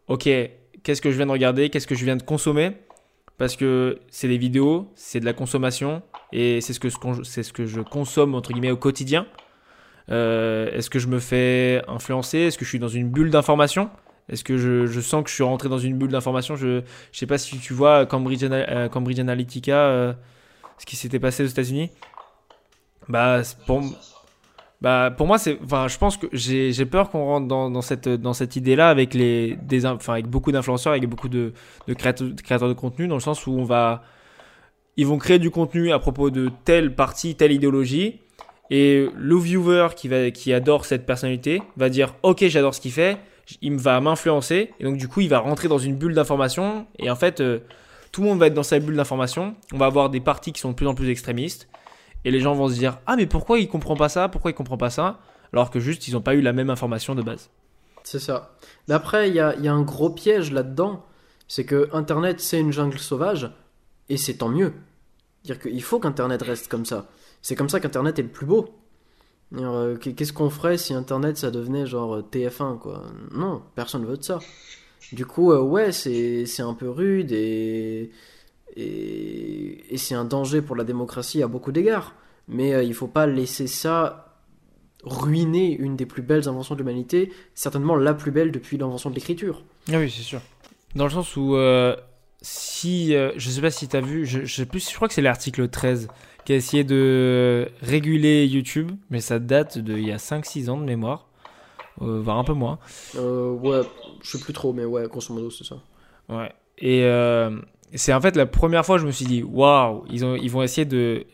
ok, 0.07 0.27
qu'est-ce 0.83 1.01
que 1.01 1.11
je 1.11 1.17
viens 1.17 1.25
de 1.25 1.31
regarder, 1.31 1.69
qu'est-ce 1.69 1.87
que 1.87 1.95
je 1.95 2.05
viens 2.05 2.15
de 2.15 2.23
consommer, 2.23 2.73
parce 3.37 3.55
que 3.55 3.99
c'est 4.09 4.27
des 4.27 4.37
vidéos, 4.37 4.91
c'est 4.95 5.19
de 5.19 5.25
la 5.25 5.33
consommation, 5.33 6.01
et 6.31 6.61
c'est 6.61 6.73
ce, 6.73 6.79
que, 6.79 6.89
ce 6.89 7.51
que 7.51 7.65
je 7.65 7.81
consomme, 7.81 8.35
entre 8.35 8.51
guillemets, 8.53 8.71
au 8.71 8.77
quotidien. 8.77 9.25
Euh, 10.09 10.71
est-ce 10.71 10.89
que 10.89 10.99
je 10.99 11.07
me 11.07 11.19
fais 11.19 11.81
influencer? 11.87 12.39
Est-ce 12.39 12.57
que 12.57 12.65
je 12.65 12.69
suis 12.69 12.79
dans 12.79 12.87
une 12.87 13.09
bulle 13.09 13.29
d'information? 13.29 13.89
Est-ce 14.29 14.43
que 14.43 14.57
je, 14.57 14.85
je, 14.85 15.01
sens 15.01 15.23
que 15.23 15.29
je 15.29 15.35
suis 15.35 15.43
rentré 15.43 15.69
dans 15.69 15.77
une 15.77 15.97
bulle 15.97 16.11
d'information? 16.11 16.55
Je 16.55 16.67
ne 16.67 16.81
sais 17.11 17.25
pas 17.25 17.37
si 17.37 17.57
tu 17.59 17.73
vois 17.73 18.05
Cambridge, 18.05 18.43
euh, 18.43 18.87
Cambridge 18.89 19.19
Analytica, 19.19 19.75
euh, 19.75 20.13
ce 20.77 20.85
qui 20.85 20.95
s'était 20.95 21.19
passé 21.19 21.43
aux 21.43 21.47
États-Unis. 21.47 21.91
Bah, 23.09 23.41
pour... 23.65 23.81
Bah, 24.81 25.13
pour 25.15 25.27
moi, 25.27 25.37
c'est, 25.37 25.59
enfin, 25.63 25.87
je 25.87 25.97
pense 25.97 26.17
que 26.17 26.25
j'ai, 26.33 26.73
peur 26.85 27.11
qu'on 27.11 27.23
rentre 27.23 27.47
dans, 27.47 27.69
dans 27.69 27.81
cette, 27.83 28.09
dans 28.09 28.33
cette 28.33 28.55
idée-là 28.55 28.89
avec 28.89 29.13
les, 29.13 29.55
des, 29.61 29.85
in- 29.85 29.93
enfin, 29.93 30.13
avec 30.13 30.27
beaucoup 30.27 30.51
d'influenceurs, 30.51 30.93
avec 30.93 31.07
beaucoup 31.07 31.29
de, 31.29 31.53
de 31.87 31.93
créateurs, 31.93 32.29
de 32.29 32.41
créateurs 32.41 32.67
de 32.67 32.73
contenu, 32.73 33.07
dans 33.07 33.15
le 33.15 33.21
sens 33.21 33.45
où 33.45 33.51
on 33.51 33.63
va, 33.63 34.03
ils 34.97 35.05
vont 35.05 35.19
créer 35.19 35.37
du 35.37 35.51
contenu 35.51 35.91
à 35.91 35.99
propos 35.99 36.31
de 36.31 36.49
telle 36.65 36.95
partie, 36.95 37.35
telle 37.35 37.51
idéologie, 37.51 38.21
et 38.71 39.07
le 39.15 39.37
viewer 39.37 39.89
qui 39.95 40.07
va, 40.07 40.31
qui 40.31 40.51
adore 40.51 40.85
cette 40.85 41.05
personnalité 41.05 41.61
va 41.77 41.89
dire, 41.89 42.15
ok, 42.23 42.45
j'adore 42.47 42.73
ce 42.73 42.81
qu'il 42.81 42.91
fait, 42.91 43.17
il 43.61 43.75
va 43.75 44.01
m'influencer, 44.01 44.71
et 44.79 44.83
donc 44.83 44.97
du 44.97 45.07
coup, 45.07 45.21
il 45.21 45.29
va 45.29 45.39
rentrer 45.39 45.67
dans 45.67 45.77
une 45.77 45.95
bulle 45.95 46.15
d'information, 46.15 46.87
et 46.97 47.11
en 47.11 47.15
fait, 47.15 47.39
euh, 47.39 47.59
tout 48.11 48.21
le 48.21 48.29
monde 48.29 48.39
va 48.39 48.47
être 48.47 48.53
dans 48.55 48.63
sa 48.63 48.79
bulle 48.79 48.95
d'information. 48.95 49.55
On 49.73 49.77
va 49.77 49.85
avoir 49.85 50.09
des 50.09 50.19
partis 50.19 50.51
qui 50.51 50.59
sont 50.59 50.71
de 50.71 50.75
plus 50.75 50.87
en 50.87 50.95
plus 50.95 51.09
extrémistes. 51.09 51.69
Et 52.25 52.31
les 52.31 52.39
gens 52.39 52.53
vont 52.53 52.69
se 52.69 52.75
dire 52.75 52.99
Ah, 53.05 53.15
mais 53.15 53.25
pourquoi 53.25 53.59
il 53.59 53.67
comprend 53.67 53.95
pas 53.95 54.09
ça? 54.09 54.29
Pourquoi 54.29 54.51
il 54.51 54.53
comprend 54.53 54.77
pas 54.77 54.89
ça? 54.89 55.19
Alors 55.53 55.69
que 55.69 55.79
juste, 55.79 56.07
ils 56.07 56.13
n'ont 56.13 56.21
pas 56.21 56.35
eu 56.35 56.41
la 56.41 56.53
même 56.53 56.69
information 56.69 57.15
de 57.15 57.21
base. 57.21 57.49
C'est 58.03 58.19
ça. 58.19 58.55
Mais 58.87 58.93
après, 58.93 59.29
il 59.29 59.35
y 59.35 59.39
a, 59.39 59.55
y 59.57 59.67
a 59.67 59.73
un 59.73 59.81
gros 59.81 60.09
piège 60.09 60.51
là-dedans. 60.51 61.05
C'est 61.47 61.65
que 61.65 61.89
Internet, 61.91 62.39
c'est 62.39 62.59
une 62.59 62.71
jungle 62.71 62.97
sauvage, 62.97 63.51
et 64.07 64.17
c'est 64.17 64.35
tant 64.35 64.47
mieux. 64.47 64.73
Dire 65.43 65.59
qu'il 65.59 65.83
faut 65.83 65.99
qu'Internet 65.99 66.41
reste 66.41 66.69
comme 66.69 66.85
ça. 66.85 67.07
C'est 67.41 67.55
comme 67.55 67.69
ça 67.69 67.79
qu'Internet 67.79 68.19
est 68.19 68.23
le 68.23 68.29
plus 68.29 68.45
beau. 68.45 68.69
Euh, 69.53 69.97
Qu'est-ce 69.97 70.31
qu'on 70.33 70.49
ferait 70.49 70.77
si 70.77 70.93
Internet, 70.93 71.37
ça 71.37 71.51
devenait 71.51 71.85
genre 71.85 72.15
euh, 72.15 72.21
TF1, 72.31 72.79
quoi? 72.79 73.03
Non, 73.33 73.61
personne 73.75 74.05
veut 74.05 74.17
de 74.17 74.23
ça. 74.23 74.39
Du 75.11 75.25
coup, 75.25 75.51
euh, 75.51 75.61
ouais, 75.61 75.91
c'est 75.91 76.45
c'est 76.45 76.61
un 76.61 76.73
peu 76.73 76.89
rude 76.89 77.31
et, 77.31 78.11
et, 78.75 79.93
et 79.93 79.97
c'est 79.97 80.15
un 80.15 80.25
danger 80.25 80.61
pour 80.61 80.75
la 80.75 80.83
démocratie 80.83 81.43
à 81.43 81.47
beaucoup 81.47 81.71
d'égards. 81.71 82.15
Mais 82.47 82.73
euh, 82.73 82.83
il 82.83 82.93
faut 82.93 83.07
pas 83.07 83.27
laisser 83.27 83.67
ça 83.67 84.27
ruiner 85.03 85.75
une 85.75 85.95
des 85.95 86.05
plus 86.05 86.21
belles 86.21 86.47
inventions 86.47 86.75
de 86.75 86.79
l'humanité, 86.79 87.31
certainement 87.55 87.95
la 87.95 88.13
plus 88.13 88.31
belle 88.31 88.51
depuis 88.51 88.77
l'invention 88.77 89.09
de 89.09 89.15
l'écriture. 89.15 89.63
Ah 89.91 89.97
oui, 89.97 90.09
c'est 90.11 90.21
sûr. 90.21 90.41
Dans 90.95 91.05
le 91.05 91.09
sens 91.09 91.35
où, 91.37 91.55
euh, 91.55 91.95
si. 92.41 93.15
euh, 93.15 93.31
je 93.37 93.49
sais 93.49 93.61
pas 93.61 93.71
si 93.71 93.87
tu 93.87 93.95
as 93.95 94.01
vu, 94.01 94.25
je, 94.25 94.45
je 94.45 94.55
sais 94.55 94.65
plus, 94.65 94.87
je 94.89 94.95
crois 94.95 95.07
que 95.07 95.13
c'est 95.13 95.21
l'article 95.21 95.69
13 95.69 96.07
qui 96.45 96.53
a 96.53 96.55
essayé 96.55 96.83
de 96.83 97.69
réguler 97.81 98.45
YouTube, 98.47 98.91
mais 99.09 99.21
ça 99.21 99.39
date 99.39 99.77
d'il 99.77 100.05
y 100.05 100.11
a 100.11 100.17
5-6 100.17 100.69
ans 100.69 100.77
de 100.77 100.83
mémoire, 100.85 101.27
euh, 102.01 102.19
voire 102.19 102.37
un 102.37 102.43
peu 102.43 102.53
moins. 102.53 102.77
Ouais, 103.15 103.81
je 104.23 104.37
sais 104.37 104.43
plus 104.43 104.53
trop, 104.53 104.73
mais 104.73 104.85
ouais, 104.85 105.07
grosso 105.07 105.33
modo, 105.33 105.49
c'est 105.51 105.63
ça. 105.63 105.77
Ouais. 106.29 106.51
Et 106.79 107.01
c'est 107.93 108.13
en 108.13 108.21
fait 108.21 108.35
la 108.35 108.45
première 108.45 108.85
fois 108.85 108.95
que 108.95 109.01
je 109.01 109.07
me 109.07 109.11
suis 109.11 109.25
dit, 109.25 109.43
waouh, 109.43 110.05
ils, 110.09 110.23
ont- 110.25 110.35
ils 110.35 110.49
vont 110.51 110.63
essayer 110.63 110.85
de 110.85 111.25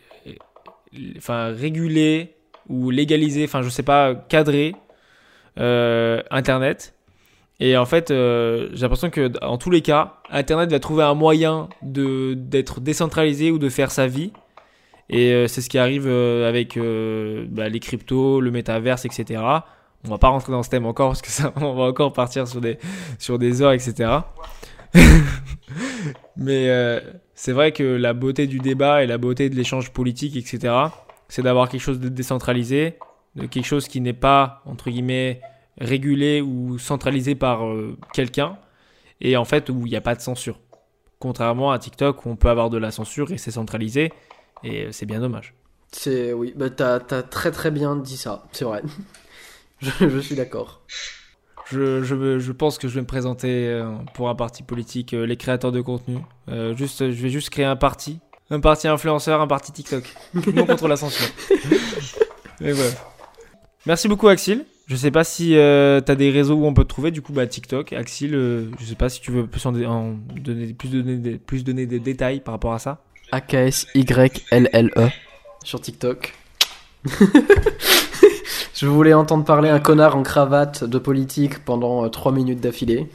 réguler 1.52 2.34
ou 2.68 2.90
légaliser, 2.90 3.44
enfin, 3.44 3.62
je 3.62 3.68
sais 3.68 3.82
pas, 3.82 4.14
cadrer 4.14 4.74
euh, 5.58 6.22
Internet. 6.30 6.94
Et 7.60 7.76
en 7.76 7.86
fait, 7.86 8.10
euh, 8.10 8.68
j'ai 8.72 8.82
l'impression 8.82 9.10
que 9.10 9.28
dans 9.28 9.58
tous 9.58 9.70
les 9.70 9.82
cas, 9.82 10.14
Internet 10.30 10.70
va 10.70 10.78
trouver 10.78 11.02
un 11.02 11.14
moyen 11.14 11.68
d'être 11.82 12.80
décentralisé 12.80 13.50
ou 13.50 13.58
de 13.58 13.68
faire 13.68 13.90
sa 13.90 14.06
vie. 14.06 14.32
Et 15.10 15.32
euh, 15.32 15.48
c'est 15.48 15.60
ce 15.62 15.68
qui 15.70 15.78
arrive 15.78 16.06
avec 16.06 16.78
bah, 16.78 17.68
les 17.68 17.80
cryptos, 17.80 18.40
le 18.40 18.50
métaverse, 18.50 19.04
etc. 19.06 19.42
On 20.04 20.10
va 20.10 20.18
pas 20.18 20.28
rentrer 20.28 20.52
dans 20.52 20.62
ce 20.62 20.70
thème 20.70 20.86
encore 20.86 21.08
parce 21.08 21.22
que 21.22 21.28
ça, 21.30 21.52
on 21.56 21.74
va 21.74 21.84
encore 21.84 22.12
partir 22.12 22.46
sur 22.46 22.60
des 23.38 23.62
heures, 23.62 23.72
etc. 23.72 24.10
Mais 26.36 26.70
euh, 26.70 27.00
c'est 27.34 27.52
vrai 27.52 27.72
que 27.72 27.82
la 27.82 28.12
beauté 28.12 28.46
du 28.46 28.58
débat 28.58 29.02
et 29.02 29.06
la 29.06 29.18
beauté 29.18 29.50
de 29.50 29.54
l'échange 29.54 29.90
politique, 29.90 30.36
etc., 30.36 30.74
c'est 31.28 31.42
d'avoir 31.42 31.68
quelque 31.68 31.80
chose 31.80 32.00
de 32.00 32.08
décentralisé, 32.08 32.98
de 33.36 33.46
quelque 33.46 33.66
chose 33.66 33.88
qui 33.88 34.00
n'est 34.00 34.12
pas, 34.12 34.62
entre 34.64 34.90
guillemets, 34.90 35.40
régulé 35.78 36.40
ou 36.40 36.78
centralisé 36.78 37.34
par 37.34 37.66
euh, 37.66 37.96
quelqu'un, 38.12 38.58
et 39.20 39.36
en 39.36 39.44
fait 39.44 39.68
où 39.68 39.86
il 39.86 39.90
n'y 39.90 39.96
a 39.96 40.00
pas 40.00 40.14
de 40.14 40.20
censure. 40.20 40.58
Contrairement 41.18 41.72
à 41.72 41.78
TikTok 41.78 42.24
où 42.24 42.30
on 42.30 42.36
peut 42.36 42.48
avoir 42.48 42.70
de 42.70 42.78
la 42.78 42.90
censure 42.90 43.32
et 43.32 43.38
c'est 43.38 43.50
centralisé, 43.50 44.12
et 44.64 44.86
euh, 44.86 44.92
c'est 44.92 45.06
bien 45.06 45.20
dommage. 45.20 45.54
C'est, 45.90 46.32
oui, 46.32 46.52
bah 46.56 46.70
t'as, 46.70 47.00
t'as 47.00 47.22
très 47.22 47.50
très 47.50 47.70
bien 47.70 47.96
dit 47.96 48.16
ça, 48.16 48.44
c'est 48.52 48.64
vrai. 48.64 48.82
je 49.80 50.18
suis 50.18 50.34
d'accord. 50.34 50.82
Je, 51.70 52.02
je, 52.02 52.14
veux- 52.14 52.38
je 52.38 52.52
pense 52.52 52.78
que 52.78 52.88
je 52.88 52.94
vais 52.94 53.00
me 53.02 53.06
présenter 53.06 53.66
euh, 53.68 53.90
pour 54.14 54.28
un 54.30 54.34
parti 54.34 54.62
politique, 54.62 55.12
euh, 55.14 55.26
les 55.26 55.36
créateurs 55.36 55.72
de 55.72 55.80
contenu. 55.82 56.16
Euh, 56.48 56.74
juste, 56.74 57.10
je 57.10 57.22
vais 57.22 57.28
juste 57.28 57.50
créer 57.50 57.66
un 57.66 57.76
parti. 57.76 58.20
Un 58.50 58.60
parti 58.60 58.88
influenceur, 58.88 59.40
un 59.42 59.46
parti 59.46 59.72
TikTok. 59.72 60.04
non 60.54 60.64
contre 60.64 60.88
la 60.88 60.96
censure. 60.96 61.26
Et 62.62 62.72
voilà. 62.72 62.90
Merci 63.86 64.08
beaucoup 64.08 64.28
Axil. 64.28 64.64
Je 64.86 64.96
sais 64.96 65.10
pas 65.10 65.22
si 65.22 65.48
tu 65.48 65.58
as 65.58 66.00
des 66.00 66.30
réseaux 66.30 66.54
où 66.54 66.64
on 66.64 66.72
peut 66.72 66.84
te 66.84 66.88
trouver. 66.88 67.10
Du 67.10 67.20
coup, 67.20 67.34
bah, 67.34 67.46
TikTok, 67.46 67.92
Axil, 67.92 68.34
euh, 68.34 68.70
je 68.80 68.86
sais 68.86 68.94
pas 68.94 69.10
si 69.10 69.20
tu 69.20 69.30
veux 69.30 69.46
plus 69.46 69.64
en, 69.66 69.72
dé- 69.72 69.84
en 69.84 70.14
donner, 70.36 70.72
plus, 70.72 70.88
donner 70.88 71.16
des, 71.16 71.36
plus 71.36 71.62
donner 71.62 71.84
des 71.84 72.00
détails 72.00 72.40
par 72.40 72.54
rapport 72.54 72.72
à 72.72 72.78
ça. 72.78 73.02
A-K-S-Y-L-L-E 73.32 75.08
sur 75.62 75.80
TikTok. 75.82 76.32
je 78.74 78.86
voulais 78.86 79.14
entendre 79.14 79.44
parler 79.44 79.68
un 79.68 79.80
connard 79.80 80.16
en 80.16 80.22
cravate 80.22 80.84
de 80.84 80.98
politique 80.98 81.64
pendant 81.64 82.08
3 82.08 82.32
minutes 82.32 82.60
d'affilée. 82.60 83.08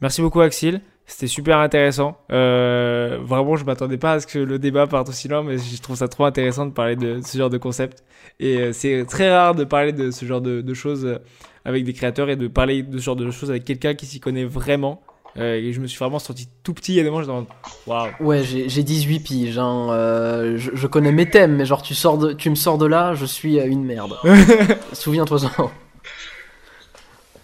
Merci 0.00 0.22
beaucoup 0.22 0.40
Axil, 0.40 0.80
c'était 1.10 1.26
super 1.26 1.58
intéressant. 1.58 2.16
Euh, 2.30 3.18
vraiment, 3.20 3.56
je 3.56 3.64
m'attendais 3.64 3.98
pas 3.98 4.12
à 4.12 4.20
ce 4.20 4.28
que 4.28 4.38
le 4.38 4.60
débat 4.60 4.86
parte 4.86 5.08
aussi 5.08 5.26
loin, 5.26 5.42
mais 5.42 5.58
je 5.58 5.82
trouve 5.82 5.96
ça 5.96 6.06
trop 6.06 6.24
intéressant 6.24 6.66
de 6.66 6.72
parler 6.72 6.94
de 6.94 7.20
ce 7.22 7.36
genre 7.36 7.50
de 7.50 7.58
concept. 7.58 8.04
Et 8.38 8.58
euh, 8.58 8.72
c'est 8.72 9.04
très 9.06 9.30
rare 9.30 9.56
de 9.56 9.64
parler 9.64 9.92
de 9.92 10.12
ce 10.12 10.24
genre 10.24 10.40
de, 10.40 10.60
de 10.60 10.74
choses 10.74 11.04
euh, 11.04 11.18
avec 11.64 11.84
des 11.84 11.92
créateurs 11.92 12.30
et 12.30 12.36
de 12.36 12.46
parler 12.46 12.84
de 12.84 12.96
ce 12.98 13.02
genre 13.02 13.16
de 13.16 13.28
choses 13.32 13.50
avec 13.50 13.64
quelqu'un 13.64 13.94
qui 13.94 14.06
s'y 14.06 14.20
connaît 14.20 14.44
vraiment. 14.44 15.02
Euh, 15.36 15.54
et 15.54 15.72
je 15.72 15.80
me 15.80 15.86
suis 15.86 15.98
vraiment 15.98 16.18
senti 16.18 16.48
tout 16.62 16.74
petit. 16.74 16.98
A 16.98 17.02
des 17.02 17.10
moments, 17.10 17.42
me 17.42 17.46
waouh. 17.86 18.08
Ouais, 18.20 18.42
j'ai 18.42 18.68
j'ai 18.68 18.82
18 18.82 19.20
piges. 19.20 19.58
Hein. 19.58 19.90
euh, 19.90 20.58
je, 20.58 20.70
je 20.74 20.86
connais 20.86 21.12
mes 21.12 21.28
thèmes, 21.28 21.56
mais 21.56 21.66
genre 21.66 21.82
tu, 21.82 21.94
sors 21.94 22.18
de, 22.18 22.32
tu 22.32 22.50
me 22.50 22.54
sors 22.54 22.78
de 22.78 22.86
là, 22.86 23.14
je 23.14 23.24
suis 23.26 23.60
euh, 23.60 23.66
une 23.66 23.84
merde. 23.84 24.16
Souviens-toi-en. 24.92 25.70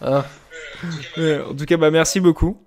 Ah, 0.02 0.24
en 1.16 1.54
tout 1.54 1.64
cas, 1.64 1.76
bah, 1.76 1.90
merci 1.90 2.20
beaucoup. 2.20 2.58